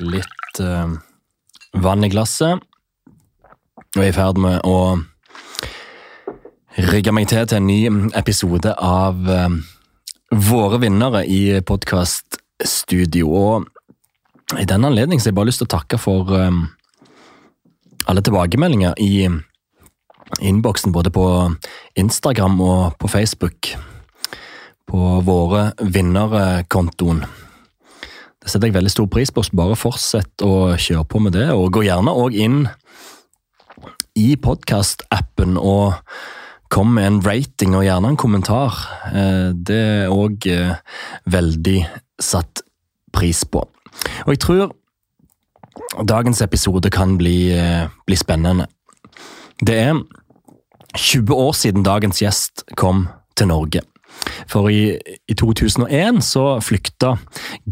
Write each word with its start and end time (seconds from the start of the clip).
litt 0.00 0.60
uh, 0.60 0.96
vann 1.82 2.04
i 2.04 2.10
glasset. 2.12 2.60
Og 3.96 4.02
er 4.02 4.10
i 4.10 4.16
ferd 4.16 4.40
med 4.40 4.60
å 4.68 4.98
rigge 6.90 7.14
meg 7.16 7.30
til 7.30 7.46
til 7.48 7.60
en 7.60 7.70
ny 7.70 8.10
episode 8.18 8.74
av 8.76 9.24
uh, 9.30 9.48
Våre 10.34 10.80
vinnere 10.82 11.22
i 11.30 11.60
podkaststudio. 11.62 13.28
Og 13.30 14.58
i 14.58 14.66
den 14.66 14.84
anledning 14.84 15.20
har 15.20 15.30
jeg 15.30 15.36
bare 15.38 15.50
lyst 15.52 15.62
til 15.62 15.68
å 15.68 15.74
takke 15.76 16.00
for 16.02 16.32
eh, 16.34 16.58
alle 18.10 18.22
tilbakemeldinger 18.26 18.98
i 19.02 19.28
innboksen, 20.42 20.90
både 20.90 21.14
på 21.14 21.26
Instagram 21.94 22.60
og 22.60 22.98
på 22.98 23.10
Facebook. 23.10 23.72
På 24.86 25.20
Våre 25.26 25.70
vinnere-kontoen. 25.78 27.22
Det 28.46 28.52
setter 28.52 28.70
jeg 28.70 28.76
veldig 28.76 28.90
stor 28.92 29.06
pris 29.10 29.32
på, 29.34 29.42
så 29.42 29.58
bare 29.58 29.74
fortsett 29.74 30.42
å 30.46 30.76
kjøre 30.78 31.02
på 31.10 31.18
med 31.24 31.34
det. 31.34 31.48
Og 31.50 31.72
gå 31.74 31.82
gjerne 31.82 32.12
òg 32.14 32.36
inn 32.38 32.60
i 34.14 34.36
podkast-appen 34.38 35.58
og 35.58 35.96
kom 36.70 36.92
med 36.94 37.08
en 37.08 37.18
rating 37.26 37.74
og 37.74 37.82
gjerne 37.88 38.12
en 38.12 38.18
kommentar. 38.22 38.78
Eh, 39.10 39.50
Det 39.50 39.80
er 40.06 40.14
òg 40.14 40.46
veldig 41.26 41.80
satt 42.22 42.62
pris 43.10 43.42
på. 43.42 43.66
Og 44.26 44.30
jeg 44.30 44.38
tror 44.38 44.70
dagens 46.06 46.40
episode 46.40 46.90
kan 46.90 47.18
bli, 47.18 47.50
eh, 47.50 47.88
bli 48.06 48.16
spennende. 48.16 48.68
Det 49.58 49.74
er 49.74 49.94
20 50.94 51.34
år 51.34 51.52
siden 51.52 51.82
dagens 51.82 52.22
gjest 52.22 52.62
kom 52.76 53.08
til 53.34 53.48
Norge. 53.48 53.82
For 54.50 54.70
i, 54.70 54.96
i 55.28 55.34
2001 55.34 56.22
så 56.24 56.46
flykta 56.64 57.16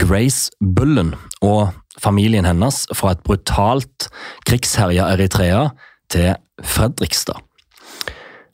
Grace 0.01 0.51
Bullen 0.61 1.15
og 1.45 1.75
familien 2.01 2.47
hennes 2.49 2.85
fra 2.95 3.15
et 3.15 3.23
brutalt 3.27 4.09
krigsherja 4.49 5.13
Eritrea 5.15 5.69
til 6.13 6.35
Fredrikstad. 6.63 7.41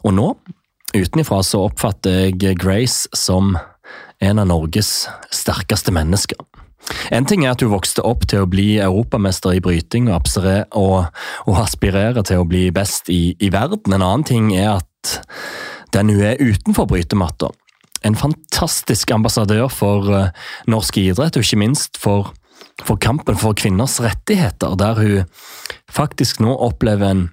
Og 0.05 0.14
nå, 0.16 0.28
utenifra, 0.96 1.42
så 1.44 1.66
oppfatter 1.68 2.30
jeg 2.30 2.58
Grace 2.61 3.08
som 3.16 3.56
en 4.20 4.41
av 4.41 4.48
Norges 4.48 5.08
sterkeste 5.33 5.92
mennesker. 5.94 6.41
En 7.12 7.27
ting 7.28 7.44
er 7.44 7.55
at 7.55 7.62
hun 7.62 7.72
vokste 7.74 8.02
opp 8.06 8.24
til 8.30 8.44
å 8.44 8.50
bli 8.50 8.78
europamester 8.80 9.55
i 9.56 9.62
bryting 9.62 10.08
og, 10.11 10.30
og, 10.78 11.11
og 11.46 11.61
aspirerer 11.61 12.24
til 12.27 12.42
å 12.42 12.48
bli 12.48 12.68
best 12.74 13.11
i, 13.12 13.36
i 13.38 13.50
verden. 13.52 13.92
En 13.92 14.00
annen 14.02 14.27
ting 14.27 14.50
er 14.56 14.78
at 14.80 15.18
den 15.94 16.12
hun 16.12 16.24
er 16.24 16.41
utenfor 16.41 16.88
brytematta. 16.91 17.50
En 18.06 18.16
fantastisk 18.16 19.10
ambassadør 19.14 19.68
for 19.72 20.10
eh, 20.16 20.30
norsk 20.70 21.00
idrett, 21.02 21.36
og 21.36 21.44
ikke 21.44 21.60
minst 21.60 22.00
for, 22.00 22.32
for 22.84 23.00
kampen 23.00 23.38
for 23.40 23.56
kvinners 23.56 23.98
rettigheter, 24.02 24.76
der 24.80 25.00
hun 25.00 25.24
faktisk 25.90 26.40
nå 26.40 26.54
opplever 26.56 27.12
en, 27.12 27.24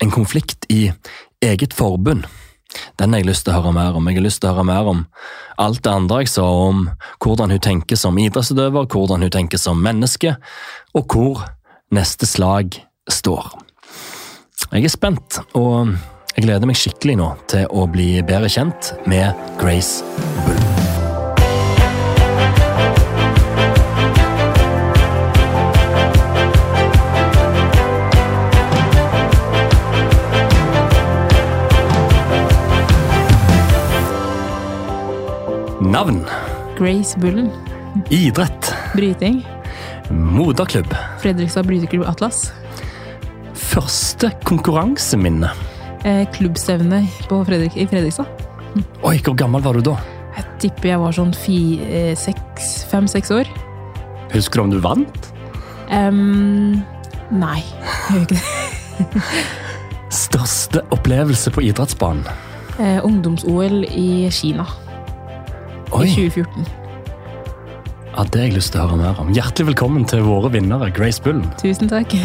en 0.00 0.14
konflikt 0.14 0.68
i 0.72 0.90
eget 1.44 1.74
forbund. 1.76 2.26
Den 2.98 3.12
har 3.12 3.22
jeg 3.22 3.28
lyst 3.28 3.46
til 3.46 3.54
å 3.54 3.60
høre 3.60 3.74
mer 3.76 3.96
om. 3.96 4.08
Jeg 4.08 4.18
har 4.18 4.26
lyst 4.26 4.42
til 4.42 4.50
å 4.50 4.54
høre 4.56 4.66
mer 4.68 4.88
om 4.90 5.04
alt 5.62 5.84
det 5.84 5.92
andre 5.92 6.22
jeg 6.24 6.32
sa 6.32 6.44
om 6.44 6.88
hvordan 7.22 7.54
hun 7.54 7.62
tenker 7.62 7.98
som 8.00 8.18
idrettsutøver, 8.18 8.88
hvordan 8.90 9.22
hun 9.22 9.34
tenker 9.34 9.60
som 9.60 9.82
menneske, 9.82 10.34
og 10.94 11.14
hvor 11.14 11.44
neste 11.94 12.26
slag 12.26 12.80
står. 13.10 13.52
Jeg 14.72 14.88
er 14.88 14.90
spent, 14.92 15.38
og 15.54 15.94
jeg 16.34 16.46
gleder 16.48 16.66
meg 16.66 16.78
skikkelig 16.78 17.14
nå 17.20 17.28
til 17.50 17.68
å 17.70 17.86
bli 17.90 18.08
bedre 18.26 18.50
kjent 18.50 18.92
med 19.10 19.34
Grace 19.60 20.02
Bull. 20.44 20.62
Navn, 35.94 36.24
Grace 36.78 37.18
Bullen. 37.18 37.50
idrett, 38.10 38.74
Bryting. 38.94 39.44
moderklubb, 40.10 40.90
Fredrikstad 41.22 41.66
Bryteklubb 41.66 42.08
Atlas. 42.08 42.52
første 43.54 44.30
konkurranseminne. 44.44 45.50
Eh, 46.04 46.26
klubbstevne 46.36 47.06
Fredrik, 47.28 47.76
i 47.76 47.86
Fredrikstad. 47.88 48.28
Oi, 49.02 49.16
hvor 49.24 49.36
gammel 49.38 49.62
var 49.64 49.72
du 49.78 49.80
da? 49.86 49.94
Jeg 50.34 50.44
tipper 50.66 50.90
jeg 50.90 51.00
var 51.00 51.14
sånn 51.16 51.32
fem-seks 52.90 53.30
år. 53.32 53.48
Husker 54.34 54.60
du 54.60 54.64
om 54.64 54.72
du 54.74 54.80
vant? 54.84 55.30
Um, 55.88 56.82
nei, 57.32 57.60
jeg 57.62 58.16
gjør 58.16 58.24
ikke 58.26 58.34
det. 58.34 59.34
Største 60.24 60.82
opplevelse 60.94 61.52
på 61.54 61.64
idrettsbanen? 61.70 62.26
Eh, 62.78 62.98
Ungdoms-OL 63.06 63.84
i 63.86 64.26
Kina 64.34 64.66
Oi, 65.94 66.08
i 66.08 66.28
2014. 66.28 66.66
ja, 68.16 68.24
det 68.24 68.40
har 68.40 68.48
jeg 68.48 68.56
lyst 68.58 68.74
til 68.74 68.82
å 68.82 68.88
høre 68.88 69.00
mer 69.04 69.22
om. 69.22 69.30
Hjertelig 69.34 69.72
velkommen 69.72 70.04
til 70.10 70.26
våre 70.26 70.50
vinnere, 70.54 70.90
Grace 70.94 71.22
Bullen. 71.22 71.46
Tusen 71.62 71.88
takk. 71.90 72.18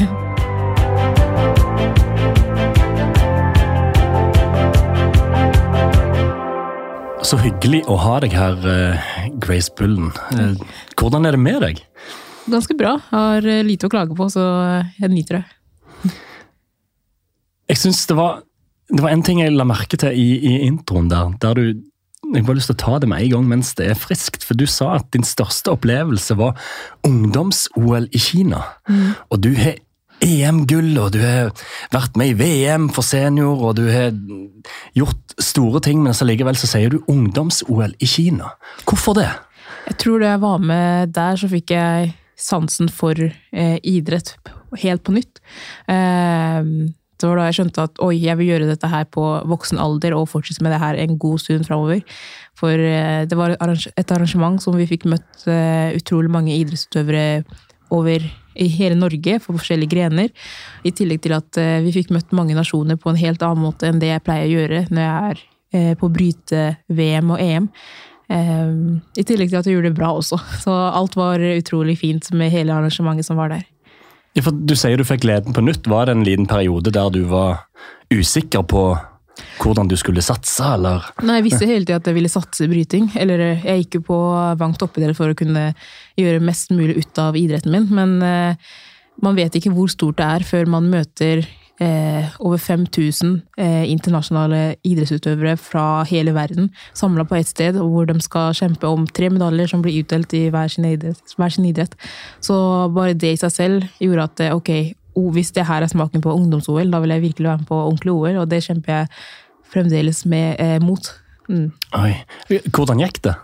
Så 7.19 7.35
hyggelig 7.41 7.81
å 7.91 7.97
ha 7.99 8.19
deg 8.23 8.31
her, 8.31 8.55
eh, 8.63 9.29
Grace 9.43 9.71
Bullen. 9.75 10.11
Eh, 10.31 10.55
Hvordan 10.95 11.27
er 11.27 11.35
det 11.35 11.39
med 11.39 11.61
deg? 11.61 11.81
Ganske 12.49 12.75
bra. 12.79 12.95
Har 13.11 13.43
eh, 13.43 13.63
lite 13.63 13.89
å 13.89 13.91
klage 13.91 14.15
på, 14.15 14.29
så 14.31 14.43
jeg 14.95 15.11
nyter 15.11 15.41
det. 15.41 16.13
Jeg 17.69 17.77
synes 17.77 18.05
det 18.07 18.15
var, 18.17 18.39
det 18.89 19.03
var 19.03 19.11
en 19.11 19.21
ting 19.21 19.43
jeg 19.43 19.53
la 19.53 19.67
merke 19.67 19.99
til 19.99 20.15
i, 20.15 20.29
i 20.39 20.53
introen 20.65 21.11
der, 21.11 21.35
der 21.43 21.59
du 21.59 21.83
jeg 22.29 22.45
bare 22.45 22.59
lyst 22.59 22.69
til 22.69 22.77
å 22.77 22.81
ta 22.83 22.97
det 23.01 23.07
med 23.09 23.23
en 23.23 23.31
gang 23.31 23.45
mens 23.49 23.71
det 23.77 23.87
er 23.89 23.97
friskt, 23.97 24.43
for 24.45 24.57
du 24.57 24.65
sa 24.69 24.95
at 24.99 25.07
din 25.15 25.25
største 25.25 25.71
opplevelse 25.73 26.35
var 26.37 26.59
ungdoms-OL 27.07 28.09
i 28.13 28.19
Kina. 28.21 28.59
Og 29.31 29.39
du 29.41 29.53
har 29.57 29.79
EM-gull, 30.25 30.91
og 30.99 31.13
du 31.15 31.19
har 31.23 31.51
vært 31.93 32.17
med 32.19 32.33
i 32.33 32.37
VM 32.39 32.89
for 32.93 33.05
senior, 33.05 33.61
og 33.69 33.77
du 33.79 33.85
har 33.89 34.13
gjort 34.97 35.35
store 35.39 35.81
ting, 35.85 36.03
men 36.03 36.15
så 36.17 36.27
likevel 36.27 36.57
så 36.59 36.69
sier 36.69 36.93
du 36.93 36.99
ungdoms-OL 37.11 37.95
i 37.99 38.09
Kina. 38.09 38.53
Hvorfor 38.85 39.17
det? 39.19 39.29
Jeg 39.89 39.99
tror 40.03 40.21
da 40.21 40.33
jeg 40.33 40.43
var 40.43 40.63
med 40.71 41.13
der, 41.15 41.39
så 41.39 41.49
fikk 41.49 41.73
jeg 41.73 42.13
sansen 42.39 42.91
for 42.93 43.17
eh, 43.19 43.77
idrett 43.83 44.35
helt 44.79 45.03
på 45.03 45.15
nytt. 45.15 45.41
Eh, 45.89 46.61
det 47.19 47.27
var 47.27 47.41
da 47.41 47.47
jeg 47.49 47.57
skjønte 47.57 47.83
at 47.89 47.99
oi, 48.03 48.13
jeg 48.15 48.39
vil 48.39 48.53
gjøre 48.53 48.69
dette 48.69 48.87
her 48.87 49.07
på 49.11 49.23
voksen 49.49 49.81
alder 49.81 50.15
og 50.15 50.29
fortsette 50.31 50.63
med 50.63 50.71
det 50.71 50.79
her 50.79 50.99
en 51.01 51.17
god 51.19 51.41
stund 51.43 51.67
framover. 51.67 52.03
For 52.59 52.71
eh, 52.71 53.25
det 53.27 53.39
var 53.39 53.57
et 53.57 54.13
arrangement 54.15 54.59
som 54.63 54.77
vi 54.79 54.87
fikk 54.87 55.07
møtt 55.11 55.47
eh, 55.51 55.95
utrolig 55.99 56.31
mange 56.31 56.55
idrettsutøvere 56.55 57.43
over 57.95 58.23
i 58.55 58.67
hele 58.73 58.97
Norge, 58.99 59.39
for 59.43 59.57
forskjellige 59.59 59.93
grener. 59.93 60.29
I 60.83 60.93
tillegg 60.95 61.23
til 61.25 61.35
at 61.37 61.59
eh, 61.61 61.79
vi 61.85 61.93
fikk 61.95 62.13
møtt 62.15 62.35
mange 62.35 62.57
nasjoner 62.57 62.99
på 62.99 63.11
en 63.11 63.19
helt 63.19 63.43
annen 63.45 63.63
måte 63.63 63.89
enn 63.89 64.01
det 64.01 64.11
jeg 64.11 64.25
pleier 64.25 64.47
å 64.47 64.53
gjøre 64.55 64.83
når 64.89 65.03
jeg 65.05 65.31
er 65.31 65.41
eh, 65.73 65.91
på 65.99 66.11
bryte-VM 66.15 67.33
og 67.35 67.43
EM. 67.43 67.69
Eh, 68.29 68.71
I 69.21 69.25
tillegg 69.25 69.51
til 69.51 69.61
at 69.61 69.69
jeg 69.69 69.77
gjorde 69.77 69.91
det 69.91 69.99
bra 69.99 70.13
også. 70.17 70.41
Så 70.63 70.73
alt 70.73 71.17
var 71.19 71.43
utrolig 71.51 71.99
fint 72.01 72.31
med 72.33 72.53
hele 72.53 72.75
arrangementet 72.75 73.29
som 73.29 73.39
var 73.41 73.53
der. 73.55 73.67
Ja, 74.37 74.45
for 74.45 74.53
Du 74.53 74.75
sier 74.77 74.99
du 74.99 75.07
fikk 75.07 75.23
gleden 75.25 75.55
på 75.55 75.63
nytt. 75.65 75.87
Var 75.89 76.07
det 76.07 76.17
en 76.17 76.27
liten 76.27 76.49
periode 76.49 76.93
der 76.93 77.09
du 77.13 77.23
var 77.31 77.65
usikker 78.13 78.65
på 78.65 78.83
hvordan 79.59 79.89
du 79.89 79.95
skulle 79.99 80.23
satse, 80.25 80.63
eller? 80.63 81.05
Nei, 81.23 81.39
Jeg 81.39 81.47
visste 81.49 81.69
hele 81.69 81.85
tida 81.85 81.99
at 81.99 82.09
jeg 82.09 82.17
ville 82.17 82.31
satse 82.31 82.67
bryting. 82.71 83.09
Eller 83.19 83.45
eh, 83.45 83.65
jeg 83.65 83.85
gikk 83.85 83.99
jo 83.99 84.05
på 84.11 84.19
vangt 84.59 84.79
toppidrett 84.81 85.17
for 85.17 85.31
å 85.31 85.37
kunne 85.37 85.71
gjøre 86.19 86.43
mest 86.43 86.73
mulig 86.75 86.99
ut 87.01 87.21
av 87.21 87.37
idretten 87.39 87.73
min. 87.75 87.89
Men 87.93 88.19
eh, 88.25 88.69
man 89.23 89.39
vet 89.39 89.55
ikke 89.59 89.73
hvor 89.75 89.91
stort 89.91 90.19
det 90.19 90.27
er 90.27 90.47
før 90.47 90.69
man 90.77 90.87
møter 90.91 91.43
eh, 91.79 92.27
over 92.39 92.57
5000 92.57 93.41
eh, 93.57 93.85
internasjonale 93.91 94.61
idrettsutøvere 94.87 95.55
fra 95.59 96.03
hele 96.09 96.33
verden 96.35 96.69
samla 96.97 97.25
på 97.27 97.39
ett 97.39 97.47
sted, 97.47 97.79
hvor 97.79 98.07
de 98.09 98.19
skal 98.23 98.55
kjempe 98.57 98.87
om 98.87 99.07
tre 99.07 99.31
medaljer 99.33 99.71
som 99.71 99.83
blir 99.83 100.01
utdelt 100.03 100.33
i 100.37 100.47
hver 100.53 100.71
sin 100.71 100.87
idrett. 100.89 101.35
Hver 101.37 101.55
sin 101.55 101.67
idrett. 101.69 101.95
Så 102.43 102.55
bare 102.95 103.17
det 103.17 103.35
i 103.35 103.41
seg 103.41 103.55
selv 103.55 104.03
gjorde 104.03 104.27
at 104.29 104.45
eh, 104.45 104.55
ok, 104.55 104.71
hvis 105.15 105.51
det 105.55 105.65
her 105.67 105.83
er 105.83 105.91
smaken 105.91 106.21
på 106.21 106.33
ungdoms-OL, 106.33 106.91
da 106.91 106.99
vil 107.03 107.13
jeg 107.15 107.21
virkelig 107.21 107.49
være 107.49 107.61
med 107.63 107.67
på 107.69 107.75
ordentlig 107.75 108.13
OL, 108.13 108.41
og 108.43 108.49
det 108.51 108.63
kjemper 108.65 108.93
jeg 108.93 109.07
fremdeles 109.69 110.23
med 110.29 110.55
eh, 110.61 110.79
mot. 110.81 111.11
Mm. 111.49 111.69
Oi. 111.99 112.13
Hvordan 112.69 113.01
gikk 113.03 113.21
det? 113.25 113.35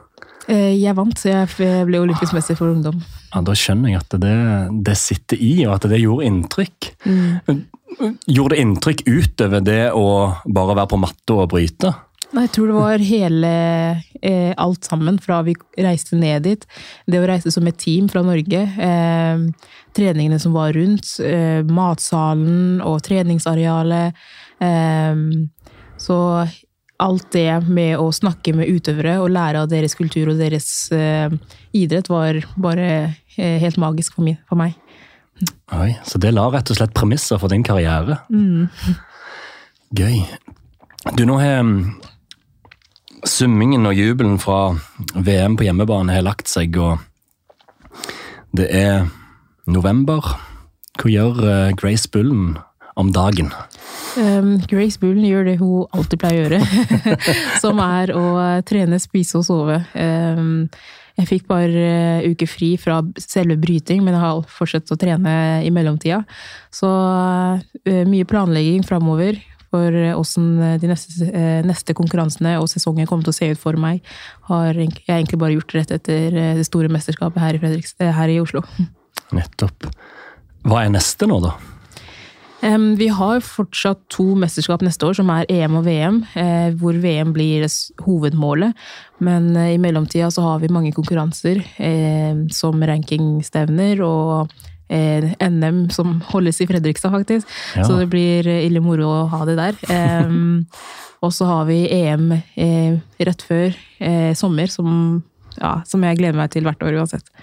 Eh, 0.48 0.76
jeg 0.78 0.96
vant, 0.98 1.18
så 1.18 1.32
jeg 1.32 1.86
ble 1.90 2.02
olympisk 2.04 2.36
mester 2.38 2.58
for 2.58 2.70
ungdom. 2.70 3.02
Ja, 3.34 3.42
Da 3.46 3.56
skjønner 3.58 3.92
jeg 3.92 4.04
at 4.04 4.18
det, 4.22 4.36
det 4.86 4.98
sitter 5.02 5.42
i, 5.42 5.54
og 5.66 5.78
at 5.78 5.90
det 5.90 6.02
gjorde 6.04 6.30
inntrykk. 6.30 6.92
Gjorde 8.28 8.56
det 8.56 8.62
inntrykk 8.62 9.06
utover 9.08 9.64
det 9.66 9.82
å 9.96 10.06
bare 10.46 10.76
være 10.78 10.92
på 10.92 11.00
matta 11.02 11.40
og 11.42 11.50
bryte? 11.54 11.94
Nei, 12.34 12.46
Jeg 12.48 12.52
tror 12.56 12.68
det 12.72 12.76
var 12.76 13.04
hele 13.06 13.52
eh, 14.22 14.54
alt 14.58 14.88
sammen 14.88 15.20
fra 15.22 15.42
vi 15.46 15.54
reiste 15.78 16.18
ned 16.20 16.46
dit. 16.48 16.66
Det 17.08 17.22
å 17.22 17.28
reise 17.30 17.54
som 17.54 17.68
et 17.70 17.78
team 17.80 18.10
fra 18.12 18.24
Norge. 18.26 18.62
Eh, 18.62 19.72
treningene 19.96 20.40
som 20.42 20.56
var 20.56 20.74
rundt. 20.76 21.16
Eh, 21.22 21.62
matsalen 21.68 22.82
og 22.84 23.04
treningsarealet. 23.06 24.18
Eh, 24.60 25.22
så 26.02 26.20
alt 26.98 27.28
det 27.36 27.50
med 27.68 27.98
å 28.00 28.08
snakke 28.16 28.54
med 28.56 28.72
utøvere 28.72 29.18
og 29.20 29.34
lære 29.36 29.66
av 29.66 29.70
deres 29.72 29.96
kultur 30.00 30.32
og 30.32 30.40
deres 30.40 30.70
eh, 30.96 31.32
idrett 31.76 32.10
var 32.12 32.40
bare 32.56 32.90
eh, 33.36 33.60
helt 33.62 33.80
magisk 33.82 34.16
for, 34.16 34.28
min, 34.28 34.40
for 34.48 34.60
meg. 34.60 34.78
Oi, 35.76 35.92
Så 36.08 36.20
det 36.24 36.32
la 36.32 36.48
rett 36.52 36.70
og 36.72 36.78
slett 36.80 36.96
premisser 36.96 37.40
for 37.42 37.52
din 37.52 37.66
karriere? 37.68 38.22
Gøy. 39.96 40.22
Du, 41.16 41.26
nå 41.28 41.36
har 41.42 41.60
mm, 41.68 41.82
summingen 43.26 43.86
og 43.90 43.98
jubelen 43.98 44.38
fra 44.42 44.76
VM 45.16 45.58
på 45.58 45.66
hjemmebane 45.68 46.14
har 46.16 46.26
lagt 46.26 46.50
seg, 46.52 46.78
og 46.78 47.02
det 48.56 48.70
er 48.72 49.08
november. 49.68 50.36
Hva 50.96 51.12
gjør 51.12 51.42
eh, 51.44 51.72
Grace 51.76 52.10
Bullen 52.12 52.56
om 52.96 53.12
dagen? 53.12 53.50
Um, 54.16 54.56
Grace 54.70 55.00
Bullen 55.02 55.26
gjør 55.28 55.50
det 55.50 55.58
hun 55.60 55.90
alltid 55.96 56.22
pleier 56.22 56.46
å 56.46 56.60
gjøre, 56.60 57.16
som 57.64 57.82
er 57.84 58.14
å 58.16 58.28
trene, 58.68 59.02
spise 59.04 59.42
og 59.42 59.48
sove. 59.48 59.82
Um, 59.92 60.70
jeg 61.20 61.30
fikk 61.32 61.50
bare 61.50 61.90
uh, 62.22 62.30
uker 62.32 62.48
fri 62.48 62.74
fra 62.80 63.02
selve 63.20 63.58
bryting, 63.60 64.04
men 64.06 64.16
jeg 64.16 64.24
har 64.24 64.48
fortsatt 64.52 64.94
å 64.94 65.00
trene 65.00 65.36
i 65.66 65.74
mellomtida. 65.76 66.22
Så 66.72 66.88
uh, 66.88 67.60
mye 68.08 68.30
planlegging 68.30 68.88
framover 68.88 69.42
for 69.76 70.00
åssen 70.16 70.50
de 70.82 70.90
neste, 70.90 71.28
uh, 71.28 71.62
neste, 71.68 71.98
konkurransene 71.98 72.56
og 72.62 72.72
sesongen 72.72 73.10
kommer 73.10 73.28
til 73.28 73.36
å 73.36 73.40
se 73.42 73.52
ut 73.52 73.62
for 73.62 73.78
meg, 73.80 74.02
har 74.50 74.72
jeg 74.74 74.96
egentlig 75.04 75.42
bare 75.42 75.60
gjort 75.60 75.78
rett 75.82 75.96
etter 76.00 76.42
det 76.58 76.68
store 76.68 76.92
mesterskapet 76.94 77.44
her 77.44 77.60
i, 77.60 78.12
her 78.20 78.34
i 78.34 78.42
Oslo. 78.42 78.64
Nettopp. 79.38 79.90
Hva 80.66 80.86
er 80.86 80.94
neste 80.96 81.28
nå, 81.30 81.44
da? 81.44 81.54
Vi 82.98 83.08
har 83.14 83.44
fortsatt 83.46 84.00
to 84.10 84.32
mesterskap 84.42 84.82
neste 84.82 85.06
år, 85.06 85.14
som 85.20 85.30
er 85.30 85.46
EM 85.54 85.76
og 85.78 85.84
VM, 85.86 86.24
eh, 86.34 86.72
hvor 86.74 86.98
VM 86.98 87.34
blir 87.36 87.68
hovedmålet. 88.02 88.74
Men 89.20 89.52
eh, 89.56 89.76
i 89.76 89.78
mellomtida 89.78 90.32
så 90.34 90.42
har 90.42 90.64
vi 90.64 90.72
mange 90.74 90.94
konkurranser, 90.96 91.62
eh, 91.78 92.34
som 92.50 92.82
rankingstevner 92.82 94.02
og 94.02 94.56
NM 94.90 95.90
som 95.94 96.20
holdes 96.30 96.62
i 96.62 96.68
Fredrikstad, 96.70 97.14
faktisk. 97.14 97.50
Ja. 97.76 97.88
Så 97.88 97.98
det 97.98 98.10
blir 98.12 98.48
ille 98.48 98.84
moro 98.84 99.10
å 99.10 99.24
ha 99.32 99.42
det 99.50 99.58
der. 99.58 99.80
og 101.26 101.34
så 101.34 101.48
har 101.50 101.66
vi 101.70 101.80
EM 101.90 102.30
rett 103.18 103.46
før 103.48 103.74
sommer, 104.38 104.70
som, 104.70 105.24
ja, 105.58 105.80
som 105.90 106.06
jeg 106.06 106.22
gleder 106.22 106.38
meg 106.38 106.54
til 106.54 106.68
hvert 106.68 106.86
år 106.86 107.00
uansett. 107.02 107.34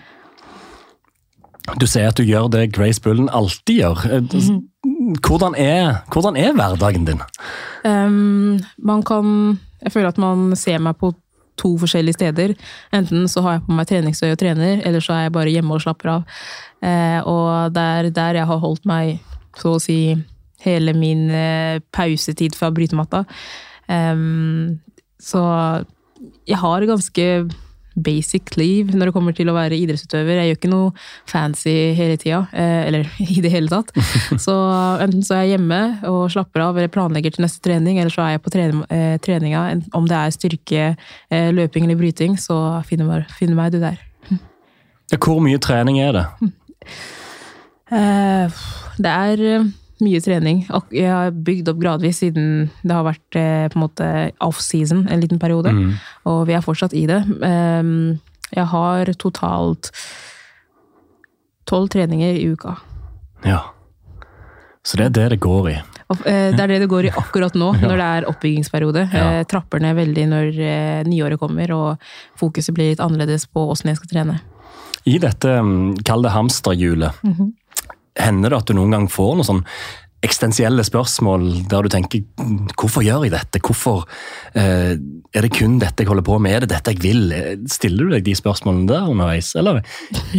Du 1.79 1.87
sier 1.87 2.11
at 2.11 2.19
du 2.19 2.27
gjør 2.27 2.49
det 2.53 2.73
Grace 2.75 3.01
Bullen 3.03 3.31
alltid 3.31 3.83
gjør. 3.85 4.07
Hvordan 5.23 5.55
er, 5.59 6.03
hvordan 6.11 6.39
er 6.39 6.55
hverdagen 6.59 7.07
din? 7.07 7.23
Um, 7.87 8.59
man 8.79 9.03
kan 9.03 9.59
Jeg 9.83 9.93
føler 9.93 10.13
at 10.13 10.19
man 10.19 10.57
ser 10.59 10.79
meg 10.79 10.99
på 11.01 11.13
to 11.61 11.75
forskjellige 11.81 12.19
steder. 12.19 12.55
Enten 12.95 13.29
så 13.31 13.43
har 13.45 13.59
jeg 13.59 13.65
på 13.67 13.77
meg 13.77 13.89
treningstøy 13.91 14.31
og 14.31 14.39
trener, 14.41 14.83
eller 14.87 15.05
så 15.05 15.17
er 15.17 15.27
jeg 15.27 15.35
bare 15.37 15.53
hjemme 15.53 15.77
og 15.77 15.85
slapper 15.85 16.15
av. 16.17 16.39
Eh, 16.83 17.21
og 17.29 17.75
det 17.75 17.83
er 17.83 18.11
der 18.11 18.41
jeg 18.41 18.51
har 18.51 18.63
holdt 18.63 18.89
meg, 18.89 19.19
så 19.59 19.77
å 19.77 19.83
si, 19.83 20.17
hele 20.63 20.95
min 20.97 21.27
eh, 21.35 21.83
pausetid 21.95 22.57
fra 22.59 22.71
brytematta. 22.75 23.25
Um, 23.91 24.79
så 25.21 25.43
jeg 26.49 26.59
har 26.63 26.87
ganske 26.89 27.27
basic 27.95 28.57
liv 28.57 28.93
når 28.95 29.09
det 29.09 29.15
kommer 29.17 29.35
til 29.37 29.51
å 29.51 29.57
være 29.57 29.79
idrettsutøver. 29.79 30.41
Jeg 30.41 30.51
gjør 30.51 30.61
ikke 30.61 30.71
noe 30.73 30.93
fancy 31.31 31.75
hele 31.99 32.19
tida, 32.21 32.43
eh, 32.53 32.87
eller 32.89 33.09
i 33.37 33.41
det 33.45 33.53
hele 33.53 33.73
tatt. 33.73 33.93
Så 34.45 34.55
enten 35.03 35.25
så 35.27 35.39
er 35.39 35.47
jeg 35.47 35.57
hjemme 35.57 35.81
og 36.09 36.25
slapper 36.33 36.67
av 36.67 36.79
eller 36.79 36.93
planlegger 36.93 37.37
til 37.37 37.47
neste 37.47 37.63
trening, 37.65 38.01
eller 38.01 38.13
så 38.13 38.25
er 38.27 38.35
jeg 38.37 38.45
på 38.45 38.55
eh, 38.59 39.19
treninga. 39.23 39.65
Om 39.97 40.09
det 40.11 40.19
er 40.19 40.35
styrke, 40.35 40.89
eh, 41.33 41.51
løping 41.55 41.87
eller 41.87 42.01
bryting, 42.01 42.39
så 42.41 42.81
finner 42.89 43.27
du 43.41 43.55
meg 43.57 43.75
du 43.75 43.81
der. 43.83 44.01
Hvor 45.19 45.43
mye 45.45 45.61
trening 45.61 46.01
er 46.01 46.17
det? 46.17 46.27
Det 47.93 49.11
er 49.11 49.41
mye 50.05 50.21
trening. 50.23 50.63
Jeg 50.95 51.11
har 51.11 51.33
bygd 51.33 51.71
opp 51.73 51.81
gradvis 51.83 52.23
siden 52.23 52.69
det 52.83 52.95
har 52.95 53.07
vært 53.07 53.39
eh, 53.39 53.69
på 53.73 53.79
en 53.79 53.85
måte 53.85 54.09
off-season 54.45 55.07
en 55.09 55.23
liten 55.23 55.41
periode. 55.43 55.73
Mm. 55.75 55.95
Og 56.31 56.43
vi 56.49 56.57
er 56.57 56.65
fortsatt 56.65 56.97
i 56.97 57.05
det. 57.11 57.21
Ehm, 57.47 58.19
jeg 58.53 58.67
har 58.73 59.13
totalt 59.21 59.93
tolv 61.71 61.93
treninger 61.93 62.37
i 62.41 62.51
uka. 62.53 62.77
Ja. 63.47 63.63
Så 64.83 64.99
det 64.99 65.11
er 65.11 65.17
det 65.17 65.29
det 65.37 65.41
går 65.45 65.71
i? 65.71 65.79
Eh, 65.79 66.51
det 66.53 66.61
er 66.61 66.75
det 66.75 66.83
det 66.83 66.91
går 66.91 67.09
i 67.09 67.15
akkurat 67.17 67.57
nå, 67.57 67.73
når 67.87 67.97
det 67.97 68.11
er 68.19 68.29
oppbyggingsperiode. 68.33 69.07
Ja. 69.15 69.27
Eh, 69.39 69.47
trapper 69.49 69.83
ned 69.83 69.97
veldig 70.01 70.29
når 70.35 70.63
nyåret 71.09 71.41
kommer, 71.41 71.75
og 71.77 72.13
fokuset 72.41 72.75
blir 72.77 72.93
litt 72.93 73.03
annerledes 73.03 73.47
på 73.49 73.71
åssen 73.73 73.93
jeg 73.93 74.03
skal 74.03 74.15
trene. 74.17 74.41
I 75.09 75.17
dette, 75.19 75.51
mm, 75.67 76.05
kall 76.07 76.23
det 76.23 76.31
hamsterhjulet, 76.31 77.25
mm 77.25 77.35
-hmm 77.35 77.51
Hender 78.19 78.53
det 78.53 78.63
at 78.63 78.71
du 78.71 78.77
noen 78.77 78.93
gang 78.93 79.11
får 79.11 79.37
noen 79.39 79.49
sånn 79.49 79.67
eksistensielle 80.23 80.85
spørsmål 80.87 81.47
der 81.71 81.83
du 81.83 81.91
tenker 81.91 82.23
hvorfor 82.79 83.03
gjør 83.03 83.25
jeg 83.27 83.33
dette? 83.35 83.59
Hvorfor 83.63 84.05
eh, 84.55 84.95
Er 85.33 85.47
det 85.47 85.51
kun 85.57 85.79
dette 85.83 86.05
jeg 86.05 86.11
holder 86.11 86.27
på 86.27 86.37
med? 86.43 86.55
Er 86.55 86.65
det 86.65 86.71
dette 86.77 86.95
jeg 86.95 87.03
vil? 87.03 87.35
Stiller 87.71 88.07
du 88.07 88.15
deg 88.15 88.27
de 88.27 88.37
spørsmålene 88.39 88.87
der 88.91 89.09
underveis, 89.11 89.51
eller 89.59 89.81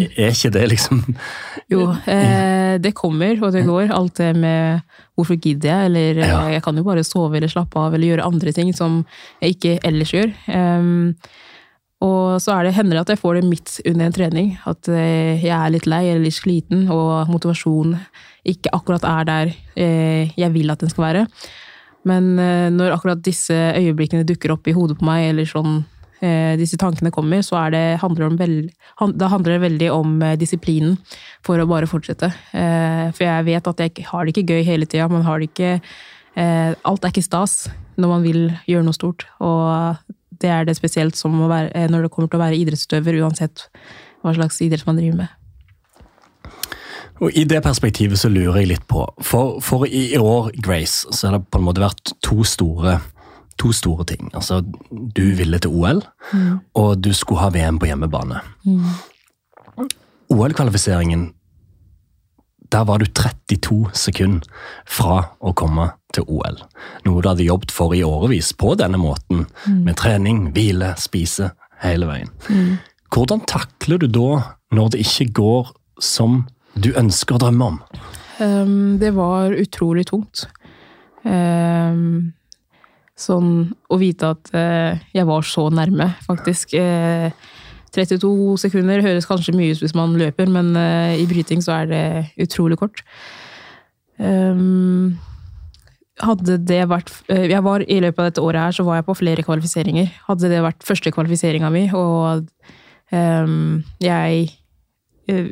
er 0.05 0.31
ikke 0.31 0.53
det 0.55 0.65
liksom 0.71 1.03
Jo, 1.73 1.89
eh, 2.07 2.79
det 2.79 2.93
kommer 2.95 3.41
og 3.43 3.51
det 3.55 3.65
går. 3.67 3.91
Alt 3.91 4.21
det 4.21 4.31
med 4.39 4.83
hvorfor 5.17 5.35
gidder 5.35 5.73
jeg, 5.73 5.91
eller 5.91 6.21
ja. 6.23 6.41
jeg 6.55 6.63
kan 6.63 6.79
jo 6.79 6.85
bare 6.87 7.03
sove 7.05 7.37
eller 7.37 7.51
slappe 7.51 7.79
av 7.79 7.93
eller 7.93 8.13
gjøre 8.13 8.29
andre 8.29 8.53
ting 8.55 8.71
som 8.77 9.01
jeg 9.43 9.57
ikke 9.57 9.79
ellers 9.83 10.13
gjør. 10.15 10.31
Um, 10.47 11.17
og 12.03 12.41
så 12.43 12.57
er 12.57 12.67
det, 12.67 12.75
hender 12.75 12.97
det 12.97 13.03
at 13.05 13.13
jeg 13.13 13.21
får 13.21 13.37
det 13.39 13.47
midt 13.47 13.73
under 13.87 14.07
en 14.07 14.15
trening. 14.15 14.53
At 14.67 14.89
eh, 14.91 15.39
jeg 15.39 15.53
er 15.55 15.71
litt 15.71 15.87
lei 15.87 16.03
eller 16.09 16.25
litt 16.25 16.35
sliten, 16.35 16.87
og 16.91 17.31
motivasjonen 17.31 17.95
ikke 18.49 18.73
akkurat 18.75 19.05
er 19.07 19.27
der 19.29 19.53
eh, 19.79 20.33
jeg 20.35 20.51
vil 20.51 20.73
at 20.73 20.83
den 20.83 20.91
skal 20.91 21.05
være. 21.07 21.23
Men 22.09 22.33
eh, 22.41 22.67
når 22.73 22.97
akkurat 22.97 23.23
disse 23.23 23.55
øyeblikkene 23.55 24.27
dukker 24.27 24.51
opp 24.55 24.67
i 24.67 24.75
hodet 24.75 24.97
på 24.99 25.07
meg, 25.07 25.29
eller 25.31 25.49
sånn 25.49 25.83
disse 26.55 26.77
tankene 26.79 27.09
kommer, 27.11 27.41
så 27.43 27.59
det, 27.73 27.97
handler 27.99 28.37
veld, 28.39 28.69
da 29.19 29.27
handler 29.27 29.57
det 29.57 29.63
veldig 29.65 29.87
om 29.91 30.13
disiplinen 30.39 30.93
for 31.43 31.59
å 31.59 31.65
bare 31.67 31.89
fortsette. 31.91 32.29
For 32.53 33.25
jeg 33.25 33.43
vet 33.49 33.67
at 33.67 33.81
jeg 33.83 34.05
har 34.07 34.23
det 34.23 34.31
ikke 34.31 34.53
gøy 34.55 34.63
hele 34.63 34.87
tida. 34.87 35.09
Man 35.11 35.25
har 35.27 35.43
det 35.43 35.49
ikke 35.49 35.73
Alt 36.87 37.03
er 37.03 37.11
ikke 37.11 37.25
stas 37.27 37.65
når 37.99 38.13
man 38.13 38.23
vil 38.23 38.39
gjøre 38.71 38.87
noe 38.87 38.95
stort. 38.95 39.27
Og 39.43 39.99
det 40.43 40.51
er 40.51 40.67
det 40.67 40.75
spesielt 40.77 41.17
som 41.19 41.35
være, 41.47 41.71
eh, 41.73 41.87
når 41.91 42.05
det 42.05 42.11
kommer 42.13 42.29
til 42.31 42.39
å 42.39 42.43
være 42.43 42.59
idrettsutøver, 42.59 43.21
uansett 43.23 43.67
hva 44.23 44.35
slags 44.35 44.59
idrett 44.63 44.85
man 44.87 44.99
driver 44.99 45.23
med. 45.23 45.39
Og 47.23 47.35
I 47.37 47.45
det 47.47 47.61
perspektivet 47.63 48.19
så 48.19 48.29
lurer 48.31 48.61
jeg 48.61 48.71
litt 48.73 48.85
på 48.89 49.05
For, 49.23 49.59
for 49.63 49.85
i 49.87 50.17
år, 50.19 50.51
Grace, 50.59 51.07
så 51.13 51.29
har 51.29 51.37
det 51.37 51.47
på 51.53 51.61
en 51.61 51.67
måte 51.67 51.83
vært 51.83 52.15
to 52.25 52.43
store, 52.47 52.97
to 53.61 53.71
store 53.71 54.05
ting. 54.09 54.31
Altså, 54.33 54.59
du 54.91 55.23
ville 55.37 55.59
til 55.61 55.71
OL, 55.71 56.01
mm. 56.33 56.57
og 56.79 56.97
du 57.03 57.13
skulle 57.15 57.45
ha 57.45 57.53
VM 57.53 57.79
på 57.79 57.87
hjemmebane. 57.91 58.41
Mm. 58.65 59.87
OL-kvalifiseringen 60.33 61.31
der 62.73 62.83
var 62.89 62.97
du 62.97 63.05
32 63.05 63.91
sekunder 63.93 64.47
fra 64.89 65.19
å 65.39 65.53
komme 65.53 65.91
til 66.13 66.27
OL. 66.29 66.61
Noe 67.07 67.21
du 67.21 67.29
hadde 67.29 67.47
jobbet 67.47 67.73
for 67.73 67.95
i 67.95 68.03
årevis 68.05 68.53
på 68.57 68.75
denne 68.79 68.99
måten. 69.01 69.45
Mm. 69.65 69.79
Med 69.87 69.97
trening, 69.99 70.41
hvile, 70.55 70.93
spise, 71.01 71.51
hele 71.83 72.09
veien. 72.09 72.31
Mm. 72.49 72.75
Hvordan 73.13 73.43
takler 73.49 74.01
du 74.01 74.07
da 74.09 74.41
når 74.73 74.93
det 74.93 75.03
ikke 75.05 75.31
går 75.41 75.73
som 76.01 76.43
du 76.73 76.93
ønsker 76.97 77.37
å 77.37 77.43
drømme 77.43 77.73
om? 77.73 77.81
Um, 78.41 78.95
det 79.01 79.13
var 79.15 79.53
utrolig 79.53 80.07
tungt. 80.09 80.47
Um, 81.23 82.33
sånn 83.13 83.51
å 83.93 83.99
vite 84.01 84.33
at 84.33 84.49
uh, 84.55 85.03
jeg 85.13 85.27
var 85.29 85.45
så 85.45 85.67
nærme, 85.73 86.09
faktisk. 86.25 86.73
Uh, 86.73 87.29
32 87.93 88.57
sekunder 88.57 89.03
høres 89.05 89.27
kanskje 89.29 89.53
mye 89.53 89.75
ut 89.75 89.83
hvis 89.83 89.93
man 89.97 90.17
løper, 90.17 90.49
men 90.49 90.73
uh, 90.73 91.13
i 91.13 91.27
bryting 91.29 91.61
så 91.61 91.83
er 91.83 91.91
det 91.91 92.05
utrolig 92.41 92.79
kort. 92.81 93.03
Um, 94.17 95.19
hadde 96.21 96.59
det 96.61 96.81
vært 96.91 97.09
uh, 97.31 97.45
jeg 97.49 97.63
var 97.65 97.85
I 97.87 97.99
løpet 98.03 98.19
av 98.19 98.27
dette 98.29 98.43
året 98.43 98.67
her 98.67 98.75
så 98.77 98.85
var 98.87 98.99
jeg 98.99 99.07
på 99.07 99.17
flere 99.17 99.45
kvalifiseringer. 99.45 100.11
Hadde 100.27 100.51
det 100.51 100.61
vært 100.65 100.85
første 100.85 101.13
kvalifiseringa 101.13 101.71
mi, 101.73 101.87
og 101.97 102.45
um, 103.09 103.81
jeg 104.03 104.51
uh, 105.31 105.49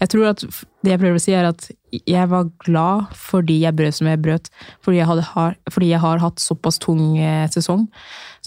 Jeg 0.00 0.12
tror 0.12 0.30
at 0.32 0.46
det 0.80 0.94
jeg 0.94 1.02
prøver 1.02 1.18
å 1.18 1.22
si, 1.22 1.36
er 1.36 1.50
at 1.50 1.68
jeg 2.06 2.30
var 2.30 2.48
glad 2.64 3.10
fordi 3.18 3.60
jeg 3.64 3.76
brøt 3.76 3.96
som 3.98 4.08
jeg 4.08 4.22
brøt. 4.22 4.48
Fordi 4.84 5.00
jeg, 5.00 5.08
hadde, 5.10 5.26
fordi 5.70 5.90
jeg 5.90 6.02
har 6.02 6.22
hatt 6.22 6.40
såpass 6.42 6.78
tung 6.82 7.18
eh, 7.18 7.46
sesong 7.52 7.88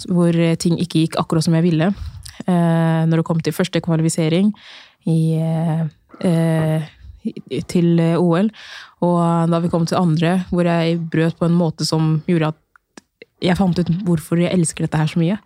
hvor 0.10 0.33
eh, 0.33 0.55
ting 0.57 0.79
ikke 0.81 1.03
gikk 1.03 1.19
akkurat 1.22 1.45
som 1.45 1.57
jeg 1.57 1.67
ville. 1.67 1.91
Eh, 2.48 3.01
når 3.07 3.22
det 3.22 3.25
kom 3.27 3.41
til 3.43 3.55
første 3.55 3.81
kvalifisering 3.83 4.53
i, 5.05 5.36
eh, 5.38 5.83
eh, 6.25 6.88
til 7.71 8.01
OL, 8.19 8.49
og 9.05 9.51
da 9.51 9.59
vi 9.63 9.71
kom 9.71 9.85
til 9.89 9.99
andre, 9.99 10.41
hvor 10.51 10.67
jeg 10.67 10.99
brøt 11.11 11.39
på 11.39 11.47
en 11.47 11.57
måte 11.57 11.87
som 11.87 12.17
gjorde 12.27 12.53
at 12.53 12.59
jeg 13.43 13.59
fant 13.59 13.79
ut 13.79 13.91
hvorfor 14.07 14.39
jeg 14.39 14.55
elsker 14.55 14.85
dette 14.85 14.99
her 14.99 15.11
så 15.11 15.19
mye. 15.19 15.37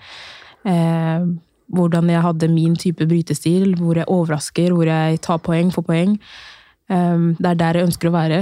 Eh, 0.68 1.28
hvordan 1.74 2.12
jeg 2.12 2.24
hadde 2.24 2.52
min 2.52 2.76
type 2.80 3.08
brytestil, 3.08 3.76
hvor 3.80 4.00
jeg 4.00 4.08
overrasker, 4.08 4.74
hvor 4.74 4.88
jeg 4.88 5.20
tar 5.24 5.42
poeng 5.44 5.72
for 5.74 5.86
poeng. 5.88 6.16
Ehm, 6.90 7.34
det 7.40 7.50
er 7.52 7.60
der 7.60 7.80
jeg 7.80 7.90
ønsker 7.90 8.10
å 8.10 8.16
være. 8.16 8.42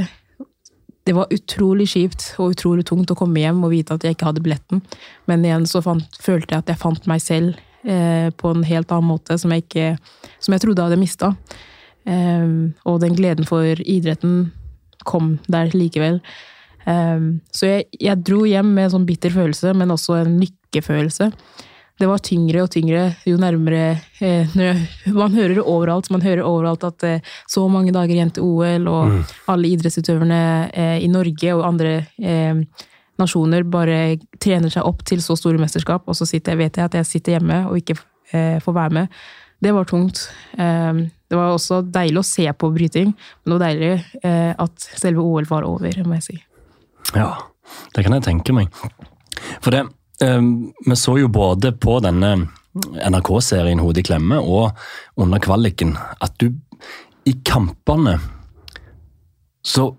Det 1.06 1.14
var 1.14 1.34
utrolig 1.34 1.88
kjipt 1.94 2.32
og 2.42 2.56
utrolig 2.56 2.86
tungt 2.86 3.12
å 3.14 3.18
komme 3.18 3.42
hjem 3.42 3.64
og 3.66 3.74
vite 3.74 3.94
at 3.94 4.06
jeg 4.06 4.16
ikke 4.16 4.30
hadde 4.30 4.44
billetten. 4.46 4.82
Men 5.30 5.46
igjen 5.46 5.66
så 5.70 5.82
fant, 5.86 6.20
følte 6.22 6.56
jeg 6.56 6.66
at 6.66 6.74
jeg 6.74 6.82
fant 6.82 7.10
meg 7.10 7.22
selv 7.22 7.58
eh, 7.86 8.30
på 8.34 8.54
en 8.54 8.66
helt 8.66 8.94
annen 8.94 9.12
måte, 9.14 9.38
som 9.42 9.54
jeg, 9.54 9.66
ikke, 9.66 9.96
som 10.40 10.56
jeg 10.56 10.66
trodde 10.66 10.82
jeg 10.82 10.92
hadde 10.92 11.02
mista. 11.02 11.34
Eh, 12.06 12.50
og 12.86 13.00
den 13.04 13.16
gleden 13.18 13.48
for 13.50 13.82
idretten 13.82 14.52
kom 15.06 15.38
der 15.52 15.74
likevel. 15.76 16.22
Eh, 16.86 17.30
så 17.52 17.72
jeg, 17.72 17.88
jeg, 18.00 18.24
dro 18.26 18.44
hjem 18.50 18.74
med 18.74 18.90
en 18.90 18.98
sånn 18.98 19.08
bitter 19.10 19.34
følelse, 19.34 19.74
men 19.78 19.94
også 19.94 20.22
en 20.22 20.38
lykkefølelse 20.44 21.32
det 22.00 22.08
var 22.10 22.20
tyngre 22.24 22.64
og 22.66 22.72
tyngre 22.74 23.04
jo 23.28 23.38
nærmere 23.40 24.02
eh, 24.20 24.56
Man 25.22 25.36
hører 25.36 25.56
det 25.56 25.64
overalt. 25.64 26.10
Man 26.12 26.24
hører 26.26 26.44
overalt 26.44 26.84
at 26.84 27.06
eh, 27.08 27.30
så 27.48 27.68
mange 27.72 27.94
dager 27.96 28.16
igjen 28.16 28.34
til 28.36 28.44
OL, 28.44 28.90
og 28.92 29.14
mm. 29.14 29.22
alle 29.54 29.72
idrettsutøverne 29.72 30.42
eh, 30.74 30.98
i 31.06 31.10
Norge 31.12 31.56
og 31.56 31.64
andre 31.68 32.02
nasjoner 33.16 33.64
bare 33.72 34.18
trener 34.44 34.72
seg 34.74 34.84
opp 34.84 35.06
til 35.08 35.22
så 35.24 35.38
store 35.40 35.60
mesterskap, 35.62 36.04
og 36.04 36.18
så 36.18 36.28
sitter, 36.28 36.58
vet 36.60 36.76
jeg 36.76 36.90
at 36.90 36.98
jeg 37.00 37.08
sitter 37.08 37.38
hjemme 37.38 37.62
og 37.70 37.80
ikke 37.80 37.96
får 38.34 38.76
være 38.76 38.96
med. 38.98 39.20
Det 39.66 39.74
var 39.74 39.90
tungt. 39.90 40.28
Eh, 40.54 41.04
det 41.26 41.42
var 41.42 41.56
også 41.58 41.82
deilig 41.90 42.22
å 42.22 42.28
se 42.30 42.46
på 42.54 42.70
bryting, 42.76 43.12
men 43.12 43.50
det 43.50 43.56
var 43.58 43.66
deilig 43.66 43.94
at 44.62 44.90
selve 45.02 45.24
OL 45.26 45.48
var 45.50 45.66
over, 45.66 45.96
må 46.06 46.20
jeg 46.20 46.26
si. 46.28 46.36
Ja, 47.18 47.32
det 47.98 48.06
kan 48.06 48.14
jeg 48.14 48.28
tenke 48.28 48.54
meg. 48.54 48.70
For 49.58 49.74
det 49.74 49.88
Ehm, 50.22 50.72
vi 50.86 50.96
så 50.96 51.18
jo 51.20 51.28
både 51.28 51.72
på 51.72 52.00
denne 52.04 52.36
NRK-serien 53.10 53.82
Hodet 53.84 54.04
i 54.04 54.08
klemme 54.10 54.40
og 54.40 54.76
under 55.22 55.42
kvaliken 55.44 55.96
at 56.24 56.36
du 56.40 56.52
i 57.26 57.34
kampene 57.48 58.20
Så 59.66 59.96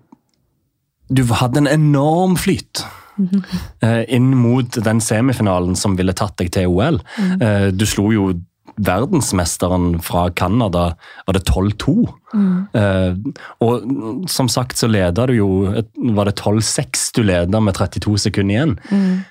du 1.09 1.23
hadde 1.27 1.63
en 1.63 1.67
enorm 1.67 2.35
flyt. 2.35 2.85
Mm 3.17 3.29
-hmm. 3.29 4.05
inn 4.07 4.37
mot 4.37 4.83
den 4.83 5.01
semifinalen 5.01 5.75
som 5.75 5.95
ville 5.95 6.13
tatt 6.13 6.37
deg 6.37 6.51
til 6.51 6.67
OL. 6.67 7.01
Mm. 7.17 7.41
Eh, 7.41 7.67
du 7.71 7.85
slo 7.85 8.11
jo 8.11 8.33
verdensmesteren 8.77 10.01
fra 10.05 10.27
Canada, 10.31 10.95
var 11.25 11.33
det 11.33 11.45
12-2? 11.49 11.95
Mm. 12.33 12.67
Eh, 12.73 13.41
og 13.65 14.29
som 14.29 14.49
sagt 14.51 14.77
så 14.77 14.89
leda 14.91 15.23
du 15.29 15.37
jo 15.37 15.47
Var 15.95 16.27
det 16.27 16.33
12-6 16.41 17.05
du 17.15 17.21
leda 17.23 17.61
med 17.63 17.77
32 17.77 18.17
sekunder 18.27 18.55
igjen? 18.55 18.75
Mm. 18.91 19.23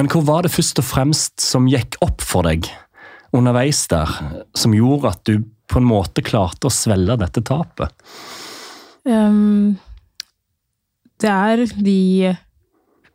Men 0.00 0.10
hva 0.12 0.22
var 0.24 0.44
det 0.44 0.52
først 0.52 0.80
og 0.80 0.88
fremst 0.88 1.44
som 1.44 1.68
gikk 1.70 1.98
opp 2.04 2.24
for 2.24 2.48
deg 2.48 2.68
underveis 3.36 3.84
der, 3.90 4.10
som 4.58 4.74
gjorde 4.74 5.12
at 5.12 5.20
du 5.28 5.44
på 5.70 5.78
en 5.78 5.86
måte 5.86 6.24
klarte 6.26 6.66
å 6.66 6.74
svelge 6.74 7.18
dette 7.20 7.42
tapet? 7.46 7.94
Um, 9.04 9.78
det 11.20 11.30
er 11.30 11.62
de 11.76 12.34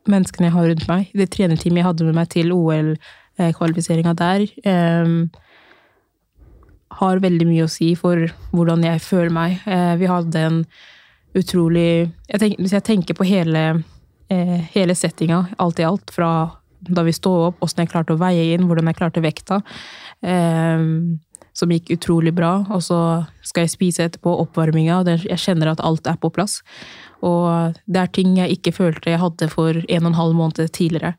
menneskene 0.06 0.48
jeg 0.48 0.54
har 0.54 0.68
rundt 0.70 0.88
meg, 0.88 1.10
det 1.12 1.28
trenerteamet 1.34 1.82
jeg 1.82 1.88
hadde 1.88 2.06
med 2.08 2.18
meg 2.20 2.30
til 2.32 2.54
OL-kvalifiseringa 3.38 4.14
der, 4.16 4.46
um, 5.04 5.30
har 6.96 7.20
veldig 7.20 7.46
mye 7.48 7.66
å 7.66 7.70
si 7.70 7.90
for 7.98 8.28
hvordan 8.54 8.84
jeg 8.86 9.02
føler 9.04 9.34
meg. 9.34 9.58
Uh, 9.66 9.94
vi 10.00 10.08
hadde 10.10 10.44
en 10.48 10.62
utrolig 11.36 12.08
jeg 12.30 12.40
tenker, 12.40 12.62
Hvis 12.62 12.72
jeg 12.72 12.86
tenker 12.86 13.18
på 13.18 13.26
hele, 13.28 13.64
uh, 14.32 14.58
hele 14.72 14.96
settinga, 14.96 15.46
alt 15.58 15.82
i 15.82 15.88
alt, 15.88 16.10
fra 16.14 16.30
da 16.86 17.02
vi 17.02 17.12
sto 17.12 17.32
opp, 17.48 17.62
åssen 17.64 17.82
jeg 17.82 17.92
klarte 17.92 18.14
å 18.14 18.20
veie 18.20 18.54
inn, 18.54 18.66
hvordan 18.68 18.88
jeg 18.90 18.98
klarte 18.98 19.24
vekta. 19.24 19.62
Eh, 20.22 20.82
som 21.56 21.72
gikk 21.72 21.90
utrolig 21.94 22.34
bra. 22.36 22.66
Og 22.74 22.82
så 22.84 22.98
skal 23.46 23.64
jeg 23.64 23.72
spise 23.72 24.06
etterpå, 24.06 24.34
oppvarminga. 24.44 25.00
Jeg 25.24 25.40
kjenner 25.40 25.72
at 25.72 25.82
alt 25.84 26.08
er 26.10 26.18
på 26.20 26.30
plass. 26.34 26.60
Og 27.24 27.76
det 27.88 28.02
er 28.02 28.12
ting 28.12 28.36
jeg 28.36 28.58
ikke 28.58 28.74
følte 28.76 29.14
jeg 29.14 29.22
hadde 29.22 29.48
for 29.52 29.80
en 29.80 30.02
og 30.04 30.10
en 30.12 30.20
halv 30.20 30.36
måned 30.36 30.72
tidligere. 30.76 31.14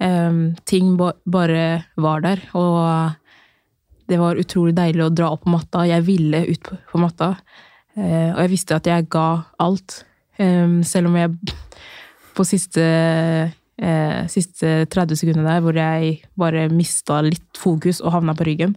Eh, 0.00 0.36
ting 0.64 0.94
bare 0.96 1.64
var 1.96 2.24
der. 2.24 2.44
Og 2.58 3.16
det 4.10 4.18
var 4.18 4.38
utrolig 4.40 4.74
deilig 4.74 5.04
å 5.06 5.12
dra 5.14 5.30
opp 5.34 5.44
på 5.46 5.54
matta. 5.54 5.86
Jeg 5.88 6.06
ville 6.08 6.44
ut 6.50 6.70
på 6.90 7.02
matta. 7.02 7.34
uh, 7.98 8.30
og 8.34 8.40
jeg 8.42 8.50
visste 8.50 8.78
at 8.78 8.88
jeg 8.90 9.08
ga 9.12 9.28
alt. 9.62 10.02
Um, 10.40 10.80
selv 10.86 11.10
om 11.10 11.18
jeg 11.18 11.54
på 12.34 12.46
siste 12.48 12.80
uh, 12.80 14.20
siste 14.32 14.86
30 14.90 15.20
sekundene 15.20 15.46
der 15.46 15.62
hvor 15.64 15.76
jeg 15.76 16.16
bare 16.38 16.68
mista 16.72 17.20
litt 17.24 17.60
fokus 17.60 18.00
og 18.00 18.14
havna 18.16 18.34
på 18.34 18.48
ryggen. 18.48 18.74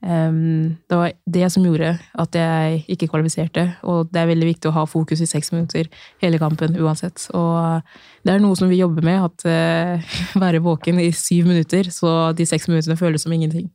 Det 0.00 0.96
var 0.96 1.10
det 1.28 1.48
som 1.52 1.64
gjorde 1.66 1.90
at 2.22 2.36
jeg 2.36 2.78
ikke 2.88 3.10
kvalifiserte, 3.12 3.66
og 3.84 4.08
det 4.08 4.22
er 4.22 4.30
veldig 4.30 4.48
viktig 4.48 4.70
å 4.70 4.76
ha 4.78 4.86
fokus 4.88 5.20
i 5.20 5.28
seks 5.28 5.52
minutter 5.52 5.90
hele 6.22 6.40
kampen 6.40 6.78
uansett. 6.80 7.26
Og 7.36 7.84
det 8.24 8.32
er 8.32 8.40
noe 8.40 8.56
som 8.56 8.72
vi 8.72 8.80
jobber 8.80 9.04
med, 9.04 9.28
at 9.28 9.44
uh, 9.44 10.16
være 10.42 10.62
våken 10.64 11.02
i 11.04 11.10
syv 11.12 11.52
minutter, 11.52 11.92
så 11.92 12.32
de 12.32 12.48
seks 12.48 12.70
minuttene 12.70 12.96
føles 13.00 13.26
som 13.26 13.36
ingenting. 13.36 13.68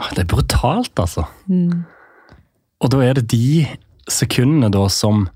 Ah, 0.00 0.08
det 0.16 0.24
er 0.24 0.32
brutalt, 0.32 0.96
altså. 0.98 1.28
Mm. 1.52 1.84
Og 2.80 2.90
da 2.90 3.04
er 3.04 3.20
det 3.20 3.28
de 3.32 3.66
sekundene 4.10 4.70
da 4.72 4.86
som 4.92 5.26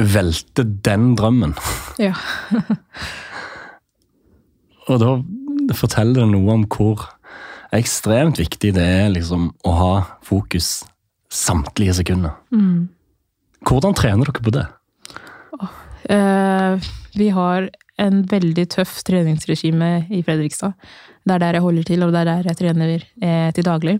velter 0.00 0.66
den 0.84 1.14
drømmen. 1.18 1.54
Ja. 2.00 2.14
og 4.90 5.02
da 5.02 5.16
forteller 5.76 6.24
det 6.24 6.30
noe 6.32 6.58
om 6.58 6.66
hvor 6.70 7.08
ekstremt 7.76 8.40
viktig 8.40 8.72
det 8.76 8.86
er 8.86 9.12
liksom, 9.12 9.50
å 9.66 9.74
ha 9.76 9.92
fokus 10.26 10.80
samtlige 11.30 11.94
sekunder. 12.00 12.34
Mm. 12.50 12.88
Hvordan 13.66 13.94
trener 13.94 14.26
dere 14.26 14.44
på 14.44 14.54
det? 14.54 14.66
Oh, 15.58 15.76
eh, 16.10 16.90
vi 17.14 17.28
har 17.34 17.68
en 18.00 18.24
veldig 18.26 18.66
tøff 18.72 19.00
treningsregime 19.06 19.92
i 20.10 20.22
Fredrikstad. 20.24 20.74
Det 21.26 21.36
er 21.36 21.42
der 21.42 21.58
jeg 21.58 21.66
holder 21.66 21.86
til, 21.86 22.02
og 22.04 22.14
det 22.14 22.22
er 22.22 22.30
der 22.30 22.50
jeg 22.50 22.60
trener 22.62 22.92
eh, 22.96 23.50
til 23.54 23.66
daglig. 23.66 23.96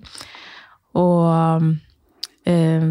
Og 0.98 1.74
eh, 2.48 2.86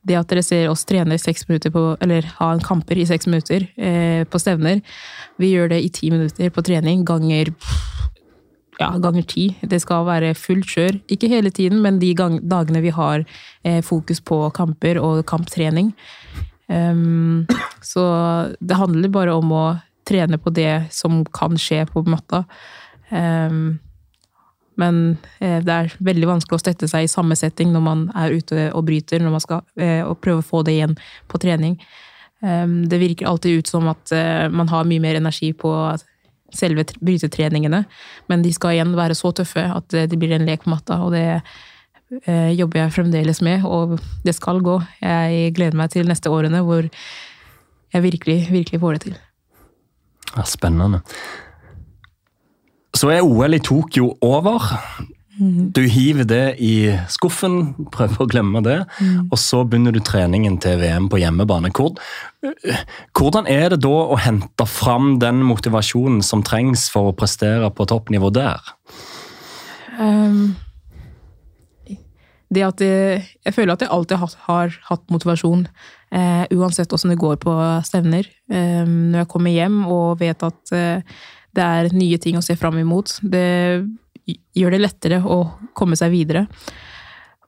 det 0.00 0.16
at 0.16 0.32
dere 0.32 0.42
ser 0.44 0.70
oss 0.72 0.86
trene 0.88 1.18
seks 1.20 1.46
minutter 1.48 1.72
på, 1.74 1.84
eller 2.02 2.26
ha 2.38 2.50
en 2.54 2.62
kamper 2.64 2.98
i 2.98 3.06
seks 3.08 3.28
minutter 3.28 3.66
eh, 3.76 4.24
på 4.24 4.40
stevner 4.40 4.80
Vi 5.40 5.52
gjør 5.52 5.70
det 5.74 5.82
i 5.84 5.90
ti 5.92 6.10
minutter 6.12 6.50
på 6.52 6.64
trening 6.64 7.04
ganger 7.08 7.52
ja, 8.80 8.90
ganger 9.02 9.26
ti. 9.28 9.46
Det 9.60 9.80
skal 9.82 10.06
være 10.08 10.32
fullt 10.38 10.68
kjør. 10.74 10.98
Ikke 11.12 11.30
hele 11.30 11.52
tiden, 11.54 11.82
men 11.84 12.00
de 12.02 12.14
dagene 12.16 12.82
vi 12.84 12.92
har 12.94 13.24
eh, 13.64 13.82
fokus 13.84 14.22
på 14.24 14.42
kamper 14.56 15.00
og 15.02 15.22
kamptrening. 15.28 15.92
Um, 16.70 17.46
så 17.82 18.02
det 18.62 18.78
handler 18.78 19.12
bare 19.12 19.34
om 19.34 19.52
å 19.52 19.64
trene 20.06 20.38
på 20.38 20.52
det 20.54 20.90
som 20.94 21.22
kan 21.34 21.58
skje 21.58 21.84
på 21.90 22.04
matta. 22.08 22.44
Um, 23.10 23.80
men 24.80 25.00
eh, 25.40 25.58
det 25.64 25.74
er 25.74 25.96
veldig 26.00 26.28
vanskelig 26.30 26.56
å 26.56 26.62
støtte 26.62 26.88
seg 26.90 27.04
i 27.04 27.10
samme 27.10 27.36
setting 27.36 27.72
når 27.74 27.82
man 27.84 28.06
er 28.16 28.32
ute 28.32 28.70
og 28.72 28.86
bryter, 28.88 29.20
når 29.20 29.34
man 29.34 29.42
skal 29.44 29.64
eh, 29.80 30.06
prøve 30.22 30.40
å 30.40 30.46
få 30.46 30.62
det 30.66 30.78
igjen 30.78 30.96
på 31.28 31.40
trening. 31.42 31.76
Ehm, 32.40 32.84
det 32.88 33.00
virker 33.02 33.28
alltid 33.28 33.60
ut 33.60 33.70
som 33.70 33.88
at 33.92 34.12
eh, 34.16 34.46
man 34.48 34.70
har 34.72 34.88
mye 34.88 35.02
mer 35.02 35.18
energi 35.20 35.52
på 35.52 35.74
selve 36.56 36.84
brytetreningene, 37.00 37.84
men 38.30 38.42
de 38.44 38.52
skal 38.54 38.76
igjen 38.76 38.96
være 38.98 39.16
så 39.18 39.32
tøffe 39.36 39.64
at 39.74 39.88
det 39.90 40.18
blir 40.18 40.34
en 40.36 40.46
lek 40.48 40.64
på 40.64 40.72
matta, 40.74 41.00
og 41.04 41.14
det 41.14 41.40
jobber 42.58 42.80
jeg 42.80 42.94
fremdeles 42.96 43.38
med, 43.46 43.62
og 43.62 44.00
det 44.26 44.34
skal 44.34 44.58
gå. 44.66 44.80
Jeg 44.98 45.52
gleder 45.54 45.78
meg 45.78 45.92
til 45.92 46.08
neste 46.10 46.32
årene 46.32 46.62
hvor 46.66 46.82
jeg 46.82 48.02
virkelig, 48.02 48.38
virkelig 48.50 48.80
får 48.82 48.96
det 48.96 49.02
til. 49.04 49.14
Ja, 50.34 50.42
spennende. 50.46 51.00
Så 52.94 53.12
er 53.14 53.22
OL 53.22 53.54
i 53.54 53.62
Tokyo 53.62 54.16
over. 54.26 54.66
Du 55.40 55.80
hiver 55.88 56.26
det 56.28 56.44
i 56.60 56.90
skuffen, 57.08 57.72
prøver 57.94 58.20
å 58.20 58.28
glemme 58.28 58.60
det, 58.64 58.82
mm. 59.00 59.30
og 59.32 59.38
så 59.40 59.62
begynner 59.64 59.94
du 59.96 60.00
treningen 60.04 60.58
til 60.60 60.76
VM 60.82 61.06
på 61.08 61.20
hjemmebane. 61.22 61.70
Hvordan 63.16 63.48
er 63.48 63.72
det 63.72 63.80
da 63.86 63.94
å 64.12 64.18
hente 64.20 64.66
fram 64.68 65.14
den 65.22 65.40
motivasjonen 65.48 66.20
som 66.26 66.44
trengs 66.44 66.90
for 66.92 67.08
å 67.08 67.16
prestere 67.16 67.70
på 67.72 67.88
toppnivå 67.88 68.28
der? 68.36 68.60
Um, 69.96 70.52
det 72.52 72.66
at 72.66 72.84
jeg, 72.84 73.24
jeg 73.46 73.56
føler 73.56 73.74
at 73.74 73.86
jeg 73.86 73.92
alltid 73.96 74.20
har, 74.20 74.36
har 74.44 74.78
hatt 74.90 75.04
motivasjon, 75.14 75.64
uh, 76.12 76.44
uansett 76.52 76.92
åssen 76.92 77.14
det 77.14 77.20
går 77.22 77.40
på 77.40 77.56
stevner. 77.86 78.28
Eh, 78.50 78.84
når 78.84 79.22
jeg 79.22 79.32
kommer 79.32 79.56
hjem 79.56 79.84
og 79.88 80.20
vet 80.20 80.44
at 80.44 80.76
uh, 80.76 81.20
det 81.56 81.64
er 81.64 81.90
nye 81.96 82.20
ting 82.20 82.36
å 82.36 82.44
se 82.44 82.60
fram 82.60 82.76
imot, 82.82 83.16
det 83.24 83.48
gjør 84.26 84.76
det 84.76 84.84
lettere 84.84 85.20
å 85.24 85.42
komme 85.76 85.98
seg 85.98 86.12
videre. 86.14 86.46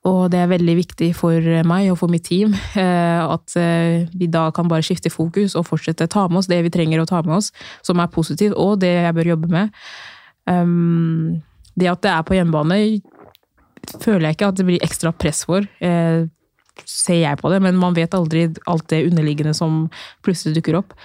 Og 0.08 0.32
det 0.32 0.40
er 0.42 0.50
veldig 0.50 0.74
viktig 0.80 1.12
for 1.14 1.46
meg 1.68 1.92
og 1.92 2.00
for 2.00 2.10
mitt 2.10 2.24
team 2.26 2.56
eh, 2.58 3.22
at 3.22 3.54
eh, 3.58 4.08
vi 4.18 4.26
da 4.26 4.48
kan 4.54 4.66
bare 4.70 4.82
skifte 4.82 5.12
fokus 5.14 5.54
og 5.58 5.68
fortsette 5.68 6.08
å 6.08 6.10
ta 6.10 6.24
med 6.26 6.40
oss 6.40 6.48
det 6.50 6.58
vi 6.66 6.72
trenger 6.74 7.02
å 7.02 7.06
ta 7.06 7.20
med 7.22 7.36
oss, 7.36 7.52
som 7.86 8.02
er 8.02 8.10
positivt, 8.10 8.56
og 8.58 8.80
det 8.82 8.90
jeg 8.90 9.14
bør 9.14 9.30
jobbe 9.34 9.50
med. 9.52 9.82
Um, 10.50 11.38
det 11.78 11.92
at 11.92 12.02
det 12.02 12.10
er 12.10 12.24
på 12.26 12.34
hjemmebane, 12.34 12.80
føler 14.02 14.26
jeg 14.26 14.38
ikke 14.38 14.48
at 14.50 14.58
det 14.58 14.66
blir 14.66 14.82
ekstra 14.82 15.12
press 15.14 15.44
for. 15.46 15.68
Eh, 15.78 16.26
ser 16.88 17.20
jeg 17.20 17.38
på 17.38 17.52
det, 17.52 17.60
men 17.62 17.78
man 17.78 17.94
vet 17.94 18.16
aldri 18.18 18.48
alt 18.66 18.88
det 18.90 19.04
underliggende 19.06 19.54
som 19.54 19.84
plutselig 20.26 20.58
dukker 20.58 20.80
opp. 20.80 20.96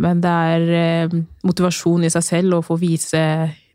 Men 0.00 0.24
det 0.24 0.32
er 0.32 1.12
motivasjon 1.44 2.06
i 2.06 2.10
seg 2.10 2.24
selv 2.26 2.56
å 2.56 2.64
få 2.64 2.78
vise 2.80 3.20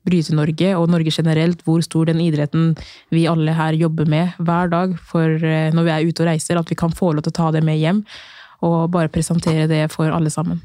Bryte-Norge 0.10 0.74
og 0.76 0.90
Norge 0.92 1.14
generelt 1.14 1.64
hvor 1.68 1.84
stor 1.86 2.10
den 2.10 2.20
idretten 2.26 2.74
vi 3.14 3.28
alle 3.30 3.56
her 3.56 3.78
jobber 3.78 4.10
med 4.10 4.36
hver 4.42 4.74
dag 4.74 4.98
for 5.00 5.38
eh, 5.38 5.70
når 5.76 5.88
vi 5.88 5.96
er 5.96 6.10
ute 6.10 6.26
og 6.26 6.32
reiser, 6.32 6.60
at 6.60 6.74
vi 6.74 6.80
kan 6.80 6.94
få 6.94 7.14
lov 7.14 7.26
til 7.28 7.36
å 7.36 7.40
ta 7.40 7.54
det 7.56 7.64
med 7.66 7.80
hjem 7.80 8.04
og 8.66 8.92
bare 8.92 9.12
presentere 9.12 9.70
det 9.72 9.86
for 9.94 10.12
alle 10.12 10.32
sammen. 10.34 10.60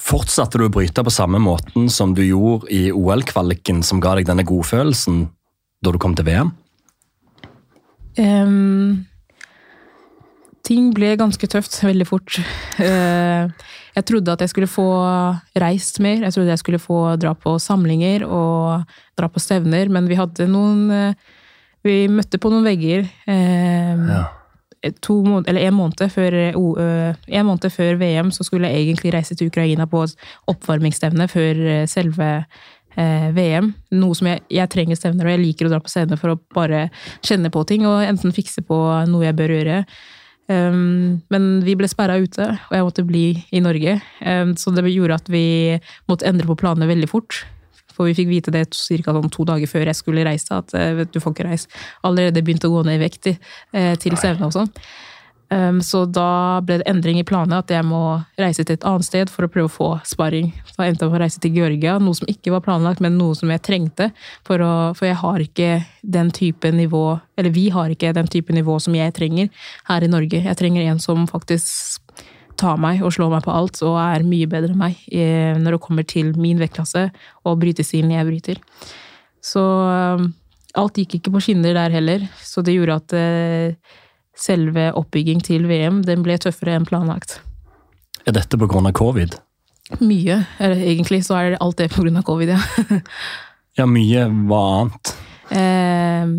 Fortsatte 0.00 0.56
du 0.56 0.64
å 0.68 0.72
bryte 0.72 1.02
på 1.04 1.12
samme 1.12 1.40
måten 1.42 1.90
som 1.92 2.14
du 2.16 2.22
gjorde 2.24 2.70
i 2.72 2.88
OL-kvaliken, 2.94 3.82
som 3.84 4.00
ga 4.00 4.14
deg 4.16 4.28
denne 4.30 4.46
godfølelsen 4.48 5.26
da 5.84 5.92
du 5.92 5.98
kom 6.00 6.14
til 6.16 6.28
VM? 6.28 6.54
Um, 8.20 9.09
ting 10.70 10.90
ble 10.94 11.16
ganske 11.18 11.50
tøft 11.50 11.74
veldig 11.82 12.06
fort. 12.06 12.38
Uh, 12.78 13.50
jeg 13.96 14.06
trodde 14.06 14.34
at 14.34 14.44
jeg 14.44 14.52
skulle 14.52 14.70
få 14.70 14.86
reist 15.58 15.98
mer, 16.04 16.22
jeg 16.22 16.36
trodde 16.36 16.54
jeg 16.54 16.62
skulle 16.62 16.82
få 16.82 17.02
dra 17.20 17.34
på 17.34 17.56
samlinger 17.62 18.24
og 18.28 18.86
dra 19.18 19.30
på 19.30 19.42
stevner, 19.42 19.90
men 19.90 20.06
vi 20.10 20.18
hadde 20.20 20.50
noen 20.50 20.88
uh, 20.90 21.36
Vi 21.80 22.10
møtte 22.12 22.36
på 22.36 22.50
noen 22.52 22.66
vegger. 22.66 23.06
Ja 23.24 24.26
to, 25.04 25.14
eller 25.44 25.60
en 25.60 25.74
måned, 25.76 26.02
før, 26.12 26.34
en 26.56 27.46
måned 27.46 27.72
før 27.72 27.98
VM 28.00 28.30
så 28.32 28.44
skulle 28.46 28.68
jeg 28.68 28.86
egentlig 28.86 29.12
reise 29.12 29.36
til 29.36 29.50
Ukraina 29.50 29.86
på 29.88 30.06
oppvarmingsstevne 30.48 31.26
før 31.28 31.60
selve 31.90 32.28
VM. 33.36 33.72
Noe 33.92 34.16
som 34.16 34.30
jeg, 34.30 34.40
jeg, 34.50 34.70
trenger 34.72 34.98
stevner, 34.98 35.28
og 35.28 35.34
jeg 35.34 35.42
liker 35.42 35.68
å 35.68 35.74
dra 35.74 35.82
på 35.84 35.92
stevner 35.92 36.20
for 36.20 36.32
å 36.32 36.40
bare 36.56 36.86
kjenne 37.20 37.52
på 37.52 37.64
ting 37.68 37.84
og 37.88 38.00
enten 38.06 38.34
fikse 38.34 38.64
på 38.66 38.80
noe 39.10 39.28
jeg 39.28 39.36
bør 39.38 39.54
gjøre. 39.58 39.82
Um, 40.50 41.20
men 41.30 41.48
vi 41.62 41.76
ble 41.78 41.86
sperra 41.90 42.18
ute, 42.18 42.46
og 42.70 42.74
jeg 42.74 42.86
måtte 42.86 43.06
bli 43.06 43.24
i 43.54 43.62
Norge. 43.62 44.00
Um, 44.24 44.56
så 44.58 44.72
det 44.74 44.82
gjorde 44.90 45.20
at 45.20 45.30
vi 45.30 45.78
måtte 46.10 46.26
endre 46.26 46.48
på 46.48 46.58
planene 46.58 46.90
veldig 46.90 47.10
fort. 47.10 47.44
For 47.94 48.08
vi 48.08 48.16
fikk 48.16 48.30
vite 48.30 48.54
det 48.54 48.64
ca. 48.72 49.14
Sånn 49.14 49.30
to 49.34 49.46
dager 49.46 49.70
før 49.70 49.90
jeg 49.90 49.98
skulle 49.98 50.24
reise, 50.26 50.56
at 50.56 50.74
uh, 50.74 51.04
du 51.06 51.20
får 51.22 51.36
ikke 51.36 51.48
reise. 51.50 51.70
Allerede 52.06 52.42
begynte 52.42 52.70
å 52.70 52.74
gå 52.74 52.82
ned 52.88 52.98
i 52.98 53.04
vekt 53.04 53.30
uh, 53.30 53.94
til 54.00 54.18
Sevna 54.18 54.50
og 54.50 54.56
sånn. 54.56 54.72
Um, 55.50 55.80
så 55.82 56.04
da 56.06 56.60
ble 56.62 56.76
det 56.78 56.86
endring 56.86 57.18
i 57.18 57.26
planene, 57.26 57.58
at 57.58 57.72
jeg 57.74 57.82
må 57.82 58.20
reise 58.38 58.62
til 58.62 58.76
et 58.76 58.84
annet 58.86 59.06
sted 59.06 59.30
for 59.32 59.46
å 59.46 59.50
prøve 59.50 59.66
å 59.66 59.72
få 59.74 59.88
sparring. 60.06 60.52
Så 60.70 60.84
jeg 60.84 60.94
endte 60.94 61.08
opp 61.08 61.16
å 61.18 61.22
reise 61.24 61.42
til 61.42 61.56
Georgia, 61.58 61.96
noe 61.98 62.14
som 62.14 62.28
ikke 62.30 62.52
var 62.54 62.62
planlagt, 62.62 63.02
men 63.02 63.18
noe 63.18 63.34
som 63.34 63.50
jeg 63.50 63.64
trengte. 63.66 64.10
For, 64.46 64.62
å, 64.62 64.74
for 64.94 65.08
jeg 65.08 65.18
har 65.18 65.42
ikke 65.42 65.70
den 66.16 66.30
type 66.36 66.70
nivå, 66.70 67.04
eller 67.34 67.54
vi 67.56 67.66
har 67.74 67.90
ikke 67.90 68.14
den 68.14 68.30
type 68.30 68.54
nivå 68.54 68.78
som 68.82 68.94
jeg 68.94 69.16
trenger 69.16 69.50
her 69.90 70.06
i 70.06 70.10
Norge. 70.12 70.44
Jeg 70.46 70.60
trenger 70.60 70.86
en 70.86 71.02
som 71.02 71.26
faktisk 71.30 71.98
tar 72.60 72.78
meg 72.78 73.00
og 73.02 73.14
slår 73.16 73.32
meg 73.32 73.42
på 73.46 73.54
alt, 73.54 73.80
og 73.86 73.96
er 74.02 74.26
mye 74.26 74.48
bedre 74.50 74.74
enn 74.74 74.80
meg 74.80 75.00
når 75.62 75.76
det 75.76 75.82
kommer 75.82 76.06
til 76.06 76.34
min 76.38 76.60
vektklasse 76.60 77.06
og 77.48 77.58
brytestilen 77.62 78.12
jeg 78.14 78.28
bryter. 78.28 78.60
Så 79.42 79.62
um, 79.64 80.28
alt 80.78 81.00
gikk 81.00 81.18
ikke 81.18 81.32
på 81.34 81.42
skinner 81.42 81.74
der 81.74 81.94
heller, 81.96 82.26
så 82.44 82.62
det 82.62 82.76
gjorde 82.76 82.98
at 83.00 83.16
uh, 83.16 83.96
selve 84.40 84.90
oppbygging 84.96 85.42
til 85.44 85.68
VM 85.68 86.02
den 86.06 86.24
ble 86.24 86.38
tøffere 86.40 86.78
enn 86.78 86.88
planlagt. 86.88 87.38
Er 88.26 88.36
dette 88.36 88.58
pga. 88.60 88.92
covid? 88.92 89.36
Mye. 90.00 90.44
Egentlig 90.60 91.24
så 91.26 91.36
er 91.38 91.50
det 91.54 91.60
alt 91.60 91.78
det 91.80 91.90
pga. 91.92 92.22
covid, 92.22 92.54
ja. 92.54 92.60
ja, 93.78 93.86
mye. 93.86 94.26
Hva 94.48 94.62
annet? 94.80 95.12
Eh, 95.50 96.32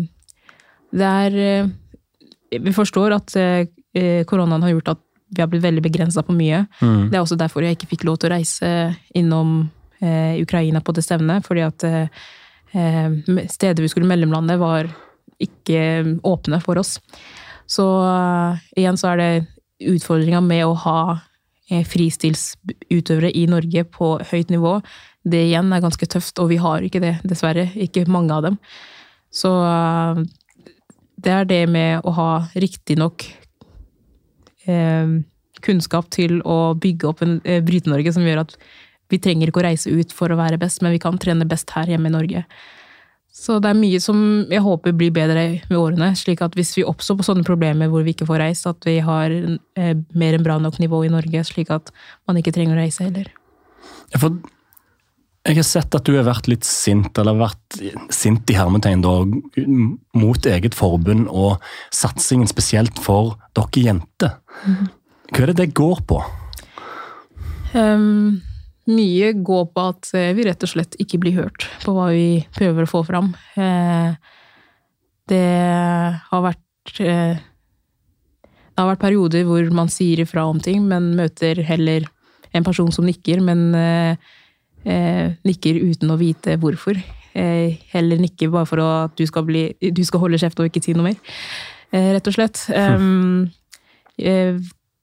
det 0.92 1.08
er 1.08 1.38
eh, 1.42 2.60
Vi 2.62 2.72
forstår 2.72 3.14
at 3.16 3.36
eh, 3.36 4.24
koronaen 4.28 4.62
har 4.64 4.72
gjort 4.72 4.94
at 4.96 5.02
vi 5.32 5.40
har 5.40 5.48
blitt 5.48 5.64
veldig 5.64 5.82
begrensa 5.84 6.22
på 6.22 6.34
mye. 6.36 6.66
Mm. 6.80 7.08
Det 7.10 7.16
er 7.16 7.22
også 7.22 7.38
derfor 7.40 7.64
jeg 7.64 7.78
ikke 7.78 7.88
fikk 7.94 8.04
lov 8.04 8.18
til 8.20 8.28
å 8.28 8.34
reise 8.34 8.72
innom 9.16 9.62
eh, 10.00 10.36
Ukraina 10.42 10.82
på 10.84 10.92
det 10.92 11.04
stevnet. 11.06 11.46
Fordi 11.46 11.64
at 11.64 11.86
eh, 11.88 12.24
eh 12.72 13.46
steder 13.48 13.82
vi 13.82 13.88
skulle 13.88 14.08
mellomlande, 14.08 14.58
var 14.60 14.90
ikke 15.40 16.18
åpne 16.22 16.60
for 16.60 16.80
oss. 16.80 16.98
Så 17.70 17.86
uh, 18.02 18.60
igjen 18.78 18.98
så 19.00 19.12
er 19.12 19.20
det 19.20 19.30
utfordringa 19.92 20.40
med 20.44 20.64
å 20.66 20.76
ha 20.84 20.98
eh, 21.70 21.82
fristilsutøvere 21.88 23.32
i 23.34 23.46
Norge 23.50 23.84
på 23.90 24.14
høyt 24.30 24.52
nivå. 24.52 24.76
Det 25.22 25.40
igjen 25.48 25.72
er 25.74 25.82
ganske 25.82 26.06
tøft, 26.06 26.38
og 26.42 26.52
vi 26.52 26.60
har 26.62 26.84
ikke 26.86 27.02
det, 27.02 27.16
dessverre. 27.26 27.68
Ikke 27.74 28.04
mange 28.10 28.34
av 28.34 28.46
dem. 28.46 28.60
Så 29.32 29.50
uh, 29.50 30.22
det 31.22 31.34
er 31.34 31.48
det 31.48 31.62
med 31.70 32.06
å 32.06 32.14
ha 32.16 32.30
riktignok 32.58 33.24
eh, 34.66 35.18
kunnskap 35.62 36.10
til 36.14 36.40
å 36.48 36.74
bygge 36.78 37.10
opp 37.10 37.22
en 37.24 37.36
eh, 37.44 37.62
Bryte-Norge 37.64 38.14
som 38.14 38.26
gjør 38.26 38.42
at 38.44 38.56
vi 39.12 39.20
trenger 39.22 39.50
ikke 39.50 39.62
å 39.62 39.66
reise 39.68 39.92
ut 39.92 40.14
for 40.16 40.32
å 40.32 40.38
være 40.38 40.58
best, 40.60 40.80
men 40.82 40.94
vi 40.94 41.02
kan 41.02 41.18
trene 41.20 41.46
best 41.48 41.70
her 41.76 41.90
hjemme 41.90 42.10
i 42.10 42.14
Norge. 42.14 42.44
Så 43.32 43.56
det 43.64 43.70
er 43.70 43.78
mye 43.78 43.98
som 44.02 44.16
jeg 44.52 44.60
håper 44.60 44.92
blir 44.92 45.12
bedre 45.14 45.44
med 45.70 45.78
årene. 45.78 46.10
slik 46.16 46.42
at 46.44 46.56
hvis 46.58 46.74
vi 46.76 46.84
oppstår 46.84 47.16
på 47.18 47.26
sånne 47.30 47.46
problemer 47.48 47.88
hvor 47.88 48.04
vi 48.04 48.12
ikke 48.12 48.28
får 48.28 48.42
reist, 48.44 48.68
at 48.68 48.84
vi 48.84 48.98
har 49.00 49.32
eh, 49.32 49.94
mer 50.12 50.36
enn 50.36 50.44
bra 50.44 50.58
nok 50.60 50.76
nivå 50.82 51.04
i 51.06 51.12
Norge, 51.12 51.44
slik 51.48 51.72
at 51.72 51.94
man 52.28 52.36
ikke 52.36 52.52
trenger 52.52 52.76
å 52.76 52.82
reise 52.82 53.06
heller. 53.06 53.30
For 54.12 54.36
jeg 55.48 55.58
har 55.58 55.66
sett 55.66 55.96
at 55.96 56.06
du 56.06 56.12
har 56.14 56.28
vært 56.28 56.46
litt 56.52 56.68
sint, 56.68 57.16
eller 57.18 57.40
vært 57.40 57.80
sint 58.14 58.52
i 58.52 58.58
hermetegn, 58.58 59.02
da, 59.02 59.16
mot 60.14 60.46
eget 60.46 60.76
forbund 60.78 61.26
og 61.32 61.56
satsingen 61.90 62.50
spesielt 62.50 63.00
for 63.02 63.34
dere 63.56 63.88
jenter. 63.88 64.36
Mm. 64.68 64.86
Hva 65.32 65.42
er 65.42 65.50
det 65.50 65.58
det 65.64 65.72
går 65.74 66.04
på? 66.06 66.20
Um, 67.72 68.42
mye 68.90 69.30
går 69.46 69.68
på 69.70 69.84
at 69.92 70.10
eh, 70.18 70.32
vi 70.34 70.46
rett 70.46 70.64
og 70.64 70.72
slett 70.72 70.96
ikke 71.02 71.20
blir 71.22 71.36
hørt 71.38 71.68
på 71.84 71.94
hva 71.94 72.08
vi 72.10 72.42
prøver 72.56 72.86
å 72.86 72.90
få 72.90 73.02
fram. 73.06 73.30
Eh, 73.54 74.14
det 75.30 75.46
har 76.26 76.42
vært 76.42 76.98
eh, 76.98 77.38
Det 78.72 78.80
har 78.80 78.88
vært 78.88 79.04
perioder 79.04 79.46
hvor 79.46 79.70
man 79.74 79.92
sier 79.92 80.24
ifra 80.24 80.46
om 80.48 80.58
ting, 80.60 80.82
men 80.88 81.12
møter 81.16 81.62
heller 81.62 82.08
en 82.52 82.64
person 82.64 82.90
som 82.92 83.06
nikker, 83.06 83.40
men 83.40 83.70
nikker 84.82 85.76
uten 85.78 86.10
å 86.10 86.16
vite 86.20 86.56
hvorfor. 86.60 86.98
Heller 87.32 88.20
nikker 88.20 88.50
bare 88.52 88.68
for 88.68 88.82
at 88.82 89.14
du 89.16 89.22
skal, 89.28 89.44
bli, 89.48 89.62
du 89.80 90.02
skal 90.04 90.24
holde 90.24 90.40
kjeft 90.40 90.60
og 90.60 90.68
ikke 90.68 90.82
si 90.84 90.96
noe 90.96 91.12
mer. 91.12 91.36
Rett 91.92 92.28
og 92.28 92.36
slett. 92.36 92.64
Um, 92.72 93.52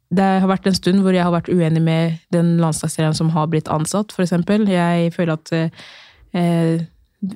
det 0.10 0.26
har 0.42 0.50
vært 0.50 0.66
en 0.70 0.78
stund 0.78 1.04
hvor 1.06 1.14
jeg 1.14 1.22
har 1.26 1.34
vært 1.36 1.52
uenig 1.54 1.82
med 1.86 2.16
den 2.34 2.56
landslagstreneren 2.62 3.18
som 3.18 3.30
har 3.36 3.50
blitt 3.52 3.70
ansatt, 3.70 4.14
f.eks. 4.16 4.34
Jeg 4.66 5.12
føler 5.14 5.36
at 5.36 5.52
eh, 5.54 6.88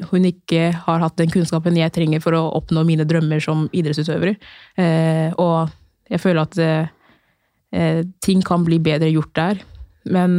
hun 0.09 0.25
ikke 0.25 0.71
har 0.86 1.03
hatt 1.03 1.19
den 1.19 1.31
kunnskapen 1.33 1.77
jeg 1.77 1.93
trenger 1.93 2.23
for 2.23 2.38
å 2.38 2.47
oppnå 2.57 2.86
mine 2.88 3.05
drømmer 3.05 3.43
som 3.43 3.67
idrettsutøver. 3.75 4.33
Eh, 4.79 5.29
og 5.38 5.69
jeg 6.09 6.23
føler 6.23 6.41
at 6.47 6.59
eh, 6.63 8.01
ting 8.25 8.41
kan 8.45 8.65
bli 8.65 8.81
bedre 8.81 9.12
gjort 9.12 9.36
der. 9.38 9.62
Men 10.09 10.33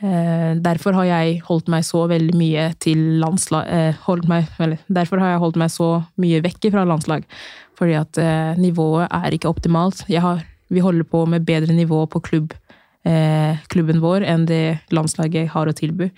eh, 0.00 0.56
derfor 0.64 0.96
har 0.96 1.10
jeg 1.10 1.38
holdt 1.46 1.68
meg 1.72 1.84
så 1.86 2.06
veldig 2.08 2.40
mye 2.40 2.70
til 2.80 3.20
landslag 3.20 3.68
eh, 3.68 4.26
meg, 4.30 4.80
Derfor 4.88 5.20
har 5.20 5.34
jeg 5.34 5.44
holdt 5.44 5.60
meg 5.60 5.76
så 5.76 5.92
mye 6.22 6.42
vekk 6.46 6.70
fra 6.72 6.88
landslag. 6.88 7.28
Fordi 7.76 8.00
at 8.00 8.22
eh, 8.22 8.56
nivået 8.56 9.10
er 9.10 9.34
ikke 9.36 9.52
optimalt. 9.52 10.06
Jeg 10.08 10.24
har 10.24 10.46
vi 10.72 10.82
holder 10.82 11.06
på 11.08 11.24
med 11.30 11.46
bedre 11.46 11.74
nivå 11.74 12.06
på 12.10 12.20
klubb, 12.20 12.54
eh, 13.06 13.58
klubben 13.72 14.02
vår 14.02 14.26
enn 14.26 14.46
det 14.48 14.78
landslaget 14.94 15.52
har 15.54 15.70
å 15.70 15.76
tilby. 15.76 16.10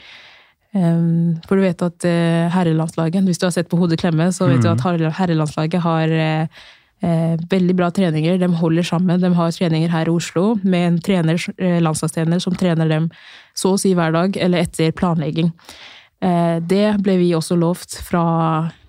Um, 0.76 1.38
for 1.48 1.56
du 1.56 1.64
vet 1.64 1.80
at 1.80 2.04
eh, 2.04 2.48
herrelandslaget, 2.52 3.24
hvis 3.24 3.40
du 3.40 3.46
har 3.46 3.54
sett 3.54 3.70
på 3.70 3.78
Hodet 3.80 3.96
klemme, 4.02 4.28
så 4.36 4.50
vet 4.50 4.60
mm. 4.60 4.66
du 4.66 4.68
at 4.74 5.14
herrelandslaget 5.16 5.80
har 5.80 6.12
eh, 6.12 6.64
uh, 7.04 7.36
veldig 7.50 7.76
bra 7.78 7.88
treninger. 7.94 8.36
De 8.40 8.48
holder 8.60 8.84
sammen. 8.84 9.20
De 9.22 9.32
har 9.34 9.54
treninger 9.56 9.92
her 9.92 10.10
i 10.10 10.12
Oslo 10.12 10.58
med 10.62 10.90
en 10.90 10.98
trener, 11.00 11.40
landslagstrener 11.80 12.42
som 12.44 12.56
trener 12.56 12.90
dem 12.90 13.08
så 13.56 13.74
å 13.74 13.80
si 13.80 13.94
hver 13.96 14.12
dag, 14.12 14.36
eller 14.36 14.66
etter 14.66 14.92
planlegging. 14.92 15.52
det 16.68 16.86
ble 17.02 17.14
vi 17.20 17.28
også 17.34 17.54
lovt 17.54 17.94
fra 18.02 18.22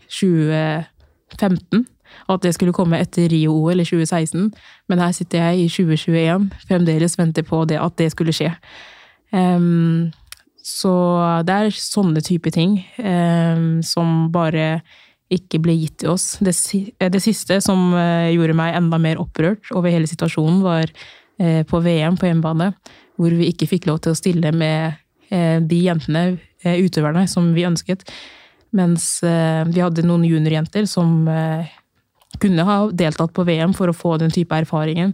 2015. 0.09 1.85
Og 2.27 2.37
at 2.37 2.47
det 2.47 2.53
skulle 2.55 2.75
komme 2.75 3.01
etter 3.01 3.29
Rio-OL 3.31 3.83
i 3.83 3.87
2016. 3.87 4.49
Men 4.89 5.03
her 5.03 5.13
sitter 5.15 5.49
jeg 5.49 5.65
i 5.65 5.67
2021, 5.71 6.49
fremdeles 6.69 7.19
venter 7.19 7.45
på 7.47 7.63
det, 7.69 7.81
at 7.81 7.97
det 8.01 8.11
skulle 8.13 8.35
skje. 8.35 8.53
Um, 9.33 10.09
så 10.65 10.93
det 11.47 11.55
er 11.55 11.75
sånne 11.75 12.21
type 12.25 12.51
ting 12.53 12.79
um, 13.01 13.79
som 13.85 14.27
bare 14.33 14.79
ikke 15.33 15.61
ble 15.61 15.75
gitt 15.77 15.99
til 16.03 16.13
oss. 16.15 16.33
Det, 16.41 16.53
det 17.13 17.21
siste 17.23 17.59
som 17.63 17.91
uh, 17.93 18.29
gjorde 18.33 18.57
meg 18.57 18.77
enda 18.77 18.99
mer 19.01 19.21
opprørt 19.21 19.69
over 19.75 19.93
hele 19.93 20.09
situasjonen, 20.09 20.63
var 20.65 20.89
uh, 20.89 21.61
på 21.69 21.83
VM 21.85 22.17
på 22.19 22.29
hjemmebane, 22.29 22.71
hvor 23.19 23.35
vi 23.37 23.51
ikke 23.51 23.69
fikk 23.69 23.87
lov 23.89 24.01
til 24.03 24.15
å 24.15 24.19
stille 24.19 24.53
med 24.55 24.97
uh, 25.31 25.57
de 25.61 25.83
jentene, 25.85 26.27
utøverne, 26.59 27.23
som 27.31 27.53
vi 27.55 27.63
ønsket. 27.63 28.01
Mens 28.75 29.21
vi 29.23 29.79
hadde 29.79 30.03
noen 30.03 30.25
juniorjenter 30.27 30.83
som 30.91 31.23
kunne 32.41 32.65
ha 32.67 32.79
deltatt 32.91 33.33
på 33.35 33.45
VM 33.47 33.75
for 33.77 33.91
å 33.91 33.95
få 33.95 34.17
den 34.21 34.33
type 34.33 34.55
erfaringen. 34.55 35.13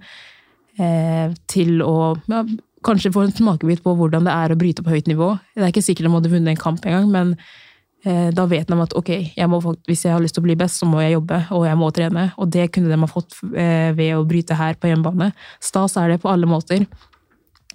Eh, 0.75 1.31
til 1.47 1.79
å 1.85 2.15
ja, 2.27 2.41
kanskje 2.83 3.13
få 3.15 3.23
en 3.23 3.35
smakebit 3.35 3.79
på 3.85 3.93
hvordan 3.95 4.25
det 4.27 4.33
er 4.33 4.51
å 4.51 4.57
bryte 4.59 4.83
på 4.83 4.91
høyt 4.91 5.07
nivå. 5.07 5.31
Det 5.55 5.63
er 5.63 5.71
ikke 5.71 5.85
sikkert 5.85 6.09
de 6.09 6.15
hadde 6.17 6.31
vunnet 6.33 6.51
en 6.51 6.59
kamp 6.59 6.83
engang, 6.83 7.07
men 7.13 7.31
eh, 8.03 8.27
da 8.35 8.43
vet 8.51 8.67
de 8.67 8.79
at 8.83 8.95
ok, 8.99 9.11
jeg 9.37 9.51
må, 9.51 9.61
hvis 9.87 10.03
jeg 10.03 10.11
har 10.11 10.23
lyst 10.23 10.35
til 10.35 10.43
å 10.43 10.47
bli 10.49 10.57
best, 10.59 10.81
så 10.81 10.89
må 10.89 10.99
jeg 10.99 11.15
jobbe 11.15 11.39
og 11.55 11.63
jeg 11.69 11.79
må 11.79 11.91
trene. 11.95 12.25
Og 12.35 12.51
det 12.51 12.67
kunne 12.75 12.91
de 12.91 12.99
ha 12.99 13.11
fått 13.11 13.37
eh, 13.53 13.91
ved 13.95 14.17
å 14.17 14.25
bryte 14.27 14.57
her 14.59 14.75
på 14.79 14.91
hjemmebane. 14.91 15.31
Stas 15.63 15.95
er 16.01 16.11
det 16.11 16.23
på 16.23 16.31
alle 16.31 16.49
måter. 16.49 16.87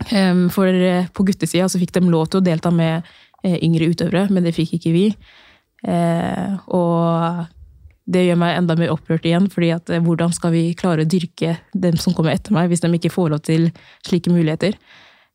For 0.01 0.77
på 1.13 1.25
guttesida 1.29 1.67
så 1.69 1.77
fikk 1.77 1.91
de 1.93 2.01
lov 2.09 2.31
til 2.33 2.41
å 2.41 2.45
delta 2.45 2.71
med 2.73 3.05
yngre 3.45 3.91
utøvere, 3.93 4.31
men 4.33 4.47
det 4.47 4.55
fikk 4.57 4.79
ikke 4.79 4.93
vi. 4.95 5.03
og 6.73 7.43
det 8.11 8.25
gjør 8.27 8.39
meg 8.41 8.57
enda 8.59 8.77
mer 8.79 8.93
opprørt 8.95 9.27
igjen, 9.29 9.47
fordi 9.53 9.71
at 9.75 9.91
eh, 9.93 10.03
hvordan 10.03 10.35
skal 10.35 10.55
vi 10.55 10.65
klare 10.79 11.05
å 11.05 11.11
dyrke 11.11 11.57
dem 11.73 11.99
som 12.01 12.15
kommer 12.17 12.35
etter 12.35 12.55
meg, 12.57 12.71
hvis 12.71 12.83
de 12.83 12.91
ikke 12.97 13.13
får 13.15 13.35
lov 13.35 13.43
til 13.47 13.69
slike 14.07 14.33
muligheter? 14.33 14.77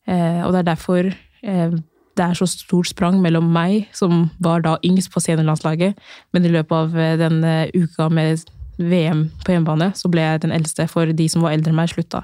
Eh, 0.10 0.42
og 0.44 0.54
det 0.54 0.62
er 0.62 0.70
derfor 0.72 1.10
eh, 1.10 1.78
det 2.16 2.24
er 2.24 2.38
så 2.38 2.48
stort 2.48 2.92
sprang 2.92 3.20
mellom 3.24 3.48
meg, 3.52 3.88
som 3.96 4.30
var 4.44 4.64
da 4.66 4.78
yngst 4.88 5.12
på 5.14 5.24
seniorlandslaget, 5.24 5.98
men 6.36 6.48
i 6.48 6.52
løpet 6.54 6.76
av 6.78 7.20
den 7.20 7.42
uka 7.76 8.08
med 8.08 8.46
VM 8.80 9.26
på 9.44 9.52
hjemmebane, 9.52 9.90
så 10.00 10.08
ble 10.12 10.24
jeg 10.24 10.46
den 10.46 10.54
eldste, 10.56 10.86
for 10.88 11.12
de 11.12 11.28
som 11.32 11.44
var 11.44 11.58
eldre 11.58 11.74
enn 11.74 11.80
meg, 11.82 11.92
slutta. 11.92 12.22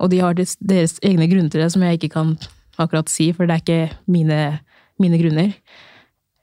Og 0.00 0.08
de 0.08 0.22
har 0.24 0.38
deres 0.40 0.96
egne 1.04 1.28
grunner 1.28 1.52
til 1.52 1.60
det, 1.60 1.68
som 1.74 1.84
jeg 1.84 2.00
ikke 2.00 2.14
kan 2.16 2.32
akkurat 2.80 3.12
si, 3.12 3.28
for 3.36 3.44
det 3.44 3.58
er 3.58 3.62
ikke 3.66 4.00
mine, 4.08 4.40
mine 4.96 5.20
grunner. 5.20 5.52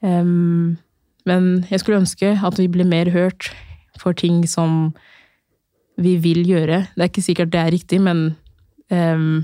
Um, 0.06 0.78
men 1.28 1.66
jeg 1.70 1.82
skulle 1.82 2.02
ønske 2.02 2.34
at 2.36 2.60
vi 2.60 2.68
ble 2.72 2.86
mer 2.88 3.12
hørt 3.14 3.52
for 4.00 4.16
ting 4.16 4.46
som 4.48 4.94
vi 6.00 6.16
vil 6.24 6.46
gjøre. 6.48 6.86
Det 6.96 7.04
er 7.04 7.12
ikke 7.12 7.26
sikkert 7.26 7.52
det 7.54 7.60
er 7.60 7.74
riktig, 7.76 8.00
men 8.04 8.30
um, 8.92 9.44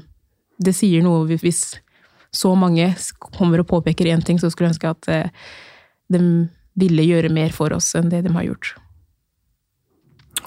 det 0.63 0.75
sier 0.77 1.03
noe 1.03 1.27
hvis 1.27 1.63
så 2.35 2.51
mange 2.59 2.87
kommer 3.35 3.63
og 3.63 3.69
påpeker 3.69 4.07
én 4.11 4.23
ting, 4.23 4.39
så 4.39 4.51
skulle 4.51 4.69
jeg 4.69 4.75
ønske 4.75 4.93
at 4.93 5.11
uh, 5.11 5.49
de 6.11 6.21
ville 6.75 7.07
gjøre 7.07 7.31
mer 7.33 7.55
for 7.55 7.75
oss 7.75 7.93
enn 7.95 8.11
det 8.11 8.23
de 8.25 8.33
har 8.35 8.47
gjort. 8.47 8.75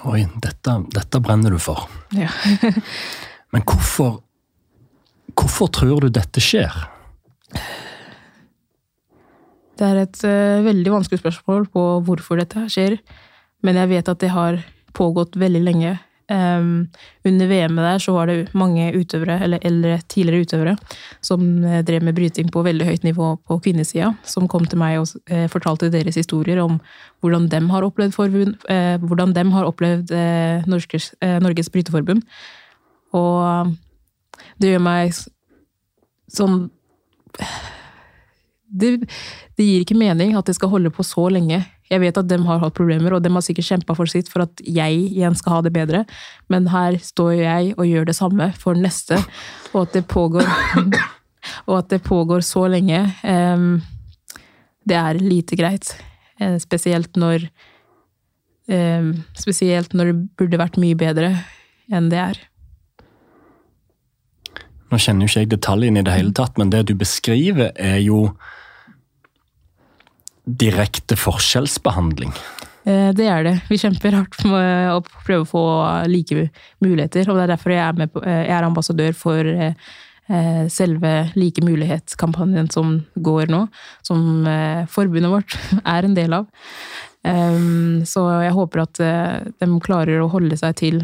Oi, 0.09 0.23
dette, 0.41 0.75
dette 0.95 1.21
brenner 1.21 1.53
du 1.53 1.59
for. 1.61 1.89
Ja. 2.15 2.31
men 3.53 3.65
hvorfor 3.67 4.19
Hvorfor 5.39 5.69
tror 5.71 6.03
du 6.03 6.09
dette 6.11 6.41
skjer? 6.43 6.73
Det 9.79 9.87
er 9.87 10.01
et 10.01 10.21
uh, 10.27 10.65
veldig 10.65 10.91
vanskelig 10.91 11.21
spørsmål 11.21 11.69
på 11.71 11.85
hvorfor 12.07 12.41
dette 12.41 12.65
skjer, 12.71 12.97
men 13.63 13.79
jeg 13.79 13.91
vet 13.93 14.11
at 14.11 14.19
det 14.19 14.31
har 14.33 14.59
pågått 14.97 15.37
veldig 15.39 15.61
lenge. 15.63 15.95
Um, 16.29 16.89
under 17.25 17.47
VM-et 17.49 17.85
der 17.87 18.01
så 18.03 18.13
var 18.13 18.29
det 18.29 18.51
mange 18.53 18.91
utøvere, 18.93 19.39
eller 19.41 19.63
eldre 19.65 19.95
tidligere 20.11 20.43
utøvere, 20.45 20.75
som 21.25 21.45
uh, 21.63 21.79
drev 21.87 22.03
med 22.05 22.17
bryting 22.19 22.51
på 22.51 22.63
veldig 22.67 22.89
høyt 22.89 23.07
nivå 23.07 23.31
på 23.47 23.57
kvinnesida, 23.63 24.11
som 24.27 24.49
kom 24.51 24.67
til 24.67 24.81
meg 24.83 24.99
og 24.99 25.15
uh, 25.31 25.47
fortalte 25.49 25.89
deres 25.93 26.19
historier 26.19 26.59
om 26.61 26.77
hvordan 27.23 27.47
de 27.49 27.63
har 27.71 27.87
opplevd, 27.87 28.13
forbund, 28.13 28.59
hvordan 29.07 29.33
dem 29.35 29.51
har 29.55 29.67
opplevd 29.67 30.13
Norges, 30.71 31.09
Norges 31.19 31.67
bryteforbund. 31.69 32.21
Og 33.11 33.73
det 34.61 34.71
gjør 34.71 34.85
meg 34.85 35.11
sånn 36.31 36.61
det, 38.69 38.91
det, 39.57 39.65
gir 39.65 39.83
ikke 39.83 39.97
mening 39.97 40.35
at 40.37 40.47
det 40.47 40.55
skal 40.57 40.71
holde 40.71 40.91
på 40.93 41.05
så 41.05 41.27
lenge. 41.33 41.61
Jeg 41.89 42.01
vet 42.03 42.17
at 42.21 42.27
de 42.29 42.37
har 42.45 42.59
hatt 42.61 42.77
problemer, 42.77 43.15
og 43.15 43.23
de 43.25 43.31
har 43.33 43.45
sikkert 43.45 43.69
kjempa 43.71 43.95
for 43.97 44.09
sitt 44.09 44.29
for 44.29 44.45
at 44.45 44.61
jeg 44.61 44.99
igjen 45.09 45.37
skal 45.37 45.57
ha 45.57 45.61
det 45.65 45.73
bedre, 45.73 46.03
men 46.53 46.69
her 46.69 46.99
står 47.01 47.31
jeg 47.39 47.71
og 47.77 47.87
gjør 47.89 48.09
det 48.11 48.17
samme 48.17 48.51
for 48.61 48.77
neste, 48.77 49.17
og 49.73 49.87
at 49.87 49.97
det 49.97 50.05
pågår 50.09 50.45
Og 51.71 51.77
at 51.77 51.87
det 51.89 52.01
pågår 52.03 52.43
så 52.43 52.65
lenge, 52.67 52.99
um, 53.23 53.79
det 54.83 54.97
er 54.99 55.21
lite 55.23 55.55
greit. 55.55 55.93
Eh, 56.39 56.57
spesielt 56.59 57.15
når 57.19 57.47
um, 58.67 59.13
Spesielt 59.39 59.95
når 59.95 60.11
det 60.11 60.17
burde 60.39 60.59
vært 60.59 60.77
mye 60.79 60.99
bedre 60.99 61.31
enn 61.89 62.11
det 62.11 62.19
er. 62.21 62.41
Nå 64.89 64.97
kjenner 64.97 65.25
jo 65.25 65.31
ikke 65.31 65.43
jeg 65.43 65.51
detaljene 65.51 66.01
i 66.01 66.05
det 66.05 66.15
hele 66.15 66.33
tatt, 66.35 66.57
men 66.57 66.71
det 66.73 66.87
du 66.89 66.95
beskriver, 66.97 67.71
er 67.77 67.99
jo 68.01 68.29
direkte 70.57 71.17
forskjellsbehandling? 71.19 72.33
Eh, 72.89 73.09
det 73.15 73.27
er 73.27 73.45
det. 73.45 73.55
Vi 73.69 73.79
kjemper 73.79 74.17
hardt 74.17 74.43
med 74.47 74.91
å 74.93 75.01
prøve 75.03 75.43
å 75.43 75.49
få 75.49 75.63
like 76.09 76.49
muligheter. 76.83 77.29
Og 77.29 77.37
det 77.37 77.45
er 77.45 77.53
derfor 77.53 77.75
jeg 77.75 77.83
er, 77.83 78.11
på, 78.13 78.23
eh, 78.23 78.45
jeg 78.47 78.55
er 78.55 78.67
ambassadør 78.67 79.17
for 79.17 79.49
eh, 79.49 79.73
selve 80.69 81.13
Like 81.33 81.63
mulighetskampanjen 81.65 82.69
som 82.73 82.99
går 83.17 83.49
nå. 83.49 83.63
Som 84.05 84.45
forbundet 84.93 85.33
vårt 85.33 85.55
er 85.95 86.05
en 86.05 86.17
del 86.17 86.35
av. 86.37 86.45
Så 88.07 88.21
jeg 88.45 88.53
håper 88.55 88.81
at 88.83 88.99
de 89.59 89.67
klarer 89.83 90.21
å 90.21 90.29
holde 90.31 90.55
seg 90.55 90.77
til 90.79 91.01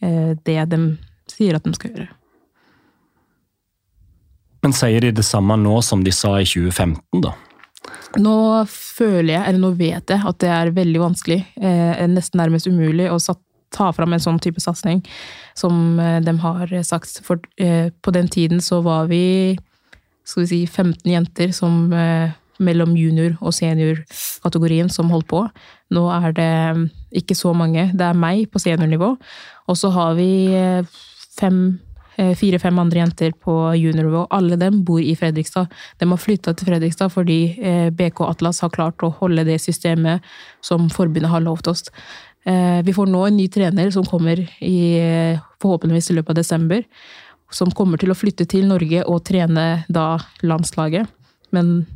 det 0.00 0.62
de 0.70 0.78
sier 1.28 1.58
at 1.58 1.66
de 1.66 1.74
skal 1.74 1.90
gjøre. 1.90 2.06
Men 4.62 4.78
sier 4.78 5.02
de 5.02 5.10
det 5.18 5.26
samme 5.26 5.58
nå 5.58 5.74
som 5.82 6.06
de 6.06 6.14
sa 6.14 6.38
i 6.38 6.46
2015, 6.46 7.20
da? 7.26 7.34
Nå 8.18 8.36
føler 8.70 9.34
jeg, 9.34 9.42
eller 9.42 9.62
nå 9.62 9.72
vet 9.78 10.10
jeg, 10.14 10.22
at 10.30 10.40
det 10.42 10.50
er 10.54 10.74
veldig 10.76 11.02
vanskelig, 11.02 11.38
eh, 11.60 12.02
nesten 12.10 12.40
nærmest 12.40 12.68
umulig, 12.70 13.08
å 13.12 13.18
ta 13.74 13.90
fram 13.92 14.14
en 14.16 14.22
sånn 14.22 14.40
type 14.40 14.62
satsing 14.64 15.02
som 15.58 15.98
eh, 16.00 16.18
de 16.24 16.34
har 16.42 16.72
sagt. 16.86 17.20
For 17.26 17.40
eh, 17.60 17.90
på 18.02 18.14
den 18.16 18.30
tiden 18.32 18.62
så 18.64 18.80
var 18.84 19.10
vi 19.12 19.56
skal 20.28 20.44
vi 20.44 20.48
si 20.50 20.60
15 20.66 21.08
jenter 21.08 21.52
som 21.56 21.92
eh, 21.92 22.30
mellom 22.58 22.96
junior- 22.98 23.36
og 23.40 23.54
seniorkategorien 23.54 24.90
som 24.92 25.12
holdt 25.12 25.28
på. 25.30 25.44
Nå 25.94 26.06
er 26.12 26.32
det 26.36 26.54
mm, 26.78 26.86
ikke 27.22 27.36
så 27.38 27.52
mange. 27.56 27.90
Det 27.94 28.08
er 28.08 28.18
meg 28.18 28.48
på 28.52 28.60
seniornivå, 28.62 29.14
og 29.68 29.78
så 29.78 29.92
har 29.94 30.16
vi 30.18 30.30
eh, 30.56 30.98
fem 31.38 31.60
Eh, 31.70 31.87
fire-fem 32.18 32.78
andre 32.78 32.98
jenter 32.98 33.32
på 33.32 33.54
juniornivå. 33.78 34.26
Alle 34.34 34.56
dem 34.58 34.82
bor 34.84 35.00
i 35.00 35.14
Fredrikstad. 35.16 35.68
De 35.98 36.08
har 36.10 36.20
flytta 36.20 36.54
til 36.54 36.70
Fredrikstad 36.70 37.12
fordi 37.14 37.38
eh, 37.58 37.90
BK 37.94 38.24
Atlas 38.26 38.62
har 38.64 38.72
klart 38.74 39.04
å 39.06 39.12
holde 39.20 39.46
det 39.46 39.60
systemet 39.62 40.24
som 40.64 40.88
forbundet 40.90 41.30
har 41.30 41.44
lovt 41.44 41.70
oss. 41.70 41.84
Eh, 42.44 42.80
vi 42.86 42.94
får 42.96 43.10
nå 43.10 43.22
en 43.26 43.38
ny 43.38 43.46
trener 43.52 43.92
som 43.94 44.06
kommer 44.06 44.42
i, 44.42 44.78
forhåpentligvis 45.62 46.10
i 46.10 46.18
løpet 46.18 46.34
av 46.34 46.40
desember. 46.40 46.82
Som 47.54 47.70
kommer 47.72 48.00
til 48.00 48.12
å 48.12 48.18
flytte 48.18 48.48
til 48.50 48.66
Norge 48.68 49.04
og 49.08 49.22
trene 49.28 49.68
da 49.88 50.08
landslaget. 50.42 51.08
Men, 51.54 51.86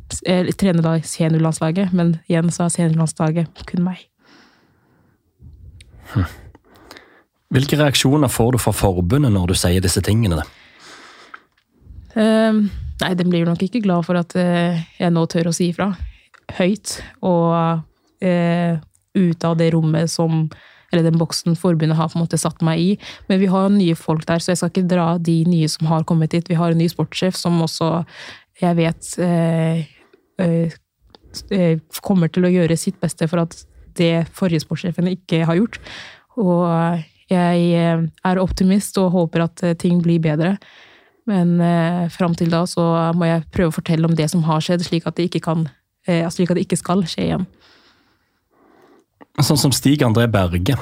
trene 0.57 0.81
da 0.81 0.95
seniorlandslaget, 1.05 1.91
men 1.93 2.15
igjen 2.25 2.49
så 2.49 2.65
er 2.65 2.73
seniorlandslaget 2.73 3.67
kun 3.69 3.83
meg. 3.85 4.07
Hm. 6.15 6.25
Hvilke 7.53 7.77
reaksjoner 7.77 8.31
får 8.33 8.55
du 8.55 8.61
fra 8.61 8.73
forbundet 8.73 9.33
når 9.33 9.51
du 9.51 9.57
sier 9.57 9.83
disse 9.83 10.01
tingene? 10.05 10.41
Uh, 12.15 12.65
nei, 13.01 13.11
den 13.17 13.29
blir 13.29 13.45
nok 13.45 13.61
ikke 13.61 13.83
glad 13.85 14.07
for 14.07 14.17
at 14.17 14.33
uh, 14.37 14.79
jeg 14.97 15.13
nå 15.13 15.25
tør 15.29 15.51
å 15.51 15.53
si 15.53 15.69
ifra. 15.69 15.91
Høyt. 16.57 16.97
Og 17.21 17.53
uh, 17.53 18.73
ut 19.13 19.45
av 19.45 19.57
det 19.59 19.69
rommet 19.75 20.09
som 20.09 20.47
Eller 20.93 21.05
den 21.07 21.17
boksen 21.17 21.55
forbundet 21.57 21.97
har 21.97 22.09
på 22.09 22.19
en 22.19 22.21
måte 22.25 22.37
satt 22.37 22.61
meg 22.65 22.81
i. 22.81 22.89
Men 23.29 23.39
vi 23.41 23.47
har 23.49 23.69
nye 23.73 23.95
folk 23.97 24.27
der, 24.29 24.41
så 24.41 24.51
jeg 24.51 24.59
skal 24.61 24.69
ikke 24.69 24.89
dra 24.91 25.07
de 25.17 25.39
nye 25.49 25.69
som 25.69 25.87
har 25.89 26.05
kommet 26.05 26.33
hit. 26.37 26.49
Vi 26.49 26.57
har 26.57 26.69
en 26.69 26.77
ny 26.77 26.85
sportssjef 26.89 27.33
som 27.33 27.57
også 27.65 28.03
jeg 28.61 28.77
vet 28.77 29.07
eh, 29.25 29.87
kommer 32.05 32.29
til 32.29 32.45
å 32.45 32.53
gjøre 32.53 32.77
sitt 32.77 32.99
beste 33.01 33.25
for 33.31 33.41
at 33.41 33.57
det 33.97 34.27
forrige 34.37 34.61
sportssjefen 34.67 35.09
ikke 35.15 35.41
har 35.49 35.57
gjort. 35.57 35.81
Og 36.37 36.61
jeg 37.33 37.69
eh, 37.75 38.07
er 38.29 38.41
optimist 38.41 38.97
og 39.01 39.13
håper 39.15 39.47
at 39.47 39.63
eh, 39.65 39.77
ting 39.79 40.01
blir 40.05 40.21
bedre. 40.23 40.55
Men 41.29 41.55
eh, 41.63 42.09
fram 42.11 42.35
til 42.35 42.51
da 42.51 42.63
så 42.69 42.83
må 43.15 43.29
jeg 43.29 43.47
prøve 43.53 43.71
å 43.71 43.77
fortelle 43.77 44.09
om 44.09 44.15
det 44.17 44.29
som 44.31 44.43
har 44.47 44.63
skjedd, 44.63 44.83
slik 44.85 45.07
at 45.09 45.17
det 45.19 45.29
ikke 45.29 45.45
kan 45.47 45.67
eh, 46.07 46.27
slik 46.31 46.51
at 46.51 46.59
det 46.59 46.67
ikke 46.67 46.79
skal 46.79 47.05
skje 47.07 47.27
igjen. 47.27 47.45
Sånn 49.41 49.59
som 49.59 49.73
Stig 49.73 50.03
André 50.05 50.27
Berge. 50.31 50.77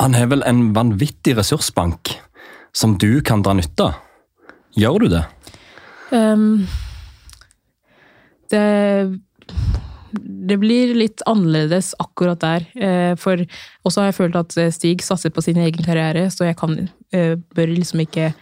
Han 0.00 0.16
har 0.18 0.28
vel 0.32 0.42
en 0.44 0.72
vanvittig 0.76 1.36
ressursbank 1.38 2.16
som 2.74 2.98
du 2.98 3.22
kan 3.24 3.44
dra 3.46 3.54
nytte 3.56 3.88
av. 3.88 4.00
Gjør 4.74 5.04
du 5.04 5.12
det? 5.12 5.22
Um, 6.10 6.64
det 8.50 8.64
det 10.22 10.58
blir 10.62 10.94
litt 10.96 11.22
annerledes 11.28 11.92
akkurat 12.02 12.40
der. 12.42 12.66
Eh, 12.74 13.14
for 13.20 13.40
også 13.84 14.02
har 14.02 14.10
jeg 14.10 14.18
følt 14.18 14.38
at 14.38 14.56
Stig 14.74 15.04
satser 15.04 15.32
på 15.34 15.44
sin 15.44 15.60
egen 15.60 15.86
karriere, 15.86 16.26
så 16.30 16.48
jeg 16.48 16.58
kan, 16.60 16.76
eh, 17.12 17.34
bør 17.56 17.74
liksom 17.74 18.04
ikke 18.04 18.32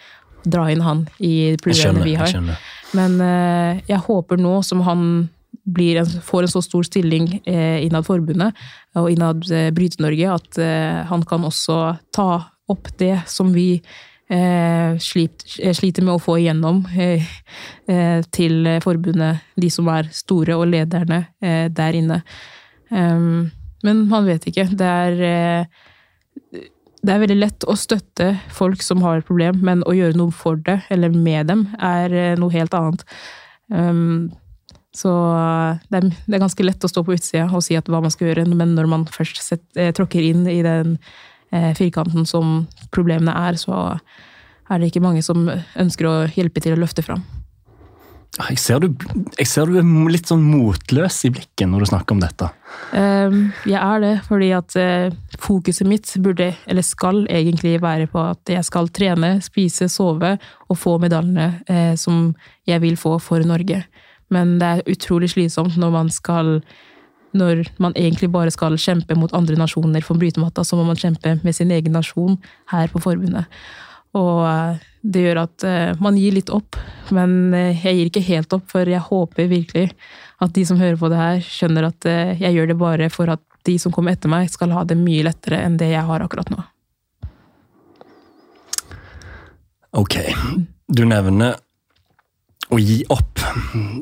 dra 0.42 0.66
inn 0.72 0.82
han 0.82 1.06
i 1.22 1.54
problemene 1.62 2.04
vi 2.04 2.16
har. 2.18 2.32
Jeg 2.32 2.58
Men 2.92 3.20
eh, 3.20 3.82
jeg 3.88 4.04
håper 4.08 4.40
nå 4.40 4.60
som 4.66 4.82
han 4.86 5.28
en, 5.62 6.06
får 6.26 6.42
en 6.42 6.50
så 6.50 6.62
stor 6.64 6.82
stilling 6.82 7.28
innad 7.46 8.02
forbundet 8.02 8.56
og 8.98 9.12
innad 9.12 9.44
Bryte-Norge, 9.76 10.32
at 10.34 10.58
han 11.06 11.22
kan 11.22 11.44
også 11.46 11.76
ta 12.10 12.48
opp 12.72 12.88
det 12.98 13.20
som 13.30 13.52
vi 13.54 13.76
Eh, 13.76 13.88
eh, 13.88 14.11
sliter 14.32 16.04
med 16.04 16.14
å 16.14 16.22
få 16.22 16.38
igjennom 16.40 16.82
eh, 16.96 17.24
til 18.32 18.68
forbundet, 18.84 19.42
de 19.60 19.70
som 19.72 19.88
er 19.92 20.08
store 20.14 20.56
og 20.56 20.70
lederne 20.72 21.24
der 21.40 21.98
inne. 21.98 22.22
Ehm, 22.90 23.50
men 23.84 24.04
man 24.08 24.28
vet 24.28 24.46
ikke. 24.48 24.68
Det 24.78 24.88
er, 24.88 25.66
det 27.02 27.12
er 27.12 27.22
veldig 27.24 27.38
lett 27.40 27.66
å 27.68 27.76
støtte 27.76 28.30
folk 28.54 28.84
som 28.84 29.02
har 29.04 29.20
et 29.20 29.28
problem, 29.28 29.58
men 29.66 29.82
å 29.84 29.96
gjøre 29.96 30.16
noe 30.16 30.32
for 30.32 30.60
det, 30.64 30.78
eller 30.94 31.12
med 31.12 31.50
dem, 31.50 31.66
er 31.82 32.38
noe 32.40 32.54
helt 32.54 32.76
annet. 32.78 33.04
Ehm, 33.74 34.30
så 34.96 35.10
det 35.90 35.98
er, 35.98 36.08
det 36.28 36.38
er 36.38 36.44
ganske 36.46 36.64
lett 36.64 36.84
å 36.84 36.90
stå 36.90 37.02
på 37.04 37.16
utsida 37.16 37.48
og 37.48 37.64
si 37.64 37.76
hva 37.76 38.00
man 38.00 38.12
skal 38.12 38.30
gjøre, 38.30 38.46
men 38.54 38.76
når 38.78 38.88
man 38.92 39.06
først 39.10 39.42
setter, 39.42 39.92
tråkker 39.96 40.24
inn 40.30 40.46
i 40.48 40.62
den 40.64 40.96
Eh, 40.96 41.31
firkanten 41.76 42.24
som 42.28 42.62
problemene 42.94 43.34
er, 43.48 43.58
så 43.60 43.98
er 44.70 44.80
det 44.80 44.88
ikke 44.88 45.04
mange 45.04 45.22
som 45.24 45.44
ønsker 45.50 46.08
å 46.08 46.14
hjelpe 46.32 46.62
til 46.64 46.76
å 46.76 46.80
løfte 46.80 47.04
fram. 47.04 47.24
Jeg 48.32 48.56
ser, 48.62 48.80
du, 48.80 48.94
jeg 49.36 49.44
ser 49.44 49.68
du 49.68 49.74
er 49.76 49.88
litt 50.08 50.30
sånn 50.30 50.40
motløs 50.40 51.18
i 51.28 51.30
blikket 51.34 51.68
når 51.68 51.82
du 51.82 51.88
snakker 51.90 52.16
om 52.16 52.22
dette. 52.22 52.46
Ehm, 52.96 53.42
jeg 53.68 53.76
er 53.76 54.00
det, 54.00 54.12
fordi 54.24 54.48
at 54.56 54.76
eh, 54.80 55.16
fokuset 55.36 55.84
mitt 55.88 56.08
burde, 56.24 56.46
eller 56.64 56.86
skal 56.86 57.26
egentlig 57.28 57.74
være 57.84 58.06
på 58.08 58.22
at 58.30 58.54
jeg 58.54 58.64
skal 58.64 58.88
trene, 58.88 59.34
spise, 59.44 59.90
sove 59.92 60.38
og 60.40 60.80
få 60.80 60.96
medaljene 61.02 61.50
eh, 61.68 61.92
som 62.00 62.30
jeg 62.68 62.80
vil 62.80 62.96
få 62.96 63.18
for 63.20 63.44
Norge. 63.44 63.82
Men 64.32 64.56
det 64.62 64.70
er 64.70 64.94
utrolig 64.94 65.34
slitsomt 65.34 65.76
når 65.76 65.92
man 65.92 66.08
skal 66.08 66.54
når 67.36 67.64
man 67.82 67.94
egentlig 67.98 68.30
bare 68.32 68.52
skal 68.54 68.76
kjempe 68.80 69.16
mot 69.18 69.32
andre 69.36 69.56
nasjoner 69.60 70.04
for 70.04 70.20
brytematta, 70.20 70.64
så 70.64 70.78
må 70.78 70.86
man 70.88 70.98
kjempe 71.00 71.38
med 71.42 71.56
sin 71.56 71.72
egen 71.74 71.96
nasjon 71.96 72.38
her 72.72 72.92
på 72.92 73.02
forbundet. 73.02 73.48
Og 74.18 74.42
eh, 74.44 74.82
det 75.02 75.24
gjør 75.24 75.42
at 75.46 75.64
eh, 75.66 76.02
man 76.02 76.18
gir 76.20 76.36
litt 76.36 76.52
opp, 76.52 76.76
men 77.14 77.54
eh, 77.56 77.78
jeg 77.80 77.96
gir 77.96 78.10
ikke 78.10 78.26
helt 78.28 78.56
opp, 78.56 78.66
for 78.72 78.88
jeg 78.88 79.00
håper 79.08 79.48
virkelig 79.50 79.88
at 80.42 80.52
de 80.56 80.66
som 80.68 80.80
hører 80.80 80.98
på 81.00 81.08
det 81.12 81.20
her, 81.20 81.40
skjønner 81.46 81.86
at 81.86 82.06
jeg 82.40 82.50
gjør 82.56 82.72
det 82.72 82.78
bare 82.80 83.08
for 83.14 83.30
at 83.30 83.42
de 83.62 83.76
som 83.78 83.92
kommer 83.94 84.16
etter 84.16 84.30
meg, 84.30 84.50
skal 84.50 84.74
ha 84.74 84.82
det 84.84 84.98
mye 84.98 85.22
lettere 85.28 85.60
enn 85.62 85.76
det 85.78 85.92
jeg 85.92 86.02
har 86.02 86.24
akkurat 86.24 86.50
nå. 86.50 86.64
Ok. 90.02 90.18
Du 90.90 91.04
nevner 91.06 91.60
å 92.72 92.78
gi 92.80 93.02
opp. 93.12 93.42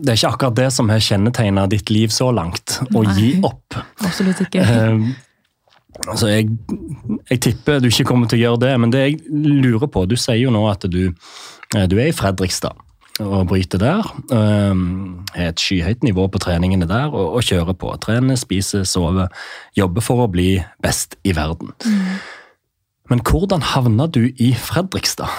Det 0.01 0.13
er 0.13 0.19
ikke 0.19 0.35
akkurat 0.35 0.59
det 0.61 0.69
som 0.75 0.91
har 0.93 1.03
kjennetegna 1.03 1.67
ditt 1.71 1.91
liv 1.91 2.13
så 2.15 2.31
langt. 2.35 2.79
Å 2.91 3.03
Nei, 3.07 3.17
gi 3.17 3.33
opp. 3.47 3.79
Absolutt 4.07 4.45
ikke. 4.47 4.63
Uh, 4.67 5.11
altså 6.13 6.31
jeg, 6.31 6.51
jeg, 7.31 7.41
tipper 7.49 7.83
du 7.83 7.91
ikke 7.91 8.07
kommer 8.13 8.31
til 8.31 8.41
å 8.41 8.45
gjøre 8.45 8.63
det, 8.67 8.75
men 8.83 8.95
det 8.95 9.03
jeg 9.07 9.19
lurer 9.31 9.91
på 9.91 10.07
Du 10.09 10.17
sier 10.19 10.39
jo 10.41 10.55
nå 10.55 10.63
at 10.71 10.87
du, 10.91 11.03
eh, 11.11 11.89
du 11.91 11.99
er 11.99 12.13
i 12.13 12.17
Fredrikstad 12.17 12.79
og 13.21 13.51
bryter 13.51 13.81
der. 13.83 14.07
Um, 14.33 15.27
har 15.35 15.51
et 15.51 15.61
skyhøyt 15.61 16.05
nivå 16.07 16.25
på 16.33 16.41
treningene 16.41 16.89
der 16.89 17.13
og, 17.13 17.35
og 17.37 17.45
kjører 17.45 17.77
på. 17.77 17.93
Trener, 18.01 18.39
spiser, 18.41 18.87
sover. 18.89 19.29
Jobber 19.77 20.05
for 20.05 20.25
å 20.25 20.31
bli 20.33 20.55
best 20.81 21.19
i 21.29 21.35
verden. 21.37 21.75
Mm. 21.85 22.15
Men 23.11 23.23
hvordan 23.27 23.65
havna 23.67 24.07
du 24.07 24.23
i 24.39 24.53
Fredrikstad? 24.55 25.31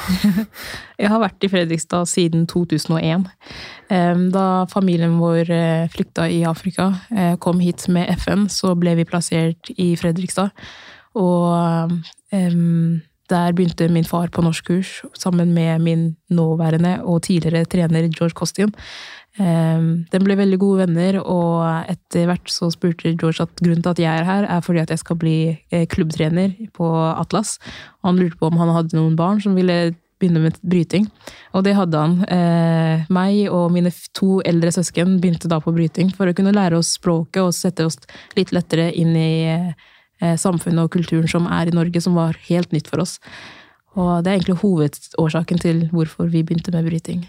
Jeg 1.02 1.10
har 1.10 1.22
vært 1.24 1.46
i 1.48 1.50
Fredrikstad 1.52 2.10
siden 2.12 2.44
2001. 2.52 3.30
Da 4.36 4.46
familien 4.72 5.18
vår 5.22 5.52
eh, 5.56 5.88
flykta 5.92 6.28
i 6.28 6.42
Afrika, 6.48 6.90
eh, 7.16 7.38
kom 7.40 7.64
hit 7.64 7.88
med 7.88 8.12
FN, 8.20 8.50
så 8.52 8.76
ble 8.80 8.98
vi 9.00 9.08
plassert 9.08 9.72
i 9.80 9.94
Fredrikstad. 10.00 10.52
Og 11.16 11.92
der 13.32 13.56
begynte 13.56 13.88
min 13.92 14.08
far 14.08 14.28
på 14.32 14.44
norskkurs 14.44 15.02
sammen 15.16 15.54
med 15.56 15.80
min 15.80 16.04
nåværende 16.30 17.00
og 17.04 17.24
tidligere 17.28 17.66
trener 17.66 18.10
George 18.12 18.36
Costian. 18.36 18.74
Ehm, 19.42 20.06
den 20.12 20.26
ble 20.26 20.36
veldig 20.38 20.60
gode 20.62 20.86
venner, 20.86 21.18
og 21.22 21.64
etter 21.90 22.28
hvert 22.30 22.52
så 22.52 22.70
spurte 22.74 23.16
George 23.16 23.42
at 23.44 23.64
grunnen 23.64 23.82
til 23.82 23.94
at 23.94 24.02
jeg 24.04 24.22
er 24.22 24.28
her, 24.28 24.46
er 24.46 24.62
fordi 24.66 24.84
at 24.84 24.94
jeg 24.94 25.02
skal 25.02 25.18
bli 25.22 25.36
eh, 25.72 25.88
klubbtrener 25.90 26.54
på 26.76 26.90
Atlas. 27.10 27.58
Og 28.02 28.12
han 28.12 28.22
lurte 28.22 28.38
på 28.38 28.52
om 28.52 28.62
han 28.62 28.74
hadde 28.76 28.98
noen 28.98 29.18
barn 29.20 29.42
som 29.42 29.58
ville 29.58 29.96
begynne 30.22 30.44
med 30.44 30.60
bryting. 30.62 31.08
Og 31.58 31.66
det 31.66 31.74
hadde 31.74 31.98
han. 31.98 32.20
Eh, 32.30 33.08
meg 33.10 33.48
og 33.50 33.72
mine 33.74 33.90
to 34.18 34.40
eldre 34.46 34.74
søsken 34.76 35.18
begynte 35.24 35.50
da 35.50 35.62
på 35.64 35.74
bryting 35.74 36.14
for 36.14 36.30
å 36.30 36.36
kunne 36.38 36.54
lære 36.54 36.78
oss 36.78 36.94
språket 37.00 37.42
og 37.42 37.56
sette 37.58 37.88
oss 37.88 37.98
litt 38.38 38.54
lettere 38.54 38.92
inn 38.94 39.18
i 39.18 39.34
eh, 39.50 40.38
samfunnet 40.38 40.86
og 40.86 40.94
kulturen 40.94 41.30
som 41.32 41.50
er 41.50 41.72
i 41.72 41.76
Norge, 41.76 42.04
som 42.04 42.20
var 42.20 42.38
helt 42.52 42.76
nytt 42.76 42.92
for 42.92 43.02
oss. 43.02 43.18
Og 43.98 44.22
det 44.22 44.30
er 44.30 44.38
egentlig 44.38 44.62
hovedårsaken 44.62 45.66
til 45.66 45.86
hvorfor 45.92 46.30
vi 46.32 46.46
begynte 46.46 46.72
med 46.76 46.86
bryting. 46.88 47.26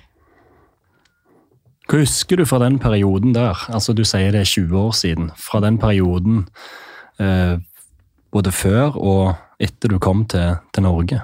Hva 1.91 1.99
husker 1.99 2.39
du 2.39 2.47
fra 2.47 2.61
den 2.63 2.79
perioden 2.79 3.35
der? 3.35 3.59
Altså 3.73 3.93
Du 3.93 4.05
sier 4.07 4.33
det 4.33 4.45
er 4.45 4.49
20 4.49 4.79
år 4.79 4.93
siden. 4.97 5.31
Fra 5.37 5.61
den 5.61 5.79
perioden 5.83 6.47
eh, 7.21 7.59
både 8.33 8.53
før 8.53 8.97
og 8.97 9.35
etter 9.63 9.93
du 9.93 9.99
kom 10.03 10.25
til, 10.31 10.57
til 10.75 10.87
Norge? 10.87 11.21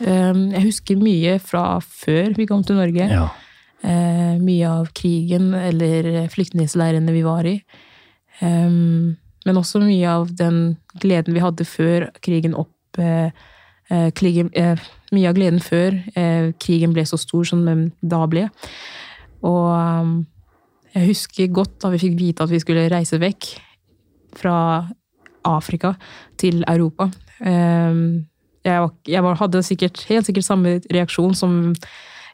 Um, 0.00 0.50
jeg 0.54 0.64
husker 0.64 0.98
mye 0.98 1.36
fra 1.42 1.78
før 1.80 2.32
vi 2.36 2.46
kom 2.48 2.62
til 2.64 2.78
Norge. 2.78 3.08
Ja. 3.10 3.26
Uh, 3.82 4.38
mye 4.42 4.68
av 4.68 4.92
krigen 4.96 5.52
eller 5.58 6.28
flyktningleirene 6.32 7.14
vi 7.14 7.24
var 7.26 7.48
i. 7.48 7.56
Um, 8.40 9.18
men 9.46 9.58
også 9.58 9.82
mye 9.82 10.08
av 10.08 10.30
den 10.38 10.76
gleden 11.02 11.34
vi 11.34 11.42
hadde 11.42 11.66
før 11.66 12.08
krigen 12.22 12.56
opp 12.58 13.00
uh, 13.02 13.28
uh, 13.92 14.10
krigen, 14.16 14.52
Mye 15.12 15.28
av 15.28 15.36
gleden 15.36 15.58
før 15.60 15.98
krigen 16.56 16.94
ble 16.96 17.02
så 17.04 17.18
stor 17.20 17.44
som 17.44 17.66
den 17.66 17.90
da 18.00 18.22
ble. 18.24 18.46
Og 19.42 19.68
um, 19.74 20.16
jeg 20.94 21.08
husker 21.12 21.54
godt 21.54 21.78
da 21.82 21.92
vi 21.92 22.02
fikk 22.02 22.18
vite 22.18 22.44
at 22.44 22.52
vi 22.52 22.60
skulle 22.62 22.88
reise 22.92 23.20
vekk 23.22 23.48
fra 24.38 24.56
Afrika 25.48 25.94
til 26.40 26.62
Europa. 26.68 27.10
Um, 27.40 28.24
jeg, 28.62 29.22
hadde 29.40 29.62
sikkert, 29.66 30.04
helt 30.08 30.28
sikkert 30.28 30.46
samme 30.46 30.76
reaksjon 30.92 31.34
som 31.34 31.72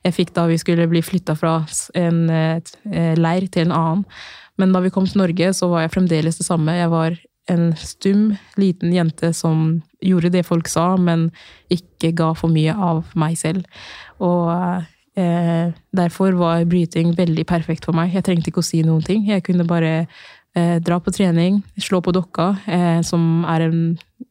jeg 0.04 0.14
fikk 0.14 0.34
da 0.36 0.44
vi 0.50 0.58
skulle 0.60 0.86
bli 0.90 1.00
flytta 1.02 1.34
fra 1.38 1.62
en 1.98 2.28
eh, 2.30 3.14
leir 3.18 3.48
til 3.50 3.66
en 3.66 3.74
annen. 3.74 4.04
Men 4.58 4.74
da 4.74 4.82
vi 4.82 4.92
kom 4.94 5.06
til 5.06 5.22
Norge, 5.22 5.52
så 5.54 5.68
var 5.70 5.84
jeg 5.84 5.94
fremdeles 5.94 6.38
det 6.38 6.46
samme. 6.46 6.74
Jeg 6.76 6.90
var 6.92 7.16
en 7.48 7.70
stum, 7.80 8.36
liten 8.60 8.92
jente 8.92 9.32
som 9.34 9.80
gjorde 10.04 10.32
det 10.34 10.44
folk 10.46 10.68
sa, 10.70 10.92
men 11.00 11.28
ikke 11.72 12.12
ga 12.18 12.32
for 12.36 12.52
mye 12.52 12.74
av 12.74 13.08
meg 13.18 13.38
selv. 13.40 13.64
Og 14.20 14.50
Eh, 15.18 15.70
derfor 15.90 16.36
var 16.38 16.66
bryting 16.70 17.14
veldig 17.18 17.46
perfekt 17.48 17.88
for 17.88 17.96
meg. 17.96 18.12
Jeg 18.14 18.26
trengte 18.26 18.52
ikke 18.52 18.62
å 18.62 18.68
si 18.68 18.84
noen 18.86 19.02
ting. 19.02 19.24
Jeg 19.26 19.42
kunne 19.46 19.66
bare 19.66 19.92
eh, 20.54 20.76
dra 20.84 21.00
på 21.02 21.12
trening, 21.14 21.62
slå 21.80 22.00
på 22.04 22.14
dokka, 22.14 22.52
eh, 22.70 23.00
som 23.06 23.42
er 23.50 23.66
en 23.66 23.80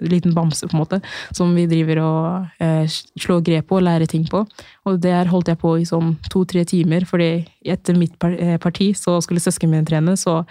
liten 0.04 0.36
bamse, 0.36 0.68
på 0.68 0.78
en 0.78 0.84
måte, 0.84 1.00
som 1.36 1.54
vi 1.58 1.66
driver 1.70 2.02
og 2.04 2.64
eh, 2.64 2.86
slår 3.20 3.44
grep 3.46 3.70
på 3.72 3.80
og 3.80 3.86
lærer 3.88 4.10
ting 4.10 4.28
på. 4.30 4.44
Og 4.88 5.00
der 5.04 5.28
holdt 5.32 5.52
jeg 5.52 5.60
på 5.62 5.74
i 5.82 5.88
sånn 5.90 6.16
to-tre 6.32 6.64
timer, 6.70 7.08
fordi 7.10 7.32
etter 7.68 7.98
mitt 7.98 8.16
eh, 8.30 8.56
parti 8.62 8.94
så 8.98 9.18
skulle 9.26 9.44
søsknene 9.44 9.80
mine 9.80 9.90
trene, 9.90 10.16
så 10.20 10.44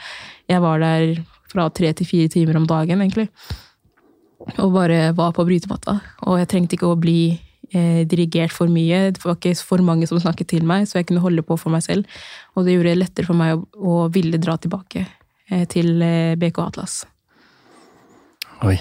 jeg 0.50 0.62
var 0.64 0.82
der 0.82 1.16
fra 1.48 1.70
tre 1.70 1.94
til 1.96 2.08
fire 2.08 2.32
timer 2.32 2.58
om 2.58 2.68
dagen, 2.68 3.00
egentlig. 3.00 3.30
Og 4.60 4.72
bare 4.74 5.14
var 5.16 5.32
på 5.34 5.46
brytematta. 5.46 5.96
Og 6.28 6.40
jeg 6.42 6.50
trengte 6.50 6.76
ikke 6.76 6.90
å 6.90 6.98
bli 7.00 7.36
eh, 7.72 8.02
dirigert 8.08 8.54
for 8.54 8.70
mye. 8.72 9.10
Det 9.14 9.22
var 9.24 9.36
ikke 9.36 9.54
for 9.58 9.82
mange 9.84 10.08
som 10.08 10.20
snakket 10.20 10.52
til 10.54 10.66
meg, 10.68 10.86
så 10.88 11.00
jeg 11.00 11.08
kunne 11.10 11.24
holde 11.24 11.44
på 11.46 11.58
for 11.60 11.74
meg 11.74 11.84
selv. 11.86 12.06
Og 12.54 12.66
det 12.66 12.76
gjorde 12.76 12.92
det 12.92 13.02
lettere 13.02 13.28
for 13.28 13.38
meg 13.38 13.56
å, 13.56 13.66
å 13.76 14.08
ville 14.12 14.40
dra 14.42 14.56
tilbake 14.60 15.04
eh, 15.04 15.66
til 15.70 16.02
eh, 16.04 16.34
BK 16.40 16.62
Atlas. 16.66 17.04
Oi. 18.66 18.78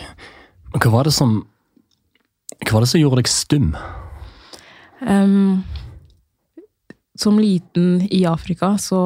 Hva 0.76 0.92
var 0.92 1.08
det 1.08 1.16
som 1.16 1.42
Hva 2.66 2.78
var 2.78 2.86
det 2.86 2.92
som 2.92 3.02
gjorde 3.02 3.22
deg 3.22 3.32
stum? 3.32 3.72
Um, 5.06 5.64
som 7.20 7.40
liten 7.40 8.00
i 8.12 8.22
Afrika 8.28 8.74
så 8.80 9.00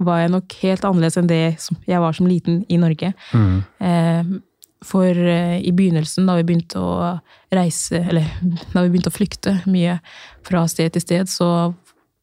var 0.00 0.22
jeg 0.22 0.32
nok 0.32 0.56
helt 0.62 0.84
annerledes 0.84 1.18
enn 1.20 1.28
det 1.28 1.42
jeg 1.88 2.00
var 2.02 2.16
som 2.16 2.28
liten 2.28 2.62
i 2.72 2.78
Norge. 2.80 3.12
Mm. 3.36 4.40
For 4.86 5.12
eh, 5.12 5.58
i 5.60 5.72
begynnelsen, 5.76 6.28
da 6.28 6.38
vi 6.38 6.46
begynte 6.48 6.80
å 6.80 7.18
reise, 7.52 8.00
eller 8.00 8.26
da 8.72 8.84
vi 8.84 8.92
begynte 8.92 9.12
å 9.12 9.16
flykte 9.16 9.58
mye 9.68 9.98
fra 10.46 10.64
sted 10.70 10.94
til 10.94 11.04
sted, 11.04 11.30
så 11.32 11.72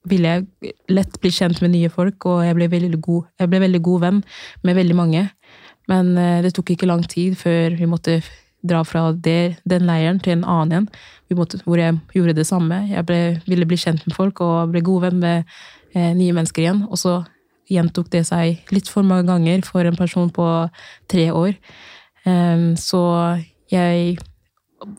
ville 0.08 0.32
jeg 0.38 0.74
lett 0.94 1.20
bli 1.22 1.32
kjent 1.34 1.62
med 1.62 1.74
nye 1.74 1.92
folk, 1.92 2.26
og 2.30 2.46
jeg 2.46 2.56
ble 2.58 2.70
veldig 2.72 3.00
god, 3.04 3.28
jeg 3.42 3.52
ble 3.52 3.64
veldig 3.66 3.82
god 3.84 4.04
venn 4.06 4.22
med 4.64 4.78
veldig 4.80 4.98
mange. 4.98 5.24
Men 5.92 6.12
eh, 6.20 6.42
det 6.46 6.54
tok 6.58 6.74
ikke 6.74 6.90
lang 6.90 7.06
tid 7.08 7.38
før 7.40 7.78
vi 7.80 7.90
måtte 7.90 8.20
dra 8.68 8.82
fra 8.88 9.12
det, 9.14 9.58
den 9.70 9.86
leiren 9.88 10.20
til 10.24 10.38
en 10.38 10.46
annen 10.48 10.88
igjen, 11.30 11.62
hvor 11.66 11.80
jeg 11.80 12.00
gjorde 12.16 12.36
det 12.38 12.48
samme. 12.50 12.82
Jeg 12.90 13.06
ble, 13.08 13.20
ville 13.48 13.68
bli 13.70 13.80
kjent 13.80 14.06
med 14.08 14.16
folk 14.18 14.42
og 14.44 14.74
ble 14.74 14.82
god 14.86 15.08
venn 15.08 15.20
med 15.22 15.58
eh, 15.94 16.14
nye 16.18 16.36
mennesker 16.36 16.66
igjen. 16.66 16.84
Og 16.90 17.00
så 17.00 17.20
gjentok 17.72 18.10
det 18.14 18.24
seg 18.30 18.72
litt 18.74 18.90
for 18.92 19.06
mange 19.08 19.28
ganger 19.28 19.64
for 19.68 19.88
en 19.88 20.00
person 20.00 20.32
på 20.34 20.48
tre 21.12 21.30
år. 21.36 21.56
Um, 22.28 22.74
så 22.80 23.02
jeg 23.72 24.18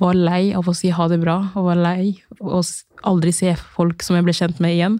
var 0.00 0.16
lei 0.16 0.52
av 0.56 0.68
å 0.68 0.74
si 0.76 0.90
ha 0.94 1.08
det 1.10 1.20
bra, 1.22 1.38
og 1.54 1.68
var 1.68 1.80
lei 1.80 2.18
av 2.34 2.54
å 2.58 2.62
aldri 3.08 3.32
se 3.34 3.52
folk 3.76 4.02
som 4.04 4.16
jeg 4.18 4.26
ble 4.26 4.34
kjent 4.36 4.62
med 4.64 4.74
igjen. 4.74 4.98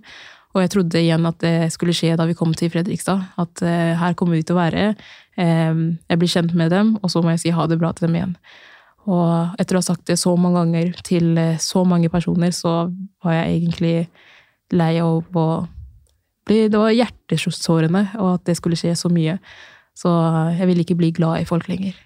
Og 0.54 0.62
jeg 0.62 0.72
trodde 0.72 1.00
igjen 1.00 1.28
at 1.28 1.38
det 1.42 1.70
skulle 1.74 1.94
skje 1.96 2.14
da 2.18 2.24
vi 2.28 2.36
kom 2.38 2.54
til 2.56 2.70
Fredrikstad. 2.72 3.26
At 3.40 3.62
uh, 3.64 3.94
her 4.00 4.16
kommer 4.18 4.38
vi 4.38 4.46
til 4.46 4.56
å 4.56 4.62
være. 4.62 4.90
Um, 5.38 5.98
jeg 6.08 6.20
blir 6.20 6.32
kjent 6.32 6.54
med 6.58 6.72
dem, 6.74 6.96
og 7.02 7.12
så 7.12 7.22
må 7.22 7.34
jeg 7.34 7.44
si 7.44 7.54
ha 7.54 7.68
det 7.70 7.78
bra 7.80 7.92
til 7.94 8.08
dem 8.08 8.18
igjen. 8.18 8.34
Og 9.08 9.60
etter 9.60 9.76
å 9.76 9.82
ha 9.82 9.86
sagt 9.86 10.08
det 10.10 10.18
så 10.20 10.34
mange 10.36 10.60
ganger 10.62 10.92
til 11.06 11.32
uh, 11.38 11.60
så 11.62 11.84
mange 11.88 12.10
personer, 12.12 12.54
så 12.56 12.90
var 13.24 13.38
jeg 13.40 13.58
egentlig 13.58 13.96
lei 14.74 14.94
av 15.00 15.24
å 15.36 15.48
bli 16.48 16.62
Det 16.72 16.80
var 16.80 16.94
hjertesårende, 16.96 18.06
og 18.16 18.38
at 18.38 18.46
det 18.48 18.56
skulle 18.56 18.76
skje 18.80 18.94
så 18.96 19.10
mye. 19.12 19.36
Så 19.98 20.08
jeg 20.56 20.68
ville 20.70 20.84
ikke 20.84 20.96
bli 20.96 21.10
glad 21.12 21.42
i 21.42 21.48
folk 21.48 21.66
lenger. 21.68 21.96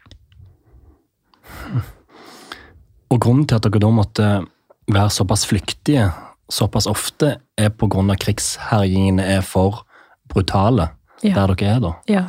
Og 3.12 3.20
grunnen 3.20 3.46
til 3.46 3.58
at 3.58 3.66
dere 3.66 3.82
da 3.82 3.90
måtte 3.92 4.28
være 4.92 5.10
såpass 5.12 5.46
flyktige 5.48 6.10
såpass 6.52 6.86
ofte, 6.90 7.36
er 7.56 7.70
på 7.72 7.88
grunn 7.88 8.10
av 8.12 8.18
krigsherjingene 8.20 9.24
er 9.38 9.42
for 9.46 9.84
brutale 10.28 10.90
Ja. 11.22 11.34
der 11.34 11.54
dere 11.54 11.74
er, 11.76 11.80
da? 11.80 11.92
Ja. 12.10 12.24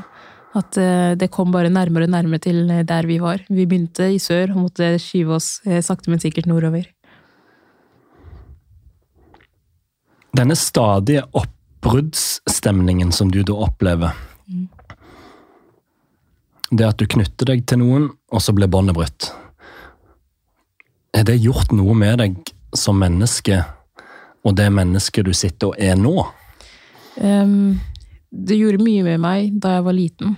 At 0.54 0.78
eh, 0.78 1.15
det 1.17 1.32
kom 1.34 1.52
bare 1.52 1.71
nærmere 1.73 2.06
og 2.06 2.13
nærmere 2.13 2.39
til 2.39 2.69
eh, 2.69 2.84
der 2.86 3.08
vi 3.10 3.17
var. 3.19 3.41
Vi 3.49 3.65
begynte 3.65 4.12
i 4.13 4.19
sør 4.21 4.54
og 4.54 4.67
måtte 4.67 4.99
skyve 5.02 5.39
oss 5.39 5.62
eh, 5.65 5.82
sakte, 5.82 6.12
men 6.13 6.21
sikkert 6.21 6.45
nordover. 6.45 6.86
Denne 10.38 10.56
stadige 10.58 11.26
oppbruddsstemningen 11.34 13.12
som 13.12 13.32
du 13.34 13.41
da 13.43 13.54
opplever 13.65 14.13
Det 16.73 16.86
at 16.88 16.97
du 16.97 17.05
knytter 17.05 17.51
deg 17.51 17.65
til 17.69 17.83
noen, 17.83 18.07
og 18.33 18.41
så 18.41 18.53
blir 18.55 18.71
båndet 18.71 18.97
brutt. 18.97 19.29
Har 21.13 21.27
det 21.27 21.38
gjort 21.43 21.73
noe 21.75 21.93
med 21.97 22.17
deg 22.23 22.53
som 22.73 22.97
menneske, 22.97 23.59
og 24.41 24.55
det 24.57 24.71
mennesket 24.73 25.27
du 25.27 25.33
sitter 25.38 25.69
og 25.69 25.77
er 25.77 25.99
nå? 25.99 26.15
Um, 27.21 27.77
det 28.33 28.57
gjorde 28.57 28.81
mye 28.81 29.03
med 29.05 29.21
meg 29.21 29.59
da 29.62 29.75
jeg 29.77 29.86
var 29.86 29.97
liten. 29.97 30.33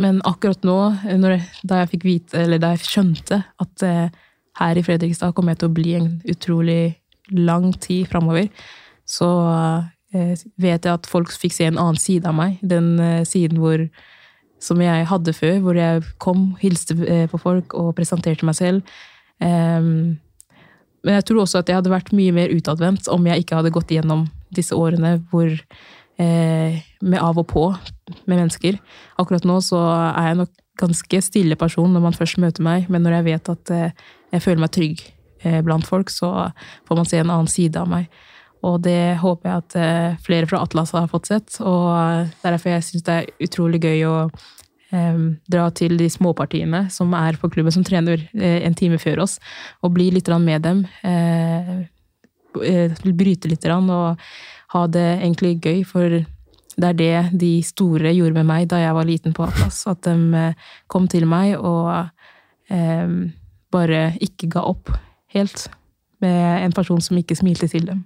Men 0.00 0.22
akkurat 0.24 0.64
nå, 0.64 0.78
jeg, 1.04 1.42
da 1.68 1.82
jeg 1.82 1.90
fikk 1.92 2.06
vite, 2.08 2.40
eller 2.40 2.62
da 2.62 2.72
jeg 2.72 2.86
skjønte 2.88 3.42
at 3.60 3.84
uh, 3.84 4.06
her 4.62 4.80
i 4.80 4.84
Fredrikstad 4.86 5.34
kommer 5.36 5.52
jeg 5.52 5.60
til 5.60 5.68
å 5.68 5.76
bli 5.76 5.92
en 5.98 6.08
utrolig 6.24 6.82
lang 7.36 7.68
tid 7.76 8.08
framover, 8.08 8.48
så 9.04 9.28
uh, 9.44 9.84
vet 10.56 10.88
jeg 10.88 10.94
at 10.94 11.10
folk 11.10 11.36
fikk 11.36 11.52
se 11.58 11.68
en 11.68 11.76
annen 11.76 12.00
side 12.00 12.24
av 12.24 12.38
meg. 12.40 12.56
Den 12.64 12.94
uh, 12.96 13.20
siden 13.28 13.60
hvor 13.60 13.84
som 14.60 14.80
jeg 14.84 15.06
hadde 15.08 15.34
før, 15.34 15.60
hvor 15.64 15.78
jeg 15.78 16.02
kom, 16.22 16.50
hilste 16.60 16.96
eh, 17.06 17.26
på 17.30 17.40
folk 17.40 17.74
og 17.78 17.94
presenterte 17.96 18.46
meg 18.46 18.58
selv. 18.58 18.98
Ehm, 19.40 20.18
men 21.00 21.16
jeg 21.16 21.26
tror 21.28 21.42
også 21.42 21.62
at 21.62 21.70
jeg 21.70 21.78
hadde 21.80 21.92
vært 21.92 22.12
mye 22.16 22.34
mer 22.36 22.52
utadvendt 22.52 23.08
om 23.08 23.24
jeg 23.26 23.42
ikke 23.42 23.56
hadde 23.56 23.72
gått 23.72 23.92
gjennom 23.94 24.26
disse 24.52 24.76
årene 24.76 25.16
hvor 25.30 25.48
eh, 25.48 26.80
med 27.00 27.20
av 27.20 27.40
og 27.40 27.48
på 27.48 27.64
med 28.26 28.36
mennesker. 28.36 28.76
Akkurat 29.22 29.46
nå 29.48 29.62
så 29.64 29.80
er 30.10 30.30
jeg 30.30 30.42
nok 30.42 30.52
ganske 30.80 31.22
stille 31.24 31.56
person 31.60 31.88
når 31.92 32.04
man 32.04 32.16
først 32.16 32.40
møter 32.40 32.64
meg, 32.64 32.88
men 32.92 33.04
når 33.04 33.18
jeg 33.18 33.28
vet 33.30 33.52
at 33.54 33.72
eh, 33.76 34.04
jeg 34.36 34.44
føler 34.44 34.66
meg 34.66 34.76
trygg 34.76 35.08
blant 35.64 35.86
folk, 35.88 36.10
så 36.12 36.50
får 36.84 36.98
man 36.98 37.06
se 37.08 37.16
en 37.16 37.30
annen 37.32 37.48
side 37.48 37.80
av 37.80 37.88
meg. 37.88 38.10
Og 38.66 38.80
det 38.84 39.16
håper 39.22 39.48
jeg 39.48 39.62
at 39.62 39.76
eh, 39.80 40.16
flere 40.24 40.48
fra 40.48 40.60
Atlas 40.64 40.92
har 40.96 41.08
fått 41.10 41.30
sett, 41.30 41.54
og 41.64 41.86
eh, 41.96 42.32
derfor 42.42 42.74
jeg 42.74 42.86
syns 42.86 43.06
det 43.06 43.14
er 43.16 43.46
utrolig 43.46 43.80
gøy 43.80 44.04
å 44.08 44.16
eh, 44.26 45.22
dra 45.48 45.68
til 45.76 45.96
de 46.00 46.10
småpartiene 46.12 46.84
som 46.92 47.14
er 47.16 47.38
på 47.40 47.48
klubben, 47.52 47.72
som 47.72 47.86
trener 47.86 48.26
en 48.34 48.76
time 48.76 49.00
før 49.00 49.24
oss, 49.24 49.38
og 49.80 49.94
bli 49.96 50.10
litt 50.12 50.28
med 50.44 50.66
dem. 50.66 50.84
Bryte 52.52 53.48
litt 53.48 53.64
og 53.70 54.20
ha 54.74 54.84
det 54.86 55.08
egentlig 55.22 55.56
gøy, 55.64 55.80
for 55.88 56.20
det 56.80 56.88
er 56.92 56.98
det 56.98 57.40
de 57.40 57.54
store 57.64 58.12
gjorde 58.12 58.36
med 58.40 58.48
meg 58.48 58.68
da 58.70 58.78
jeg 58.82 58.94
var 58.96 59.08
liten 59.08 59.34
på 59.36 59.46
Atlas. 59.48 59.82
At 59.90 60.04
de 60.04 60.52
kom 60.86 61.08
til 61.08 61.26
meg 61.26 61.56
og 61.58 62.10
bare 63.70 64.04
ikke 64.22 64.50
ga 64.50 64.62
opp 64.68 64.92
helt 65.34 65.68
med 66.22 66.64
en 66.66 66.74
person 66.74 67.00
som 67.02 67.18
ikke 67.18 67.38
smilte 67.38 67.68
til 67.70 67.86
dem. 67.88 68.04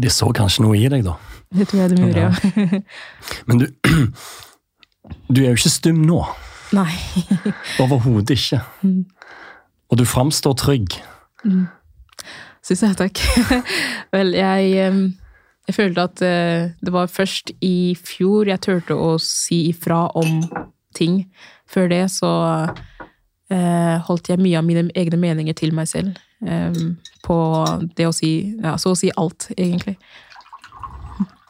De 0.00 0.10
så 0.10 0.30
kanskje 0.32 0.64
noe 0.64 0.78
i 0.78 0.88
deg, 0.88 1.04
da. 1.04 1.18
Det 1.52 1.68
tror 1.68 1.82
jeg 1.82 1.92
de 1.92 2.00
gjorde, 2.00 2.20
ja. 2.20 2.80
Men 3.46 3.62
du 3.62 3.66
Du 5.28 5.40
er 5.42 5.50
jo 5.50 5.58
ikke 5.58 5.72
stum 5.72 6.02
nå. 6.06 6.20
Nei. 6.72 6.92
Overhodet 7.82 8.36
ikke. 8.36 8.60
Og 9.90 9.98
du 9.98 10.04
framstår 10.08 10.54
trygg. 10.60 10.94
Syns 12.62 12.84
jeg, 12.84 12.96
takk. 13.00 13.20
Vel, 14.14 14.32
jeg, 14.38 14.92
jeg 15.68 15.76
følte 15.76 16.06
at 16.06 16.22
eh, 16.24 16.70
det 16.80 16.94
var 16.94 17.10
først 17.12 17.52
i 17.64 17.96
fjor 17.98 18.48
jeg 18.48 18.62
turte 18.64 18.96
å 18.96 19.16
si 19.20 19.66
ifra 19.72 20.06
om 20.18 20.44
ting. 20.96 21.24
Før 21.68 21.90
det 21.92 22.04
så 22.14 22.32
eh, 23.50 23.96
holdt 24.06 24.30
jeg 24.32 24.40
mye 24.40 24.60
av 24.60 24.68
mine 24.68 24.86
egne 24.94 25.18
meninger 25.20 25.58
til 25.58 25.74
meg 25.76 25.90
selv. 25.90 26.14
Em, 26.46 26.96
på 27.24 27.36
det 27.96 28.08
å 28.08 28.14
si 28.14 28.32
ja, 28.62 28.76
så 28.80 28.92
å 28.94 28.98
si 28.98 29.10
alt, 29.16 29.48
egentlig. 29.56 29.96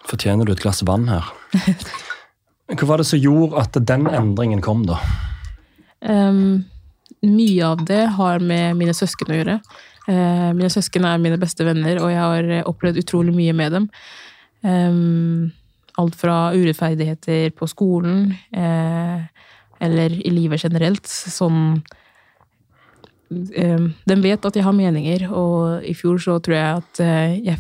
Fortjener 0.09 0.47
du 0.47 0.53
et 0.55 0.63
glass 0.63 0.83
vann 0.87 1.09
her? 1.11 1.29
Hva 2.73 2.89
var 2.89 3.03
det 3.03 3.09
som 3.09 3.21
gjorde 3.21 3.61
at 3.61 3.77
den 3.89 4.07
endringen 4.11 4.63
kom, 4.65 4.85
da? 4.89 4.99
Um, 6.03 6.65
mye 7.23 7.67
av 7.67 7.85
det 7.87 8.05
har 8.17 8.43
med 8.43 8.79
mine 8.81 8.95
søsken 8.97 9.33
å 9.33 9.39
gjøre. 9.39 9.59
Uh, 10.09 10.51
mine 10.57 10.71
søsken 10.73 11.07
er 11.07 11.21
mine 11.23 11.39
beste 11.41 11.67
venner, 11.67 12.01
og 12.03 12.11
jeg 12.11 12.23
har 12.23 12.53
eh, 12.59 12.65
opplevd 12.67 13.03
utrolig 13.05 13.35
mye 13.37 13.55
med 13.55 13.77
dem. 13.77 13.89
Um, 14.67 15.53
alt 16.01 16.17
fra 16.19 16.37
urettferdigheter 16.57 17.53
på 17.55 17.69
skolen, 17.71 18.33
uh, 18.57 19.23
eller 19.83 20.15
i 20.19 20.33
livet 20.33 20.65
generelt, 20.65 21.07
som 21.07 21.59
em, 21.75 21.83
De 23.33 24.17
vet 24.23 24.49
at 24.49 24.57
jeg 24.57 24.65
har 24.67 24.77
meninger, 24.77 25.27
og 25.31 25.85
i 25.87 25.95
fjor 25.97 26.21
så 26.23 26.39
tror 26.43 26.57
jeg 26.57 26.83
at 26.83 27.03
eh, 27.05 27.37
jeg 27.49 27.59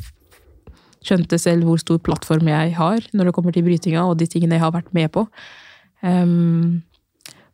skjønte 1.02 1.38
selv 1.40 1.66
hvor 1.66 1.80
stor 1.82 1.98
plattform 2.02 2.48
jeg 2.50 2.74
har 2.78 3.04
når 3.12 3.28
det 3.28 3.34
kommer 3.36 3.54
til 3.54 3.66
brytinga, 3.66 4.04
og 4.06 4.18
de 4.20 4.28
tingene 4.30 4.58
jeg 4.58 4.64
har 4.64 4.74
vært 4.74 4.92
med 4.94 5.10
på. 5.14 5.26
Um, 6.02 6.82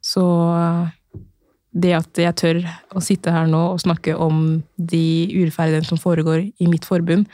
så 0.05 0.25
det 1.77 1.93
at 1.99 2.21
jeg 2.21 2.37
tør 2.41 2.61
å 2.97 3.03
sitte 3.05 3.33
her 3.33 3.49
nå 3.51 3.61
og 3.75 3.83
snakke 3.83 4.17
om 4.17 4.63
de 4.77 5.07
urettferdighetene 5.35 5.89
som 5.91 6.01
foregår 6.01 6.47
i 6.49 6.69
mitt 6.71 6.87
forbund, 6.89 7.29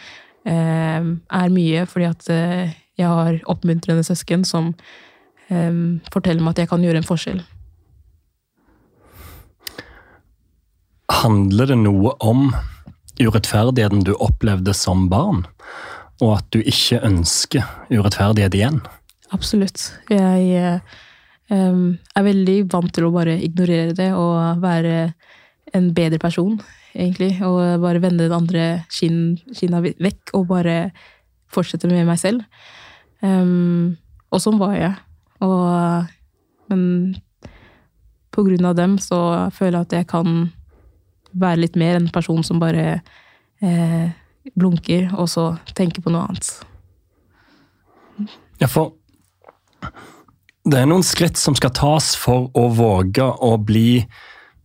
um, 0.45 1.11
er 1.31 1.55
mye 1.55 1.85
fordi 1.91 2.09
at 2.11 2.31
eh, 2.35 2.75
jeg 3.01 3.11
har 3.11 3.41
oppmuntrende 3.51 4.05
søsken 4.07 4.45
som 4.47 4.73
um, 5.51 6.01
forteller 6.13 6.43
meg 6.43 6.55
at 6.55 6.65
jeg 6.65 6.71
kan 6.71 6.85
gjøre 6.85 7.03
en 7.03 7.09
forskjell. 7.09 7.43
Handler 11.13 11.69
det 11.69 11.77
noe 11.83 12.15
om 12.25 12.49
urettferdigheten 13.21 14.05
du 14.07 14.15
opplevde 14.15 14.75
som 14.75 15.09
barn, 15.13 15.45
og 16.23 16.39
at 16.39 16.47
du 16.55 16.61
ikke 16.63 17.03
ønsker 17.05 17.67
urettferdighet 17.93 18.57
igjen? 18.57 18.81
Absolutt. 19.35 19.91
Jeg 20.11 20.81
um, 21.51 21.97
er 22.17 22.27
veldig 22.27 22.59
vant 22.73 22.93
til 22.95 23.09
å 23.09 23.13
bare 23.15 23.37
ignorere 23.43 23.97
det 23.97 24.11
og 24.17 24.63
være 24.63 25.13
en 25.75 25.91
bedre 25.97 26.21
person, 26.23 26.57
egentlig. 26.95 27.37
Og 27.45 27.83
bare 27.83 28.03
vende 28.03 28.29
den 28.29 28.37
andre 28.37 28.67
kinna 28.95 29.83
vekk 29.85 30.35
og 30.39 30.49
bare 30.53 30.79
fortsette 31.53 31.91
med 31.91 32.07
meg 32.09 32.21
selv. 32.23 32.45
Um, 33.21 33.97
og 34.33 34.43
sånn 34.43 34.61
var 34.61 34.75
jeg. 34.79 34.95
Og, 35.45 36.11
men 36.73 36.85
på 38.35 38.45
grunn 38.47 38.67
av 38.67 38.77
dem 38.79 38.99
så 39.03 39.51
føler 39.55 39.81
jeg 39.81 39.89
at 39.89 39.99
jeg 40.01 40.11
kan 40.11 40.37
være 41.35 41.65
litt 41.65 41.79
mer 41.81 41.99
en 41.99 42.11
person 42.13 42.43
som 42.47 42.61
bare 42.63 43.01
eh, 43.63 44.07
blunker, 44.55 45.11
og 45.19 45.29
så 45.31 45.51
tenker 45.75 46.05
på 46.05 46.13
noe 46.15 46.29
annet. 46.29 46.51
Ja, 48.63 48.69
for 48.71 48.95
det 50.65 50.81
er 50.81 50.89
noen 50.89 51.05
skritt 51.05 51.37
som 51.37 51.57
skal 51.59 51.75
tas 51.77 52.15
for 52.17 52.49
å 52.57 52.69
våge 52.73 53.25
å 53.25 53.57
bli 53.61 54.05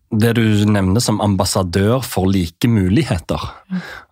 det 0.10 0.32
du 0.40 0.66
nevner 0.66 1.04
som 1.04 1.20
ambassadør 1.22 2.02
for 2.06 2.30
like 2.32 2.68
muligheter. 2.68 3.42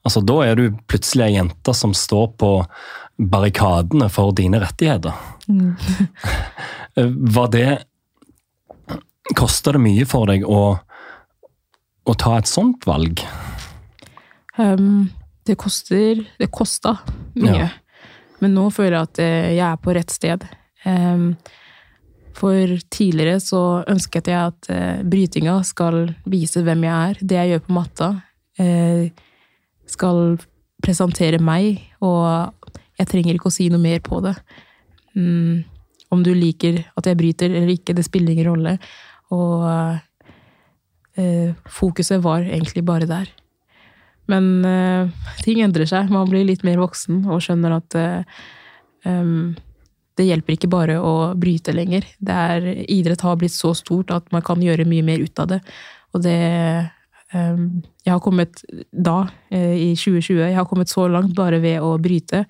Altså, 0.06 0.22
Da 0.22 0.42
er 0.46 0.56
du 0.56 0.78
plutselig 0.88 1.26
ei 1.26 1.38
jente 1.38 1.74
som 1.74 1.94
står 1.94 2.28
på 2.38 2.52
barrikadene 3.18 4.10
for 4.14 4.36
dine 4.36 4.60
rettigheter. 4.62 5.14
Var 7.38 7.54
det 7.54 7.70
Kosta 9.36 9.74
det 9.76 9.82
mye 9.84 10.06
for 10.08 10.30
deg 10.30 10.46
å, 10.48 10.78
å 12.08 12.16
ta 12.18 12.38
et 12.40 12.50
sånt 12.50 12.88
valg? 12.88 13.22
Um, 14.58 15.10
det 15.46 15.58
koster 15.60 16.24
Det 16.40 16.50
kosta 16.52 16.98
mye. 17.38 17.68
Ja. 17.68 17.70
Men 18.42 18.54
nå 18.58 18.68
føler 18.74 18.98
jeg 18.98 19.10
at 19.10 19.22
eh, 19.24 19.52
jeg 19.58 19.66
er 19.68 19.80
på 19.82 19.94
rett 19.98 20.14
sted. 20.14 20.44
Um, 20.86 21.32
for 22.38 22.76
tidligere 22.94 23.40
så 23.42 23.62
ønsket 23.90 24.30
jeg 24.30 24.52
at 24.52 24.70
uh, 24.70 25.00
brytinga 25.02 25.56
skal 25.66 26.04
vise 26.30 26.62
hvem 26.62 26.86
jeg 26.86 27.12
er. 27.12 27.22
Det 27.22 27.40
jeg 27.42 27.54
gjør 27.56 27.68
på 27.68 27.78
matta, 27.82 28.16
Uh, 28.58 29.14
skal 29.86 30.32
presentere 30.82 31.38
meg, 31.38 31.78
og 32.02 32.72
jeg 32.98 33.10
trenger 33.12 33.38
ikke 33.38 33.52
å 33.52 33.54
si 33.54 33.68
noe 33.70 33.82
mer 33.84 34.00
på 34.02 34.18
det. 34.26 34.34
Um, 35.14 35.62
om 36.14 36.24
du 36.24 36.32
liker 36.34 36.80
at 36.98 37.10
jeg 37.10 37.20
bryter 37.20 37.52
eller 37.52 37.74
ikke, 37.74 37.96
det 37.98 38.06
spiller 38.08 38.34
ingen 38.34 38.50
rolle. 38.50 38.74
Og 39.36 39.66
eh, 39.68 40.04
fokuset 41.74 42.22
var 42.22 42.46
egentlig 42.46 42.84
bare 42.86 43.08
der. 43.10 43.32
Men 44.28 44.66
eh, 44.68 45.08
ting 45.44 45.62
endrer 45.64 45.88
seg. 45.90 46.12
Man 46.12 46.28
blir 46.30 46.46
litt 46.48 46.66
mer 46.68 46.82
voksen 46.82 47.24
og 47.32 47.42
skjønner 47.44 47.78
at 47.80 47.98
eh, 48.00 48.44
um, 49.08 49.56
det 50.18 50.28
hjelper 50.28 50.56
ikke 50.56 50.72
bare 50.72 50.98
å 51.00 51.14
bryte 51.40 51.76
lenger. 51.76 52.06
Det 52.20 52.38
er, 52.52 52.68
idrett 52.92 53.24
har 53.24 53.38
blitt 53.40 53.56
så 53.56 53.74
stort 53.78 54.12
at 54.14 54.28
man 54.36 54.44
kan 54.46 54.62
gjøre 54.64 54.88
mye 54.90 55.06
mer 55.06 55.24
ut 55.24 55.44
av 55.44 55.52
det. 55.54 55.62
Og 56.16 56.24
det 56.26 56.38
em, 57.36 57.84
Jeg 58.04 58.14
har 58.14 58.24
kommet 58.24 58.64
da, 58.92 59.28
eh, 59.52 59.92
i 59.92 59.96
2020, 59.96 60.42
jeg 60.48 60.56
har 60.56 60.66
kommet 60.66 60.90
så 60.90 61.08
langt 61.12 61.36
bare 61.36 61.60
ved 61.62 61.84
å 61.84 61.98
bryte. 62.02 62.46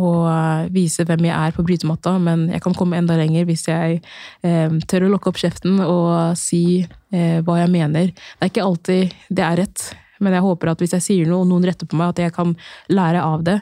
Og 0.00 0.26
eh, 0.26 0.68
vise 0.74 1.04
hvem 1.06 1.28
jeg 1.28 1.34
er 1.34 1.54
på 1.54 1.62
brytematta, 1.66 2.16
men 2.22 2.48
jeg 2.50 2.62
kan 2.64 2.74
komme 2.74 2.98
enda 2.98 3.14
lenger 3.18 3.46
hvis 3.46 3.68
jeg 3.68 4.00
eh, 4.42 4.78
tør 4.90 5.06
å 5.06 5.10
lukke 5.12 5.30
opp 5.30 5.38
kjeften 5.38 5.78
og 5.84 6.34
si 6.38 6.82
eh, 6.82 7.38
hva 7.46 7.60
jeg 7.60 7.70
mener. 7.70 8.10
Det 8.10 8.42
er 8.42 8.50
ikke 8.50 8.64
alltid 8.66 9.14
det 9.30 9.44
er 9.46 9.60
rett, 9.62 9.84
men 10.24 10.34
jeg 10.34 10.46
håper 10.46 10.72
at 10.72 10.82
hvis 10.82 10.96
jeg 10.98 11.06
sier 11.06 11.30
noe 11.30 11.44
og 11.44 11.50
noen 11.52 11.66
retter 11.68 11.86
på 11.86 11.98
meg, 12.00 12.14
at 12.14 12.24
jeg 12.24 12.34
kan 12.34 12.56
lære 12.90 13.22
av 13.22 13.44
det. 13.46 13.60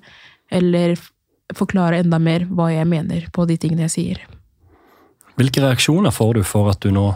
Eller 0.53 0.97
forklare 1.57 2.01
enda 2.01 2.16
mer 2.22 2.47
hva 2.49 2.70
jeg 2.72 2.89
mener 2.89 3.28
på 3.33 3.45
de 3.49 3.59
tingene 3.61 3.85
jeg 3.89 3.95
sier. 3.97 4.24
Hvilke 5.37 5.62
reaksjoner 5.64 6.12
får 6.12 6.39
du 6.39 6.43
for 6.49 6.72
at 6.72 6.80
du 6.85 6.93
nå, 6.95 7.11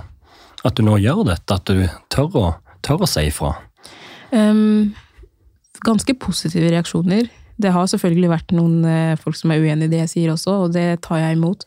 at 0.64 0.76
du 0.76 0.84
nå 0.84 0.96
gjør 1.00 1.24
dette? 1.30 1.56
At 1.56 1.68
du 1.68 1.84
tør 2.12 2.36
å, 2.40 2.46
tør 2.84 3.04
å 3.04 3.08
si 3.08 3.26
ifra? 3.30 3.54
Um, 4.32 4.92
ganske 5.84 6.16
positive 6.20 6.72
reaksjoner. 6.72 7.28
Det 7.62 7.72
har 7.72 7.86
selvfølgelig 7.88 8.32
vært 8.32 8.56
noen 8.56 8.82
eh, 8.88 9.14
folk 9.20 9.38
som 9.38 9.52
er 9.52 9.62
uenig 9.62 9.88
i 9.88 9.94
det 9.94 10.02
jeg 10.04 10.12
sier 10.12 10.34
også, 10.34 10.58
og 10.66 10.74
det 10.76 10.88
tar 11.06 11.22
jeg 11.22 11.38
imot. 11.38 11.64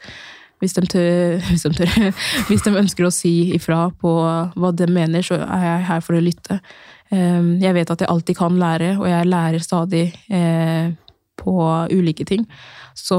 Hvis 0.60 0.76
de, 0.76 0.84
tør, 0.92 1.40
hvis, 1.50 1.66
de 1.66 1.74
tør, 1.78 2.24
hvis 2.50 2.66
de 2.66 2.76
ønsker 2.82 3.08
å 3.08 3.14
si 3.14 3.34
ifra 3.56 3.88
på 4.02 4.14
hva 4.20 4.72
de 4.76 4.90
mener, 4.92 5.26
så 5.26 5.40
er 5.46 5.66
jeg 5.66 5.90
her 5.90 6.06
for 6.06 6.20
å 6.20 6.24
lytte. 6.24 6.60
Ehm, 7.16 7.56
jeg 7.62 7.74
vet 7.78 7.90
at 7.90 8.04
jeg 8.04 8.12
alltid 8.12 8.38
kan 8.38 8.58
lære, 8.60 8.96
og 9.00 9.08
jeg 9.10 9.30
lærer 9.30 9.64
stadig 9.66 10.06
eh, 10.30 10.92
på 11.40 11.56
ulike 11.90 12.26
ting. 12.28 12.46
Så 12.98 13.18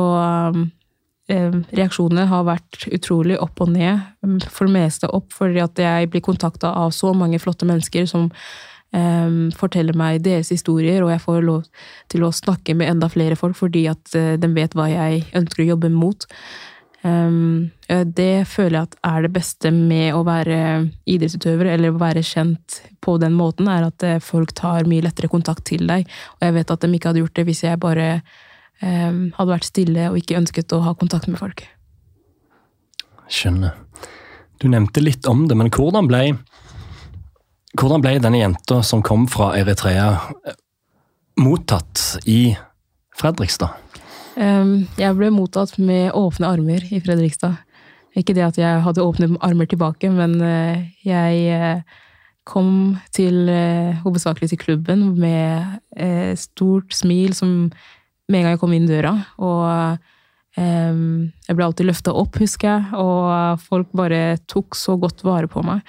eh, 1.31 1.57
reaksjonene 1.75 2.29
har 2.31 2.47
vært 2.47 2.87
utrolig 2.93 3.39
opp 3.41 3.63
og 3.65 3.73
ned. 3.75 4.05
For 4.49 4.69
det 4.69 4.77
meste 4.77 5.11
opp 5.11 5.35
fordi 5.35 5.63
at 5.65 5.81
jeg 5.81 6.11
blir 6.13 6.25
kontakta 6.25 6.75
av 6.77 6.95
så 6.95 7.15
mange 7.17 7.41
flotte 7.43 7.69
mennesker 7.69 8.07
som 8.11 8.31
eh, 8.97 9.37
forteller 9.59 9.97
meg 9.99 10.23
deres 10.27 10.53
historier, 10.55 11.05
og 11.05 11.13
jeg 11.15 11.25
får 11.27 11.45
lov 11.47 11.69
til 12.13 12.27
å 12.27 12.33
snakke 12.35 12.77
med 12.79 12.91
enda 12.95 13.11
flere 13.13 13.39
folk 13.39 13.59
fordi 13.59 13.87
at 13.93 14.17
eh, 14.19 14.35
de 14.41 14.51
vet 14.57 14.75
hva 14.77 14.91
jeg 14.91 15.25
ønsker 15.41 15.65
å 15.65 15.71
jobbe 15.75 15.93
mot. 15.95 16.27
Um, 17.01 17.71
det 17.89 18.45
føler 18.45 18.77
jeg 18.77 18.89
at 18.91 18.97
er 19.09 19.23
det 19.25 19.31
beste 19.33 19.71
med 19.73 20.13
å 20.13 20.21
være 20.27 20.59
idrettsutøver, 21.09 21.71
eller 21.73 21.95
å 21.95 22.01
være 22.01 22.21
kjent 22.27 22.83
på 23.01 23.15
den 23.23 23.33
måten, 23.39 23.71
er 23.73 23.89
at 23.89 24.05
eh, 24.05 24.21
folk 24.21 24.53
tar 24.59 24.89
mye 24.91 25.07
lettere 25.07 25.31
kontakt 25.33 25.65
til 25.71 25.87
deg. 25.89 26.05
Og 26.39 26.47
jeg 26.47 26.57
vet 26.59 26.73
at 26.75 26.85
de 26.85 26.93
ikke 26.93 27.13
hadde 27.13 27.25
gjort 27.25 27.39
det 27.39 27.47
hvis 27.49 27.65
jeg 27.65 27.81
bare 27.81 28.09
um, 28.85 29.31
hadde 29.39 29.53
vært 29.55 29.71
stille 29.71 30.11
og 30.11 30.21
ikke 30.21 30.39
ønsket 30.43 30.77
å 30.77 30.83
ha 30.85 30.95
kontakt 30.99 31.31
med 31.31 31.41
folk. 31.41 31.65
Skjønner. 33.31 33.79
Du 34.61 34.69
nevnte 34.69 35.01
litt 35.01 35.25
om 35.31 35.47
det, 35.49 35.57
men 35.57 35.71
hvordan 35.73 36.09
ble, 36.11 36.25
hvordan 37.79 38.03
ble 38.03 38.17
denne 38.23 38.41
jenta 38.41 38.81
som 38.87 39.03
kom 39.03 39.27
fra 39.31 39.53
Eritrea, 39.59 40.11
eh, 40.47 40.59
mottatt 41.41 42.19
i 42.27 42.57
Fredrikstad? 43.17 43.77
Jeg 44.41 45.17
ble 45.19 45.29
mottatt 45.35 45.75
med 45.79 46.15
åpne 46.17 46.49
armer 46.49 46.85
i 46.89 47.01
Fredrikstad. 47.03 47.59
Ikke 48.17 48.35
det 48.35 48.47
at 48.47 48.59
jeg 48.59 48.83
hadde 48.83 49.05
åpne 49.05 49.37
armer 49.45 49.69
tilbake, 49.69 50.11
men 50.11 50.39
eh, 50.41 50.87
jeg 51.05 51.43
eh, 51.55 51.83
kom 52.49 52.97
til 53.15 53.51
hovedsakelig 54.03 54.49
til 54.51 54.59
klubben 54.59 55.03
med 55.21 55.77
stort 56.41 56.91
smil 56.97 57.35
som 57.37 57.69
med 58.31 58.39
en 58.41 58.47
gang 58.47 58.55
jeg 58.57 58.61
kom 58.63 58.73
inn 58.75 58.89
døra. 58.89 59.13
Og 59.39 60.01
jeg 60.57 61.55
ble 61.55 61.67
alltid 61.69 61.87
løfta 61.87 62.15
opp, 62.17 62.41
husker 62.41 62.73
jeg, 62.73 62.89
og 62.99 63.61
folk 63.63 63.93
bare 63.95 64.41
tok 64.51 64.75
så 64.75 64.97
godt 64.99 65.23
vare 65.23 65.53
på 65.53 65.63
meg. 65.63 65.85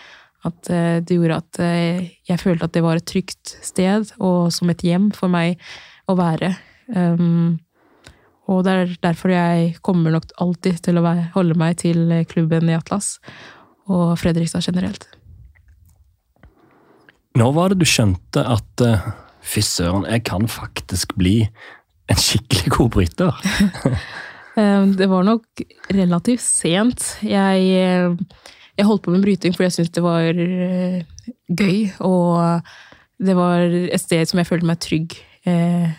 At 0.48 0.70
eh, 0.74 1.00
det 1.06 1.18
gjorde 1.18 1.39
at 1.44 1.60
eh, 1.62 2.12
jeg 2.30 2.42
følte 2.42 2.68
at 2.68 2.74
det 2.74 2.84
var 2.86 2.98
et 2.98 3.08
trygt 3.10 3.56
sted, 3.62 4.14
og 4.20 4.52
som 4.54 4.72
et 4.74 4.84
hjem 4.86 5.12
for 5.16 5.32
meg 5.32 5.62
å 6.10 6.18
være. 6.18 6.56
Um, 6.92 7.60
og 8.52 8.66
det 8.66 8.74
er 8.74 8.94
derfor 9.06 9.32
jeg 9.32 9.76
kommer 9.86 10.12
nok 10.12 10.34
alltid 10.42 10.82
til 10.84 11.00
å 11.00 11.06
være, 11.06 11.30
holde 11.38 11.56
meg 11.60 11.78
til 11.84 12.10
klubben 12.28 12.72
i 12.72 12.76
Atlas, 12.76 13.16
og 13.88 14.18
Fredrikstad 14.20 14.66
generelt. 14.66 15.06
Når 17.38 17.54
var 17.56 17.72
det 17.72 17.80
du 17.80 17.88
skjønte 17.88 18.44
at 18.44 18.84
uh, 18.84 19.06
fy 19.46 19.64
søren, 19.64 20.10
jeg 20.10 20.26
kan 20.28 20.50
faktisk 20.52 21.16
bli 21.22 21.46
en 22.12 22.20
skikkelig 22.20 22.76
god 22.76 22.92
bryter? 22.98 23.39
Eh, 24.60 24.86
Det 25.00 25.08
var 25.08 25.24
nok 25.24 25.62
relativt 25.96 26.44
sent. 26.44 27.06
Jeg, 27.24 27.62
eh, 27.72 28.12
jeg 28.78 28.88
holdt 28.88 29.03
på 29.05 29.13
med 29.13 29.26
bryting 29.26 29.55
fordi 29.55 29.67
jeg 29.69 29.78
syntes 29.78 29.95
det 29.97 30.05
var 30.05 30.39
eh, 30.45 31.01
gøy, 31.51 31.91
og 32.07 32.72
det 33.22 33.36
var 33.38 33.67
et 33.72 34.01
sted 34.01 34.26
som 34.30 34.41
jeg 34.41 34.49
følte 34.49 34.69
meg 34.69 34.82
trygg. 34.82 35.17
Eh, 35.45 35.91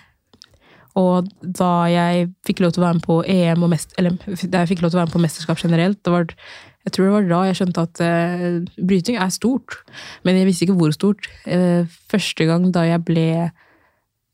Og 0.98 1.24
da 1.40 1.70
jeg 1.88 2.26
fikk 2.44 2.60
lov 2.60 2.74
til 2.74 2.82
å 2.82 2.86
være 2.86 2.98
med 2.98 3.06
på 3.06 3.22
EM 3.24 3.62
og 3.64 3.70
mest, 3.72 3.94
eller 3.96 4.18
da 4.44 4.60
jeg 4.60 4.74
fikk 4.74 4.82
lov 4.82 4.90
til 4.92 4.98
å 4.98 5.00
være 5.00 5.08
med 5.08 5.14
på 5.16 5.22
mesterskap 5.24 5.62
generelt, 5.62 6.02
det 6.04 6.12
var, 6.12 6.34
jeg 6.84 6.92
tror 6.92 7.06
det 7.06 7.14
var 7.14 7.28
da 7.30 7.38
jeg 7.48 7.56
skjønte 7.56 7.84
at 7.86 8.02
uh, 8.04 8.84
bryting 8.90 9.16
er 9.16 9.32
stort, 9.32 9.78
men 10.20 10.36
jeg 10.36 10.50
visste 10.50 10.66
ikke 10.66 10.76
hvor 10.76 10.92
stort. 10.92 11.30
Uh, 11.46 11.88
første 12.12 12.44
gang 12.44 12.68
da 12.74 12.84
jeg 12.90 13.04
ble 13.08 13.28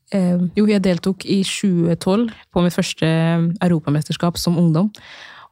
Eh, 0.08 0.40
jo, 0.56 0.64
jeg 0.64 0.80
deltok 0.84 1.26
i 1.28 1.42
2012 1.44 2.30
på 2.52 2.62
mitt 2.64 2.76
første 2.76 3.08
europamesterskap 3.60 4.38
som 4.40 4.56
ungdom. 4.60 4.88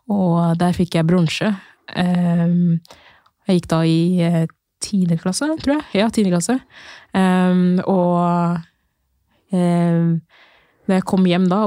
Og 0.09 0.57
der 0.61 0.77
fikk 0.77 0.97
jeg 0.97 1.09
bronse. 1.09 1.51
Eh, 1.95 2.57
jeg 3.47 3.61
gikk 3.61 3.69
da 3.71 3.83
i 3.87 3.99
eh, 4.27 4.47
tiende 4.83 5.19
klasse, 5.21 5.49
tror 5.63 5.79
jeg. 5.79 5.87
Ja, 6.01 6.09
tiende 6.11 6.35
klasse. 6.35 6.59
Eh, 7.17 7.63
og 7.87 9.55
eh, 9.55 10.17
da 10.87 11.01
jeg 11.01 11.07
kom 11.09 11.25
hjem 11.27 11.49
da, 11.51 11.65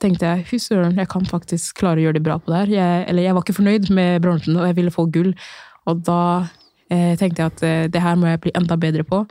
tenkte 0.00 0.30
jeg 0.30 0.46
fy 0.48 0.58
søren, 0.62 0.96
jeg 0.96 1.10
kan 1.12 1.26
faktisk 1.28 1.76
klare 1.82 2.00
å 2.00 2.06
gjøre 2.06 2.18
det 2.18 2.24
bra 2.24 2.38
på 2.40 2.52
det 2.52 2.62
her. 2.62 2.72
Jeg, 2.76 3.02
eller 3.10 3.26
jeg 3.26 3.36
var 3.36 3.44
ikke 3.44 3.58
fornøyd 3.58 3.90
med 3.96 4.22
bronsen, 4.24 4.56
og 4.56 4.68
jeg 4.68 4.78
ville 4.78 4.94
få 4.94 5.04
gull. 5.12 5.34
Og 5.86 6.00
da 6.06 6.20
eh, 6.88 7.12
tenkte 7.20 7.42
jeg 7.42 7.52
at 7.52 7.66
eh, 7.66 7.84
det 7.92 8.02
her 8.02 8.16
må 8.18 8.30
jeg 8.30 8.42
bli 8.46 8.54
enda 8.56 8.78
bedre 8.80 9.04
på 9.06 9.26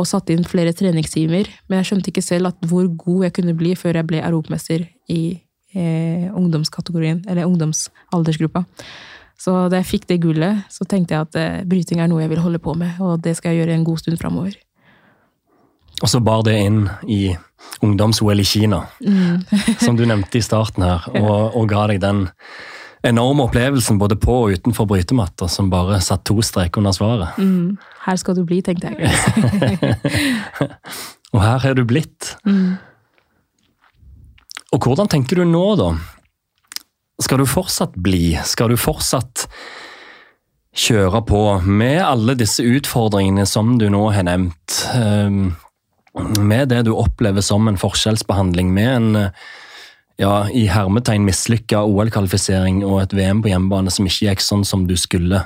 og 0.00 0.08
satte 0.08 0.32
inn 0.32 0.46
flere 0.48 0.72
treningstimer. 0.76 1.48
Men 1.68 1.80
jeg 1.80 1.90
skjønte 1.90 2.12
ikke 2.12 2.24
selv 2.24 2.52
hvor 2.68 2.88
god 3.00 3.26
jeg 3.26 3.36
kunne 3.36 3.56
bli 3.56 3.74
før 3.76 4.00
jeg 4.00 4.08
ble 4.08 4.20
europamester 4.24 4.86
i 5.12 5.22
eh, 5.74 6.28
ungdomskategorien, 6.32 7.24
eller 7.28 7.48
ungdomsaldersgruppa. 7.48 8.64
Så 9.40 9.54
da 9.72 9.80
jeg 9.80 9.88
fikk 9.88 10.08
det 10.10 10.18
gullet, 10.20 10.66
så 10.72 10.84
tenkte 10.88 11.16
jeg 11.16 11.28
at 11.28 11.38
eh, 11.40 11.62
bryting 11.68 12.02
er 12.02 12.10
noe 12.10 12.20
jeg 12.20 12.32
vil 12.32 12.42
holde 12.44 12.60
på 12.60 12.74
med, 12.76 12.98
og 13.00 13.22
det 13.24 13.38
skal 13.38 13.54
jeg 13.54 13.62
gjøre 13.62 13.78
en 13.78 13.86
god 13.86 14.02
stund 14.02 14.20
framover. 14.20 14.58
Og 16.00 16.08
så 16.08 16.20
bar 16.24 16.44
det 16.44 16.58
inn 16.60 16.82
i 17.08 17.22
ungdoms-OL 17.84 18.40
i 18.40 18.48
Kina, 18.48 18.82
som 19.84 19.96
du 19.96 20.04
nevnte 20.08 20.40
i 20.40 20.44
starten 20.44 20.84
her, 20.84 21.08
og, 21.16 21.56
og 21.56 21.68
ga 21.72 21.86
deg 21.92 22.02
den 22.04 22.26
enorme 23.06 23.46
opplevelsen 23.46 23.98
både 24.00 24.16
på 24.20 24.34
og 24.42 24.56
utenfor 24.56 24.88
brytematter 24.88 25.48
som 25.48 25.70
bare 25.72 26.00
satt 26.04 26.24
to 26.28 26.36
streker 26.44 26.82
under 26.82 26.92
svaret. 26.92 27.38
Mm. 27.40 27.78
Her 28.04 28.20
skal 28.20 28.36
du 28.36 28.44
bli, 28.48 28.60
tenkte 28.64 28.92
jeg. 28.92 29.08
Og 31.30 31.38
her 31.44 31.60
har 31.62 31.76
du 31.78 31.84
blitt. 31.86 32.32
Mm. 32.42 32.74
Og 34.74 34.82
hvordan 34.82 35.10
tenker 35.10 35.40
du 35.40 35.46
nå, 35.46 35.62
da? 35.78 35.92
Skal 37.20 37.42
du 37.42 37.46
fortsatt 37.48 37.96
bli? 38.00 38.34
Skal 38.48 38.72
du 38.72 38.78
fortsatt 38.80 39.46
kjøre 40.76 41.20
på 41.26 41.40
med 41.66 41.98
alle 42.04 42.36
disse 42.38 42.64
utfordringene 42.64 43.46
som 43.48 43.76
du 43.80 43.88
nå 43.92 44.06
har 44.14 44.26
nevnt? 44.28 44.84
Ehm, 44.94 45.56
Med 46.42 46.72
det 46.72 46.84
du 46.88 46.90
opplever 46.90 47.40
som 47.40 47.68
en 47.70 47.78
forskjellsbehandling, 47.78 48.72
med 48.74 48.88
en 48.96 49.30
ja, 50.20 50.48
i 50.50 50.66
hermetegn 50.68 51.22
mislykka 51.24 51.84
OL-kvalifisering 51.86 52.82
og 52.84 52.98
et 53.04 53.14
VM 53.16 53.40
på 53.44 53.52
hjemmebane 53.52 53.92
som 53.94 54.08
ikke 54.08 54.26
gikk 54.26 54.42
sånn 54.44 54.66
som 54.66 54.84
du 54.88 54.96
skulle. 55.00 55.44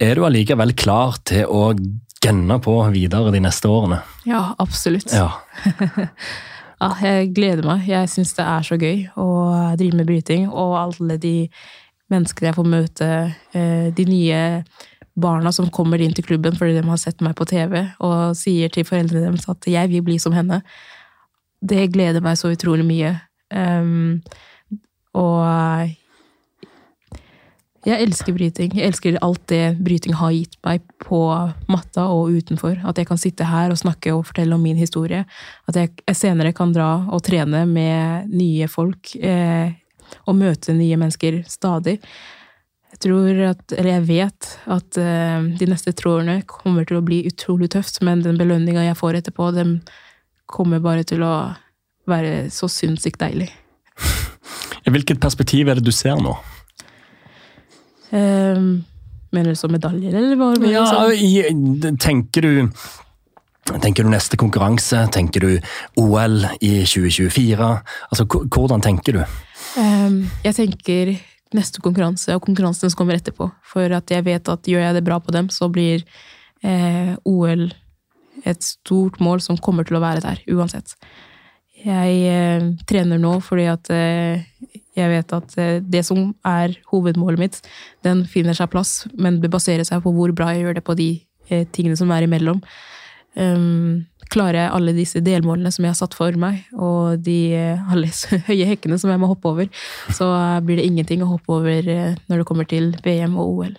Er 0.00 0.16
du 0.16 0.24
allikevel 0.26 0.72
klar 0.74 1.20
til 1.28 1.44
å 1.46 1.70
gønne 2.24 2.58
på 2.64 2.74
videre 2.94 3.30
de 3.34 3.42
neste 3.44 3.70
årene? 3.70 4.00
Ja, 4.26 4.54
absolutt. 4.58 5.12
Ja. 5.14 5.28
Ja, 6.78 6.92
jeg 7.02 7.32
gleder 7.34 7.66
meg. 7.66 7.88
Jeg 7.90 8.10
syns 8.12 8.36
det 8.36 8.44
er 8.46 8.66
så 8.66 8.78
gøy 8.78 9.08
å 9.18 9.28
drive 9.78 9.98
med 9.98 10.06
bryting. 10.06 10.46
Og 10.48 10.76
alle 10.78 11.18
de 11.18 11.34
menneskene 12.12 12.52
jeg 12.52 12.56
får 12.56 12.68
møte, 12.70 13.08
eh, 13.52 13.88
de 13.94 14.04
nye 14.08 14.42
barna 15.18 15.52
som 15.52 15.70
kommer 15.74 16.00
inn 16.00 16.14
til 16.14 16.24
klubben 16.24 16.54
fordi 16.54 16.76
de 16.76 16.84
har 16.86 17.00
sett 17.02 17.20
meg 17.24 17.34
på 17.34 17.46
TV 17.50 17.80
og 18.06 18.36
sier 18.38 18.70
til 18.70 18.86
foreldrene 18.86 19.26
deres 19.26 19.48
at 19.50 19.66
jeg 19.66 19.90
vil 19.90 20.04
bli 20.06 20.18
som 20.22 20.36
henne. 20.36 20.60
Det 21.58 21.88
gleder 21.90 22.22
meg 22.22 22.38
så 22.38 22.52
utrolig 22.54 22.86
mye. 22.86 23.16
Um, 23.50 24.22
og 25.18 25.90
jeg 27.88 28.04
elsker 28.04 28.34
bryting. 28.36 28.74
Jeg 28.76 28.90
elsker 28.90 29.18
alt 29.24 29.42
det 29.50 29.62
bryting 29.84 30.16
har 30.18 30.32
gitt 30.34 30.56
meg 30.66 30.84
på 31.02 31.20
matta 31.70 32.06
og 32.12 32.34
utenfor. 32.36 32.78
At 32.88 33.00
jeg 33.00 33.08
kan 33.08 33.20
sitte 33.20 33.48
her 33.48 33.72
og 33.72 33.80
snakke 33.80 34.12
og 34.14 34.26
fortelle 34.28 34.56
om 34.56 34.64
min 34.64 34.78
historie. 34.78 35.24
At 35.70 35.78
jeg 35.78 36.16
senere 36.16 36.54
kan 36.56 36.74
dra 36.76 36.90
og 37.08 37.22
trene 37.26 37.64
med 37.68 38.32
nye 38.32 38.68
folk. 38.70 39.14
Eh, 39.16 39.72
og 40.28 40.36
møte 40.38 40.74
nye 40.76 40.98
mennesker 41.00 41.42
stadig. 41.48 41.98
Jeg 42.88 43.00
tror 43.04 43.40
at, 43.50 43.64
eller 43.76 43.90
jeg 43.98 44.06
vet 44.08 44.50
at 44.78 45.00
eh, 45.00 45.48
de 45.60 45.68
neste 45.68 45.92
trådene 45.96 46.40
kommer 46.48 46.88
til 46.88 47.00
å 47.00 47.04
bli 47.04 47.22
utrolig 47.28 47.70
tøft, 47.74 48.00
men 48.04 48.24
den 48.24 48.40
belønninga 48.40 48.86
jeg 48.86 48.98
får 48.98 49.20
etterpå, 49.20 49.50
den 49.56 49.78
kommer 50.48 50.80
bare 50.80 51.04
til 51.06 51.22
å 51.26 51.34
være 52.08 52.48
så 52.52 52.70
sinnssykt 52.72 53.20
deilig. 53.20 53.50
Hvilket 54.88 55.20
perspektiv 55.20 55.68
er 55.68 55.76
det 55.76 55.84
du 55.84 55.92
ser 55.92 56.16
nå? 56.24 56.32
Um, 58.10 58.84
mener 59.34 59.52
du 59.52 59.60
så 59.60 59.68
medaljer, 59.70 60.14
eller 60.14 60.38
hva? 60.40 60.52
Ja, 60.68 60.86
sånn? 60.88 61.98
tenker 62.00 62.46
du 62.46 62.52
Tenker 63.68 64.06
du 64.06 64.08
neste 64.08 64.38
konkurranse? 64.40 65.02
Tenker 65.12 65.44
du 65.44 65.50
OL 66.00 66.38
i 66.64 66.86
2024? 66.88 67.66
Altså, 68.08 68.24
Hvordan 68.24 68.80
tenker 68.80 69.18
du? 69.18 69.34
Um, 69.76 70.22
jeg 70.40 70.56
tenker 70.56 71.10
neste 71.56 71.82
konkurranse 71.84 72.32
og 72.36 72.46
konkurransen 72.46 72.88
som 72.88 72.96
kommer 72.96 73.18
etterpå. 73.18 73.50
For 73.68 73.92
at 73.92 74.08
jeg 74.12 74.24
vet 74.24 74.48
at 74.48 74.68
gjør 74.72 74.86
jeg 74.86 74.96
det 74.96 75.04
bra 75.04 75.18
på 75.20 75.34
dem, 75.36 75.50
så 75.52 75.68
blir 75.72 76.00
eh, 76.64 77.12
OL 77.28 77.68
et 78.48 78.64
stort 78.64 79.18
mål 79.20 79.42
som 79.44 79.58
kommer 79.60 79.84
til 79.84 79.98
å 79.98 80.02
være 80.04 80.22
der, 80.24 80.42
uansett. 80.54 80.94
Jeg 81.78 82.14
eh, 82.26 82.68
trener 82.90 83.20
nå 83.22 83.36
fordi 83.44 83.68
at 83.70 83.90
eh, 83.94 84.46
jeg 84.98 85.12
vet 85.12 85.34
at 85.36 85.56
eh, 85.60 85.78
det 85.84 86.02
som 86.06 86.32
er 86.46 86.76
hovedmålet 86.90 87.40
mitt, 87.40 87.58
den 88.06 88.24
finner 88.28 88.56
seg 88.56 88.70
plass, 88.72 89.02
men 89.14 89.40
det 89.42 89.52
baserer 89.52 89.86
seg 89.86 90.02
på 90.04 90.12
hvor 90.14 90.34
bra 90.36 90.52
jeg 90.54 90.66
gjør 90.66 90.78
det 90.78 90.86
på 90.86 90.96
de 90.98 91.10
eh, 91.48 91.66
tingene 91.74 91.98
som 91.98 92.10
er 92.14 92.26
imellom. 92.26 92.62
Um, 93.38 94.08
klarer 94.32 94.64
jeg 94.64 94.74
alle 94.74 94.94
disse 94.96 95.20
delmålene 95.22 95.70
som 95.70 95.84
jeg 95.84 95.92
har 95.92 95.98
satt 96.00 96.16
for 96.18 96.34
meg, 96.40 96.64
og 96.74 97.20
de 97.22 97.38
eh, 97.54 97.90
alle 97.92 98.10
høye 98.50 98.70
hekkene 98.72 98.98
som 98.98 99.12
jeg 99.12 99.22
må 99.22 99.30
hoppe 99.30 99.52
over, 99.52 99.84
så 100.14 100.30
blir 100.66 100.80
det 100.80 100.88
ingenting 100.88 101.22
å 101.22 101.34
hoppe 101.36 101.60
over 101.60 101.92
når 102.26 102.40
det 102.40 102.48
kommer 102.48 102.68
til 102.68 102.94
VM 103.04 103.38
og 103.38 103.62
OL. 103.62 103.76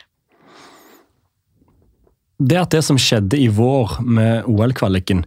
Det 2.39 2.55
at 2.55 2.71
det 2.71 2.85
som 2.87 2.95
skjedde 2.95 3.35
i 3.35 3.49
vår 3.51 3.97
med 4.07 4.45
OL-kvaliken, 4.47 5.25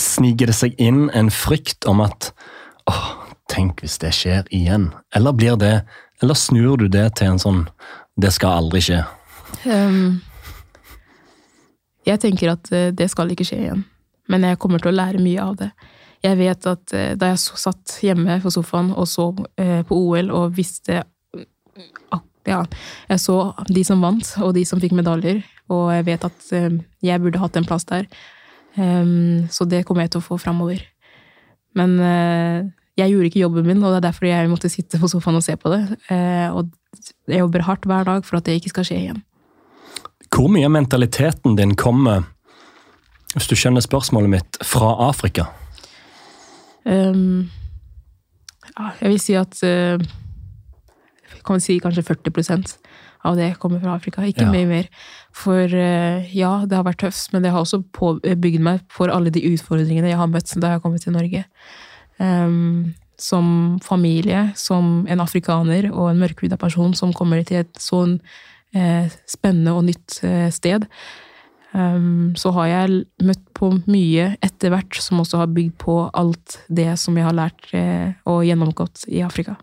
sniker 0.00 0.50
det 0.50 0.56
seg 0.56 0.76
inn 0.82 1.08
en 1.16 1.30
frykt 1.32 1.86
om 1.88 2.02
at 2.04 2.30
åh, 2.90 3.12
tenk 3.52 3.82
hvis 3.82 3.98
det 4.02 4.12
skjer 4.16 4.48
igjen? 4.54 4.90
Eller 5.14 5.36
blir 5.36 5.58
det, 5.60 5.80
eller 6.22 6.38
snur 6.38 6.76
du 6.80 6.88
det 6.92 7.08
til 7.18 7.34
en 7.34 7.42
sånn 7.42 7.66
det 8.16 8.32
skal 8.32 8.62
aldri 8.62 8.80
skje? 8.84 9.02
Um, 9.66 10.22
jeg 12.06 12.22
tenker 12.22 12.54
at 12.54 12.70
eh, 12.74 12.92
det 12.94 13.08
skal 13.12 13.30
ikke 13.32 13.46
skje 13.46 13.60
igjen, 13.64 13.84
men 14.30 14.46
jeg 14.46 14.60
kommer 14.62 14.82
til 14.82 14.92
å 14.92 14.96
lære 14.96 15.22
mye 15.22 15.42
av 15.42 15.58
det. 15.60 15.70
Jeg 16.24 16.38
vet 16.38 16.68
at 16.70 16.94
eh, 16.96 17.12
da 17.18 17.32
jeg 17.32 17.42
satt 17.42 17.98
hjemme 18.04 18.38
på 18.42 18.52
sofaen 18.54 18.92
og 18.94 19.08
så 19.10 19.28
eh, 19.60 19.82
på 19.86 19.98
OL 20.06 20.32
og 20.34 20.56
visste 20.56 21.02
Ja, 22.46 22.60
jeg 23.10 23.18
så 23.18 23.36
de 23.66 23.82
som 23.82 24.04
vant, 24.04 24.28
og 24.38 24.52
de 24.54 24.62
som 24.68 24.78
fikk 24.78 24.92
medaljer, 24.94 25.40
og 25.66 25.88
jeg 25.90 26.04
vet 26.06 26.26
at 26.28 26.44
jeg 27.02 27.22
burde 27.24 27.40
hatt 27.42 27.56
en 27.58 27.66
plass 27.66 27.82
der. 27.88 28.06
Um, 28.76 29.46
så 29.50 29.64
det 29.68 29.84
kommer 29.88 30.04
jeg 30.04 30.14
til 30.14 30.22
å 30.22 30.26
få 30.26 30.38
framover. 30.40 30.82
Men 31.76 31.96
uh, 32.00 32.66
jeg 32.96 33.12
gjorde 33.12 33.30
ikke 33.30 33.42
jobben 33.42 33.68
min, 33.68 33.82
og 33.82 33.94
det 33.94 34.00
er 34.00 34.06
derfor 34.08 34.28
jeg 34.28 34.50
måtte 34.52 34.72
sitte 34.72 35.00
på 35.00 35.10
sofaen 35.10 35.38
og 35.38 35.44
se 35.44 35.56
på 35.60 35.72
det. 35.72 35.82
Uh, 36.10 36.60
og 36.60 36.70
jeg 37.28 37.42
jobber 37.42 37.66
hardt 37.66 37.88
hver 37.88 38.08
dag 38.08 38.24
for 38.28 38.38
at 38.38 38.48
det 38.48 38.58
ikke 38.60 38.74
skal 38.74 38.88
skje 38.88 39.00
igjen. 39.02 39.22
Hvor 40.32 40.48
mye 40.52 40.66
av 40.68 40.74
mentaliteten 40.74 41.56
din 41.56 41.76
kommer, 41.78 42.26
hvis 43.34 43.48
du 43.48 43.56
skjønner 43.56 43.84
spørsmålet 43.84 44.32
mitt, 44.32 44.60
fra 44.64 44.94
Afrika? 45.08 45.48
Um, 46.86 47.48
ja, 48.76 48.92
jeg 49.00 49.12
vil 49.12 49.22
si 49.22 49.36
at 49.38 49.56
uh, 49.64 50.02
kan 51.46 51.62
si 51.62 51.78
kanskje 51.82 52.04
40% 52.06 52.76
av 53.26 53.36
det 53.38 53.54
kommer 53.60 53.80
fra 53.82 53.96
Afrika. 53.96 54.22
Ikke 54.22 54.44
Ja. 54.44 54.50
mye 54.52 54.66
mer. 54.66 54.88
For 55.36 55.68
uh, 55.68 56.28
ja, 56.32 56.52
det 56.64 56.78
har 56.78 56.86
vært 56.86 57.02
tøft, 57.04 57.32
men 57.34 57.44
det 57.44 57.52
har 57.52 57.64
også 57.64 57.82
bygd 57.84 58.62
meg 58.64 58.84
for 58.92 59.12
alle 59.12 59.32
de 59.34 59.44
utfordringene 59.50 60.14
jeg 60.14 60.20
har 60.20 60.30
møtt 60.32 60.54
da 60.56 60.72
jeg 60.72 60.80
har 60.80 60.84
kommet 60.84 61.04
til 61.04 61.16
Norge. 61.16 61.44
Um, 62.16 62.94
som 63.18 63.78
familie, 63.84 64.50
som 64.56 65.06
en 65.08 65.22
afrikaner 65.24 65.88
og 65.92 66.10
en 66.10 66.20
mørkhuda 66.20 66.58
person 66.60 66.94
som 66.96 67.14
kommer 67.16 67.42
til 67.48 67.62
et 67.62 67.80
sånn 67.80 68.18
eh, 68.76 69.08
spennende 69.28 69.72
og 69.76 69.86
nytt 69.88 70.18
eh, 70.26 70.48
sted. 70.52 70.86
Um, 71.76 72.32
så 72.38 72.52
har 72.56 72.68
jeg 72.70 73.00
møtt 73.24 73.42
på 73.56 73.72
mye 73.84 74.30
etter 74.44 74.72
hvert 74.72 74.96
som 75.02 75.20
også 75.20 75.42
har 75.42 75.52
bygd 75.52 75.74
på 75.82 75.96
alt 76.16 76.60
det 76.72 76.92
som 77.00 77.16
jeg 77.18 77.26
har 77.26 77.36
lært 77.36 77.72
eh, 77.76 78.12
og 78.28 78.44
gjennomgått 78.46 79.08
i 79.12 79.24
Afrika. 79.26 79.56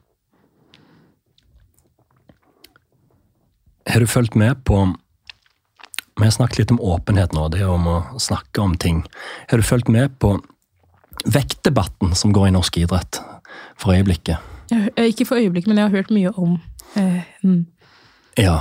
Har 3.89 3.99
du 3.99 4.07
fulgt 4.07 4.37
med 4.39 4.61
på 4.65 4.85
Vi 6.19 6.27
har 6.27 6.31
snakket 6.31 6.59
litt 6.59 6.71
om 6.71 6.81
åpenhet 6.81 7.33
nå, 7.33 7.47
det 7.49 7.65
om 7.65 7.87
å 7.89 7.97
snakke 8.21 8.61
om 8.61 8.75
ting. 8.77 9.03
Har 9.49 9.57
du 9.57 9.65
fulgt 9.65 9.89
med 9.89 10.19
på 10.21 10.35
vektdebatten 11.25 12.13
som 12.15 12.33
går 12.35 12.49
i 12.49 12.55
norsk 12.55 12.77
idrett 12.83 13.21
for 13.79 13.95
øyeblikket? 13.95 14.37
Eh, 14.73 15.09
ikke 15.09 15.27
for 15.29 15.41
øyeblikket, 15.41 15.71
men 15.71 15.81
jeg 15.81 15.89
har 15.89 15.97
hørt 15.97 16.13
mye 16.13 16.33
om 16.37 16.57
eh, 16.99 17.23
mm. 17.43 17.61
Ja. 18.39 18.57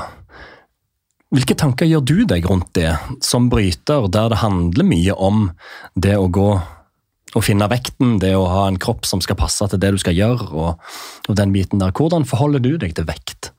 Hvilke 1.33 1.57
tanker 1.57 1.89
gjør 1.89 2.05
du 2.05 2.17
deg 2.29 2.47
rundt 2.49 2.75
det, 2.77 2.93
som 3.25 3.49
bryter, 3.53 4.09
der 4.13 4.33
det 4.33 4.43
handler 4.43 4.89
mye 4.89 5.17
om 5.17 5.47
det 5.95 6.17
å 6.21 6.29
gå 6.29 6.51
og 7.33 7.45
finne 7.47 7.69
vekten, 7.73 8.19
det 8.21 8.35
å 8.37 8.45
ha 8.45 8.67
en 8.69 8.77
kropp 8.81 9.07
som 9.09 9.23
skal 9.25 9.39
passe 9.41 9.65
til 9.73 9.81
det 9.81 9.95
du 9.95 10.01
skal 10.01 10.17
gjøre, 10.17 10.51
og, 10.53 10.93
og 11.29 11.39
den 11.39 11.55
biten 11.55 11.81
der. 11.81 11.95
Hvordan 11.97 12.29
forholder 12.29 12.61
du 12.61 12.75
deg 12.81 12.93
til 12.99 13.09
vekt? 13.09 13.53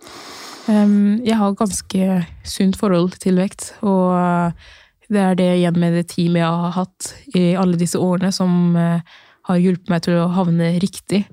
Um, 0.64 1.20
jeg 1.28 1.36
har 1.36 1.58
ganske 1.60 2.06
sunt 2.48 2.78
forhold 2.80 3.18
til 3.20 3.36
vekt, 3.42 3.74
og 3.84 4.14
uh, 4.16 4.72
det 5.12 5.20
er 5.20 5.36
det 5.36 5.48
igjen 5.58 5.80
med 5.82 5.98
det 5.98 6.06
teamet 6.14 6.40
jeg 6.40 6.62
har 6.62 6.76
hatt 6.78 7.10
i 7.36 7.44
alle 7.60 7.80
disse 7.80 8.00
årene, 8.00 8.32
som 8.32 8.78
uh, 8.80 9.04
har 9.50 9.60
hjulpet 9.60 9.92
meg 9.92 10.06
til 10.06 10.22
å 10.22 10.30
havne 10.32 10.70
riktig 10.80 11.26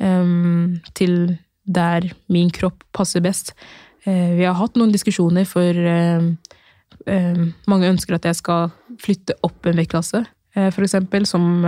um, 0.00 0.78
til 0.96 1.36
der 1.68 2.08
min 2.32 2.48
kropp 2.56 2.86
passer 2.96 3.20
best. 3.24 3.52
Uh, 4.06 4.32
vi 4.38 4.48
har 4.48 4.56
hatt 4.56 4.80
noen 4.80 4.94
diskusjoner, 4.94 5.44
for 5.44 5.76
um, 5.76 6.32
mange 7.68 7.92
ønsker 7.92 8.16
at 8.16 8.30
jeg 8.30 8.40
skal 8.40 8.72
flytte 9.00 9.36
opp 9.44 9.68
en 9.68 9.76
vektklasse, 9.78 10.24
for 10.52 10.82
eksempel, 10.82 11.24
som 11.30 11.62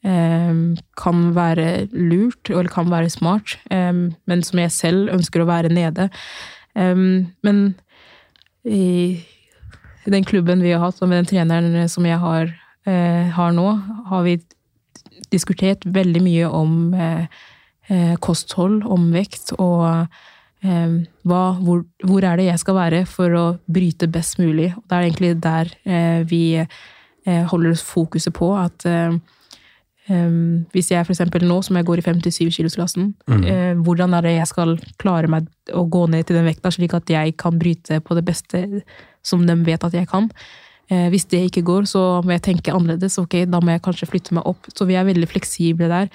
kan 0.00 1.18
være 1.36 1.90
lurt, 1.92 2.48
eller 2.48 2.70
kan 2.72 2.88
være 2.88 3.10
smart, 3.12 3.58
um, 3.68 4.06
men 4.24 4.42
som 4.46 4.62
jeg 4.62 4.72
selv 4.72 5.10
ønsker 5.12 5.42
å 5.42 5.48
være 5.50 5.68
nede. 5.68 6.06
Um, 6.72 7.26
men 7.44 7.74
i 8.64 9.20
den 10.04 10.24
klubben 10.24 10.62
vi 10.62 10.72
har 10.72 10.82
hatt, 10.84 11.00
og 11.02 11.10
med 11.10 11.22
den 11.22 11.30
treneren 11.30 11.88
som 11.88 12.06
jeg 12.06 12.18
har, 12.18 12.50
eh, 12.86 13.28
har 13.36 13.52
nå, 13.52 13.68
har 14.08 14.22
vi 14.24 14.38
diskutert 15.30 15.84
veldig 15.84 16.22
mye 16.24 16.48
om 16.48 16.94
eh, 16.94 17.26
eh, 17.88 18.14
kosthold, 18.16 18.82
om 18.84 19.10
vekt, 19.12 19.52
og 19.58 20.06
eh, 20.64 20.96
hva, 21.22 21.42
hvor, 21.60 21.84
hvor 22.04 22.24
er 22.24 22.40
det 22.40 22.48
jeg 22.48 22.62
skal 22.62 22.78
være 22.78 23.04
for 23.06 23.36
å 23.36 23.46
bryte 23.70 24.08
best 24.10 24.40
mulig. 24.40 24.72
Det 24.88 24.96
er 24.96 25.06
egentlig 25.06 25.34
der 25.42 25.74
eh, 25.84 26.24
vi 26.28 26.44
eh, 26.58 27.44
holder 27.52 27.76
fokuset 27.76 28.34
på 28.34 28.54
at 28.58 28.88
eh, 28.88 29.20
Um, 30.10 30.66
hvis 30.74 30.88
jeg 30.90 31.06
for 31.06 31.14
eksempel 31.14 31.44
nå, 31.46 31.60
som 31.62 31.76
jeg 31.78 31.86
går 31.86 32.00
i 32.00 32.02
57-kilosklassen, 32.02 33.12
Mm. 33.30 33.44
uh, 33.46 33.82
hvordan 33.84 34.14
er 34.18 34.24
det 34.26 34.32
jeg 34.40 34.48
skal 34.50 34.72
klare 34.98 35.28
meg 35.30 35.46
å 35.70 35.84
gå 35.86 36.08
ned 36.10 36.26
til 36.26 36.34
den 36.34 36.48
vekta, 36.48 36.72
slik 36.74 36.94
at 36.98 37.06
jeg 37.06 37.36
kan 37.38 37.60
bryte 37.60 38.00
på 38.02 38.16
det 38.18 38.24
beste 38.26 38.82
som 39.22 39.46
de 39.46 39.54
vet 39.64 39.84
at 39.86 39.94
jeg 39.94 40.08
kan? 40.10 40.26
Uh, 40.90 41.06
hvis 41.12 41.28
det 41.30 41.44
ikke 41.46 41.62
går, 41.62 41.86
så 41.86 42.22
må 42.26 42.34
jeg 42.34 42.42
tenke 42.42 42.74
annerledes. 42.74 43.18
Ok, 43.22 43.44
da 43.46 43.60
må 43.62 43.70
jeg 43.70 43.82
kanskje 43.86 44.08
flytte 44.10 44.34
meg 44.34 44.46
opp. 44.50 44.66
Så 44.74 44.88
vi 44.88 44.98
er 44.98 45.06
veldig 45.06 45.28
fleksible 45.30 45.86
der. 45.86 46.10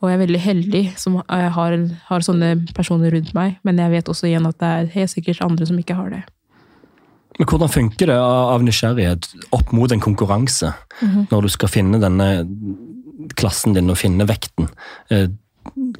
Og 0.00 0.08
jeg 0.08 0.16
er 0.16 0.24
veldig 0.26 0.40
heldig 0.40 0.84
som 0.96 1.20
uh, 1.20 1.48
har, 1.52 1.76
har 2.08 2.24
sånne 2.24 2.54
personer 2.74 3.12
rundt 3.12 3.34
meg, 3.36 3.58
men 3.62 3.76
jeg 3.76 3.90
vet 3.92 4.08
også 4.08 4.26
igjen 4.30 4.48
at 4.48 4.56
det 4.58 4.72
er 4.72 4.90
helt 4.96 5.12
sikkert 5.12 5.44
andre 5.44 5.68
som 5.68 5.78
ikke 5.78 5.94
har 6.00 6.08
det. 6.16 6.22
Men 7.38 7.48
hvordan 7.50 7.68
funker 7.68 8.06
det 8.06 8.16
av 8.16 8.62
nysgjerrighet 8.62 9.26
opp 9.52 9.72
mot 9.74 9.90
en 9.90 10.00
konkurranse, 10.00 10.68
når 11.02 11.42
du 11.42 11.48
skal 11.50 11.68
finne 11.68 11.98
denne 11.98 12.46
klassen 13.38 13.74
din 13.76 13.90
og 13.92 13.98
finne 14.00 14.26
vekten? 14.28 14.68
Eh, 15.10 15.28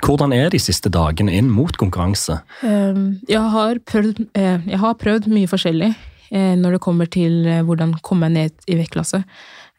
Hvordan 0.04 0.34
er 0.36 0.50
de 0.52 0.58
siste 0.60 0.90
dagene 0.92 1.32
inn 1.32 1.48
mot 1.48 1.72
konkurranse? 1.80 2.36
Um, 2.62 3.18
Jeg 3.26 3.40
har 3.40 3.78
prøvd, 3.88 4.26
eh, 4.36 4.60
jeg 4.68 4.78
har 4.78 4.94
prøvd 5.00 5.28
mye 5.32 5.48
forskjellig 5.48 5.88
eh, 6.30 6.54
når 6.60 6.76
det 6.76 6.80
kommer 6.84 7.08
til 7.08 7.46
eh, 7.48 7.62
hvordan 7.64 7.94
komme 8.04 8.28
ned 8.28 8.52
i 8.68 8.76
vektklasse. 8.76 9.22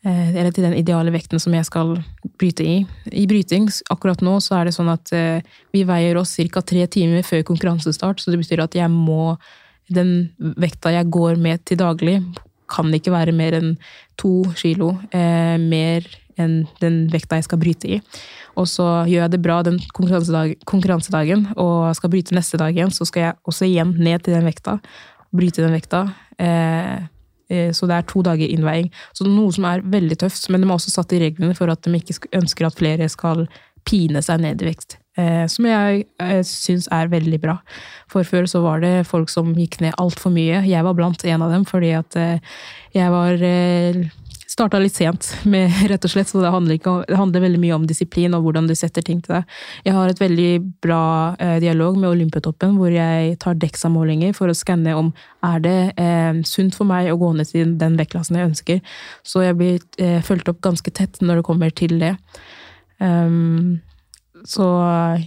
Eh, 0.05 0.35
Eller 0.35 0.51
til 0.51 0.65
den 0.65 0.73
ideale 0.77 1.13
vekten 1.13 1.39
som 1.39 1.53
jeg 1.53 1.65
skal 1.69 1.95
bryte 2.37 2.65
i. 2.65 2.79
I 3.13 3.27
bryting 3.29 3.69
akkurat 3.93 4.21
nå 4.25 4.39
så 4.41 4.59
er 4.59 4.65
det 4.65 4.75
sånn 4.75 4.89
at 4.89 5.13
eh, 5.13 5.45
vi 5.73 5.85
veier 5.85 6.17
oss 6.17 6.35
ca. 6.51 6.61
tre 6.61 6.87
timer 6.87 7.21
før 7.21 7.45
konkurransestart, 7.45 8.19
så 8.19 8.33
det 8.33 8.41
betyr 8.41 8.65
at 8.65 8.75
jeg 8.75 8.89
må 8.89 9.37
Den 9.85 10.31
vekta 10.57 10.89
jeg 10.89 11.11
går 11.13 11.35
med 11.37 11.61
til 11.61 11.77
daglig, 11.77 12.15
kan 12.67 12.89
ikke 12.89 13.11
være 13.13 13.31
mer 13.37 13.53
enn 13.53 13.75
to 14.17 14.41
kilo 14.57 14.95
eh, 15.13 15.61
mer 15.61 16.01
enn 16.41 16.63
den 16.81 17.05
vekta 17.13 17.39
jeg 17.39 17.47
skal 17.47 17.61
bryte 17.61 17.89
i. 17.97 17.99
Og 18.59 18.67
så 18.71 18.85
gjør 19.09 19.25
jeg 19.25 19.33
det 19.33 19.41
bra 19.43 19.59
den 19.65 19.79
konkurransedag, 19.95 20.55
konkurransedagen 20.67 21.49
og 21.55 21.91
skal 21.97 22.11
bryte 22.13 22.35
neste 22.37 22.59
dag 22.61 22.75
igjen, 22.75 22.93
så 22.93 23.07
skal 23.07 23.27
jeg 23.27 23.37
også 23.47 23.67
igjen 23.67 23.95
ned 23.99 24.25
til 24.25 24.37
den 24.37 24.47
vekta. 24.47 24.77
Bryte 25.35 25.63
den 25.63 25.75
vekta. 25.75 26.05
Eh, 26.39 26.95
eh, 27.51 27.71
så 27.75 27.89
det 27.89 27.99
er 27.99 28.09
to 28.09 28.23
dager 28.25 28.51
innveiing. 28.51 28.91
Så 29.15 29.27
noe 29.27 29.53
som 29.55 29.67
er 29.69 29.83
veldig 29.83 30.19
tøft, 30.23 30.49
men 30.49 30.63
de 30.63 30.71
har 30.71 30.79
også 30.79 30.93
satt 30.93 31.15
i 31.15 31.23
reglene 31.27 31.57
for 31.57 31.71
at 31.71 31.83
de 31.83 31.95
ikke 31.99 32.31
ønsker 32.35 32.69
at 32.69 32.79
flere 32.79 33.09
skal 33.11 33.47
pine 33.85 34.21
seg 34.25 34.41
ned 34.43 34.63
i 34.63 34.71
vekt. 34.71 34.97
Eh, 35.15 35.45
som 35.47 35.67
jeg 35.67 36.05
eh, 36.19 36.41
syns 36.43 36.89
er 36.91 37.11
veldig 37.11 37.39
bra. 37.43 37.59
For 38.11 38.27
før 38.27 38.49
så 38.51 38.59
var 38.65 38.81
det 38.83 39.07
folk 39.07 39.31
som 39.31 39.53
gikk 39.55 39.79
ned 39.83 39.95
altfor 40.01 40.33
mye. 40.35 40.63
Jeg 40.67 40.83
var 40.83 40.97
blant 40.97 41.23
en 41.23 41.45
av 41.45 41.53
dem, 41.53 41.63
fordi 41.67 41.93
at 41.95 42.17
eh, 42.19 42.57
jeg 42.95 43.13
var 43.13 43.45
eh, 43.47 44.01
starta 44.55 44.79
litt 44.79 44.95
sent, 44.95 45.27
med, 45.43 45.73
rett 45.91 46.05
og 46.07 46.11
slett, 46.13 46.29
så 46.31 46.41
det 46.43 46.51
handler, 46.53 46.79
om, 46.87 47.01
det 47.07 47.19
handler 47.19 47.43
veldig 47.43 47.61
mye 47.61 47.75
om 47.75 47.87
disiplin 47.89 48.35
og 48.37 48.45
hvordan 48.45 48.69
du 48.69 48.75
setter 48.77 49.03
ting 49.05 49.21
til 49.25 49.37
deg. 49.37 49.55
Jeg 49.87 49.95
har 49.97 50.11
et 50.11 50.21
veldig 50.21 50.51
bra 50.83 51.01
eh, 51.43 51.57
dialog 51.63 51.99
med 51.99 52.11
Olympiatoppen, 52.13 52.77
hvor 52.79 52.93
jeg 52.93 53.35
tar 53.43 53.59
DEXA-målinger 53.59 54.35
for 54.37 54.51
å 54.51 54.57
skanne 54.57 54.95
om 54.95 55.11
er 55.45 55.65
det 55.65 55.79
eh, 56.01 56.39
sunt 56.47 56.77
for 56.77 56.87
meg 56.89 57.11
å 57.11 57.19
gå 57.19 57.33
ned 57.35 57.51
til 57.51 57.75
den 57.81 57.97
vektklassen 57.99 58.39
jeg 58.39 58.51
ønsker. 58.51 58.95
Så 59.27 59.43
jeg 59.43 59.59
blir 59.59 59.81
eh, 60.01 60.21
fulgt 60.25 60.51
opp 60.51 60.63
ganske 60.65 60.95
tett 60.95 61.19
når 61.21 61.41
det 61.41 61.49
kommer 61.49 61.75
til 61.75 61.99
det. 62.01 62.15
Um, 63.03 63.81
så 64.45 64.65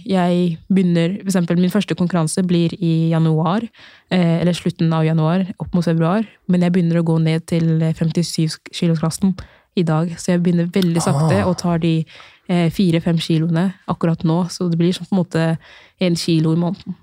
jeg 0.07 0.57
begynner 0.71 1.17
For 1.19 1.27
eksempel 1.27 1.59
min 1.59 1.71
første 1.73 1.95
konkurranse 1.95 2.43
blir 2.47 2.73
i 2.79 3.09
januar, 3.11 3.65
eh, 4.11 4.39
eller 4.39 4.55
slutten 4.55 4.93
av 4.93 5.03
januar, 5.05 5.45
opp 5.59 5.73
mot 5.75 5.85
februar. 5.85 6.23
Men 6.47 6.61
jeg 6.61 6.71
begynner 6.71 7.01
å 7.01 7.05
gå 7.05 7.17
ned 7.21 7.45
til 7.47 7.81
57-kilosklassen 7.81 9.35
i 9.75 9.83
dag. 9.83 10.09
Så 10.17 10.33
jeg 10.33 10.43
begynner 10.43 10.71
veldig 10.71 11.01
sakte 11.03 11.41
Ah. 11.41 11.47
og 11.47 11.57
tar 11.57 11.79
de 11.79 12.05
eh, 12.49 12.69
fire-fem 12.69 13.17
kiloene 13.17 13.73
akkurat 13.87 14.23
nå. 14.23 14.49
Så 14.49 14.69
det 14.69 14.79
blir 14.79 14.93
sånn 14.93 15.07
på 15.07 15.15
en 15.15 15.23
måte 15.23 15.57
en 15.99 16.15
kilo 16.15 16.53
i 16.53 16.55
måneden. 16.55 16.95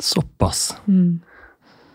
Såpass. 0.00 0.74
Mm. 0.88 1.20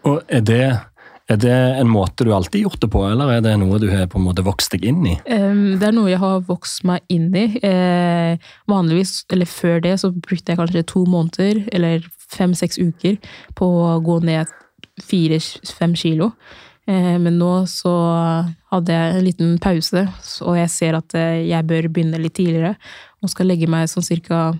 Og 0.05 0.21
er 0.29 0.41
det, 0.41 0.79
er 1.25 1.39
det 1.41 1.53
en 1.79 1.89
måte 1.89 2.25
du 2.25 2.29
alltid 2.35 2.67
gjort 2.67 2.81
det 2.83 2.91
på, 2.93 3.01
eller 3.09 3.31
er 3.33 3.39
det 3.41 3.55
noe 3.57 3.79
du 3.81 3.87
har 3.89 4.05
på 4.11 4.19
en 4.19 4.27
måte 4.27 4.43
vokst 4.45 4.75
deg 4.75 4.83
inn 4.85 5.01
i? 5.09 5.15
Det 5.25 5.87
er 5.87 5.95
noe 5.95 6.11
jeg 6.11 6.21
har 6.21 6.43
vokst 6.45 6.83
meg 6.85 7.01
inn 7.09 7.31
i. 7.33 7.47
Eh, 7.65 8.51
vanligvis, 8.69 9.23
eller 9.33 9.49
før 9.49 9.81
det, 9.81 9.95
så 10.03 10.11
brukte 10.13 10.53
jeg 10.53 10.59
kanskje 10.61 10.85
to 10.91 11.01
måneder, 11.09 11.63
eller 11.73 12.05
fem-seks 12.35 12.77
uker, 12.77 13.17
på 13.57 13.71
å 13.87 13.97
gå 14.05 14.19
ned 14.27 14.53
fire-fem 15.01 15.97
kilo. 15.97 16.29
Eh, 16.85 17.15
men 17.17 17.41
nå 17.41 17.53
så 17.73 17.95
hadde 18.75 18.93
jeg 18.93 19.17
en 19.17 19.25
liten 19.25 19.57
pause, 19.63 20.05
og 20.45 20.61
jeg 20.61 20.73
ser 20.75 20.99
at 21.01 21.17
eh, 21.17 21.41
jeg 21.49 21.65
bør 21.65 21.89
begynne 21.89 22.21
litt 22.21 22.37
tidligere. 22.37 22.75
Og 23.25 23.33
skal 23.33 23.49
legge 23.49 23.71
meg 23.71 23.89
sånn 23.89 24.05
cirka 24.05 24.51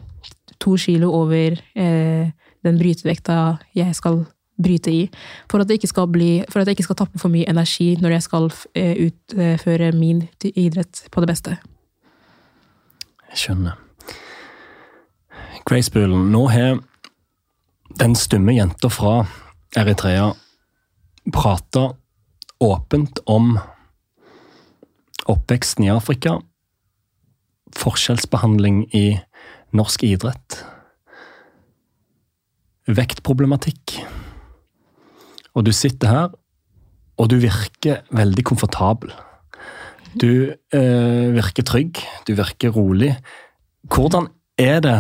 to 0.57 0.80
kilo 0.82 1.11
over 1.13 1.59
den 1.76 2.78
brytevekta 2.80 3.59
jeg 3.78 3.93
skal 3.93 4.24
bryte 4.62 4.91
i. 4.91 5.03
For 5.51 5.62
at, 5.62 5.70
jeg 5.70 5.82
ikke 5.82 5.91
skal 5.91 6.10
bli, 6.12 6.30
for 6.49 6.62
at 6.62 6.70
jeg 6.70 6.78
ikke 6.78 6.88
skal 6.89 6.99
tappe 7.03 7.22
for 7.22 7.34
mye 7.34 7.47
energi 7.49 7.95
når 8.01 8.18
jeg 8.18 8.26
skal 8.28 8.49
eh, 8.76 9.08
utføre 9.08 9.91
min 9.95 10.26
idrett 10.53 11.06
på 11.12 11.24
det 11.24 11.32
beste. 11.32 11.58
Jeg 13.32 13.41
skjønner. 13.43 13.82
Grace 15.66 15.91
Bullen, 15.91 16.30
nå 16.32 16.45
har 16.53 16.80
den 17.99 18.16
stumme 18.16 18.53
jenta 18.53 18.89
fra 18.91 19.24
Eritrea 19.76 20.34
prata 21.34 21.95
åpent 22.60 23.20
om 23.26 23.56
oppveksten 25.26 25.88
i 25.88 25.89
Afrika, 25.89 26.38
forskjellsbehandling 27.76 28.86
i 28.95 29.18
norsk 29.76 30.06
idrett, 30.06 30.62
vektproblematikk. 32.86 33.97
Og 35.56 35.66
du 35.66 35.72
sitter 35.76 36.12
her, 36.12 36.34
og 37.16 37.30
du 37.32 37.38
virker 37.39 38.03
veldig 38.16 38.43
komfortabel. 38.47 39.14
Du 40.20 40.51
eh, 40.51 41.28
virker 41.36 41.64
trygg, 41.68 41.99
du 42.28 42.36
virker 42.36 42.76
rolig. 42.76 43.14
Hvordan 43.91 44.28
er 44.60 44.82
det 44.84 44.97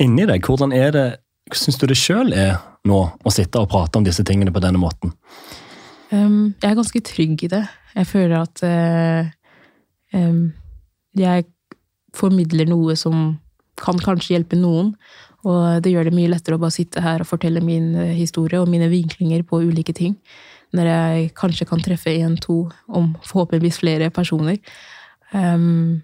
inni 0.00 0.26
deg? 0.28 0.44
Hvordan 0.44 0.72
er 0.76 0.90
det, 0.94 1.06
syns 1.52 1.78
du 1.80 1.86
det 1.88 1.98
sjøl 2.00 2.32
er 2.32 2.58
nå 2.88 3.00
å 3.16 3.32
sitte 3.32 3.60
og 3.60 3.70
prate 3.72 4.00
om 4.00 4.04
disse 4.04 4.24
tingene 4.26 4.52
på 4.52 4.62
denne 4.64 4.80
måten? 4.80 5.14
Um, 6.12 6.54
jeg 6.60 6.70
er 6.70 6.78
ganske 6.78 7.04
trygg 7.04 7.46
i 7.46 7.52
det. 7.52 7.64
Jeg 7.94 8.10
føler 8.10 8.36
at 8.42 8.64
uh, 8.64 9.30
um, 10.16 10.52
jeg 11.16 11.46
formidler 12.14 12.68
noe 12.70 12.96
som 12.98 13.38
kan 13.80 13.98
kanskje 13.98 14.36
hjelpe 14.36 14.58
noen. 14.58 14.92
Og 15.44 15.84
det 15.84 15.92
gjør 15.92 16.08
det 16.08 16.16
mye 16.16 16.30
lettere 16.32 16.56
å 16.56 16.62
bare 16.62 16.74
sitte 16.74 17.02
her 17.04 17.22
og 17.22 17.28
fortelle 17.28 17.62
min 17.64 17.92
eh, 18.00 18.14
historie 18.16 18.60
og 18.60 18.70
mine 18.72 18.88
vinklinger 18.92 19.44
på 19.48 19.60
ulike 19.66 19.94
ting. 19.96 20.16
Når 20.74 20.90
jeg 20.90 21.30
kanskje 21.38 21.68
kan 21.68 21.82
treffe 21.84 22.10
én, 22.10 22.38
to, 22.40 22.64
om 22.88 23.12
forhåpentligvis 23.22 23.78
flere 23.82 24.10
personer. 24.10 24.58
Um, 25.30 26.02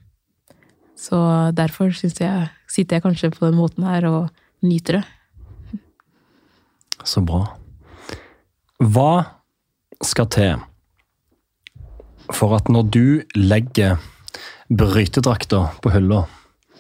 så 0.99 1.19
derfor 1.57 1.91
syns 1.97 2.21
jeg, 2.21 2.51
sitter 2.71 2.99
jeg 2.99 3.07
kanskje 3.07 3.33
på 3.35 3.49
den 3.49 3.59
måten 3.59 3.87
her 3.89 4.07
og 4.07 4.29
nyter 4.63 5.01
det. 5.01 5.05
Så 7.09 7.25
bra. 7.25 7.47
Hva 8.81 9.13
skal 10.05 10.29
til 10.33 10.59
for 12.35 12.55
at 12.55 12.69
når 12.71 12.91
du 12.95 13.07
legger 13.35 13.99
brytedrakta 14.71 15.65
på 15.83 15.93
hylla, 15.95 16.25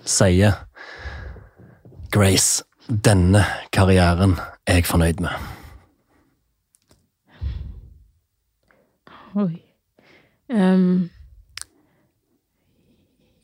sier 0.06 0.60
Grace, 2.10 2.64
denne 2.88 3.44
karrieren 3.70 4.32
er 4.66 4.80
jeg 4.80 4.86
fornøyd 4.88 5.20
med. 5.22 5.30
Oi. 9.38 9.60
um, 10.50 11.06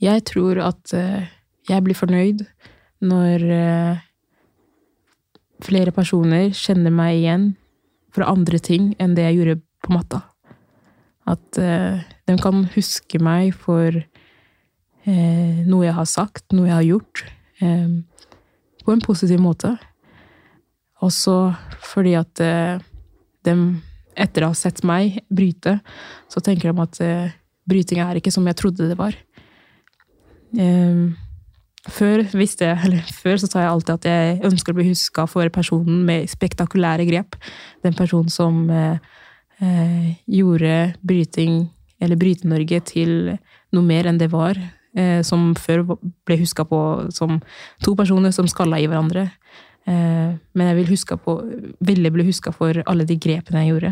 jeg 0.02 0.24
tror 0.26 0.58
at 0.66 0.94
uh, 0.98 1.28
jeg 1.70 1.84
blir 1.86 1.94
fornøyd 1.94 2.42
når 3.06 3.46
uh, 3.46 4.02
flere 5.62 5.94
personer 5.94 6.50
kjenner 6.50 6.90
meg 6.90 7.20
igjen 7.20 7.46
fra 8.10 8.32
andre 8.34 8.58
ting 8.58 8.96
enn 8.98 9.14
det 9.14 9.28
jeg 9.28 9.38
gjorde 9.38 9.60
på 9.86 9.94
matta. 9.94 10.24
At 11.22 11.62
uh, 11.62 12.02
de 12.02 12.38
kan 12.42 12.66
huske 12.74 13.22
meg 13.22 13.54
for 13.54 14.02
noe 15.06 15.84
jeg 15.86 15.94
har 15.94 16.06
sagt, 16.10 16.48
noe 16.50 16.66
jeg 16.66 16.74
har 16.74 16.82
gjort, 16.82 17.20
eh, 17.62 17.90
på 18.86 18.94
en 18.94 19.02
positiv 19.02 19.42
måte. 19.42 19.74
Også 21.04 21.34
fordi 21.84 22.14
at 22.16 22.40
eh, 22.40 22.78
de 23.46 23.56
etter 24.16 24.46
å 24.46 24.52
ha 24.52 24.56
sett 24.56 24.82
meg 24.86 25.20
bryte, 25.28 25.76
så 26.32 26.40
tenker 26.40 26.72
de 26.72 26.82
at 26.82 26.98
uh, 27.04 27.34
bryting 27.68 28.00
er 28.00 28.16
ikke 28.16 28.32
som 28.32 28.46
jeg 28.48 28.56
trodde 28.56 28.88
det 28.88 28.96
var. 28.96 29.12
Um, 30.56 31.16
før 31.92 32.24
visste 32.32 32.70
før 33.22 33.42
så 33.42 33.50
sa 33.50 33.64
jeg 33.64 33.74
alltid 33.74 33.94
at 33.98 34.08
jeg 34.08 34.38
ønsker 34.48 34.72
å 34.72 34.78
bli 34.78 34.88
huska 34.88 35.26
for 35.28 35.52
personen 35.52 36.00
med 36.08 36.30
spektakulære 36.32 37.06
grep. 37.10 37.36
Den 37.84 37.96
personen 37.98 38.32
som 38.32 38.64
uh, 38.72 38.96
uh, 39.60 40.08
gjorde 40.24 40.96
bryting 41.04 41.66
eller 42.00 42.18
Bryte-Norge 42.20 42.82
til 42.88 43.12
noe 43.72 43.84
mer 43.84 44.08
enn 44.08 44.20
det 44.20 44.28
var. 44.32 44.58
Eh, 44.96 45.20
som 45.20 45.50
før 45.60 45.82
ble 46.24 46.38
huska 46.40 46.64
på 46.64 46.78
som 47.12 47.36
to 47.84 47.92
personer 47.98 48.32
som 48.32 48.48
skalla 48.48 48.78
i 48.80 48.86
hverandre. 48.88 49.26
Eh, 49.84 50.30
men 50.56 50.70
jeg 50.70 50.76
vil 50.78 50.92
huske 50.94 51.18
på, 51.20 51.34
ville 51.84 52.12
bli 52.14 52.24
huska 52.30 52.52
for 52.56 52.80
alle 52.86 53.04
de 53.04 53.18
grepene 53.20 53.64
jeg 53.64 53.74
gjorde. 53.74 53.90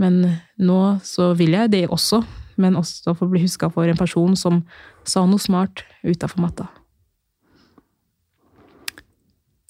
Men 0.00 0.16
nå 0.58 0.80
så 1.06 1.30
vil 1.38 1.54
jeg 1.54 1.70
det 1.70 1.84
også, 1.94 2.24
men 2.58 2.78
også 2.80 3.14
få 3.14 3.28
bli 3.30 3.44
huska 3.44 3.70
for 3.70 3.86
en 3.86 4.00
person 4.00 4.34
som 4.36 4.64
sa 5.06 5.22
noe 5.28 5.38
smart 5.38 5.84
utafor 6.02 6.42
matta. 6.42 6.66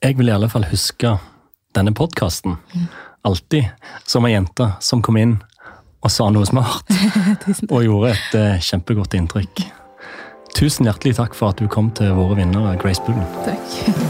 Jeg 0.00 0.16
vil 0.16 0.30
i 0.30 0.32
alle 0.32 0.48
fall 0.48 0.64
huske 0.70 1.18
denne 1.76 1.92
podkasten. 1.92 2.56
Alltid. 3.28 3.68
Som 4.08 4.24
ei 4.24 4.32
jente 4.32 4.70
som 4.80 5.04
kom 5.04 5.20
inn 5.20 5.36
og 6.00 6.08
sa 6.08 6.30
noe 6.32 6.48
smart. 6.48 6.88
og 7.74 7.84
gjorde 7.84 8.14
et 8.14 8.38
uh, 8.40 8.56
kjempegodt 8.64 9.18
inntrykk. 9.20 9.66
Tusen 10.56 10.88
hjertelig 10.88 11.16
takk 11.20 11.36
for 11.38 11.54
at 11.54 11.60
du 11.60 11.68
kom 11.70 11.92
til 11.96 12.12
våre 12.16 12.40
vinnere, 12.42 12.76
Grace 12.80 13.02
Bullen. 13.06 13.26
Takk. 13.46 14.09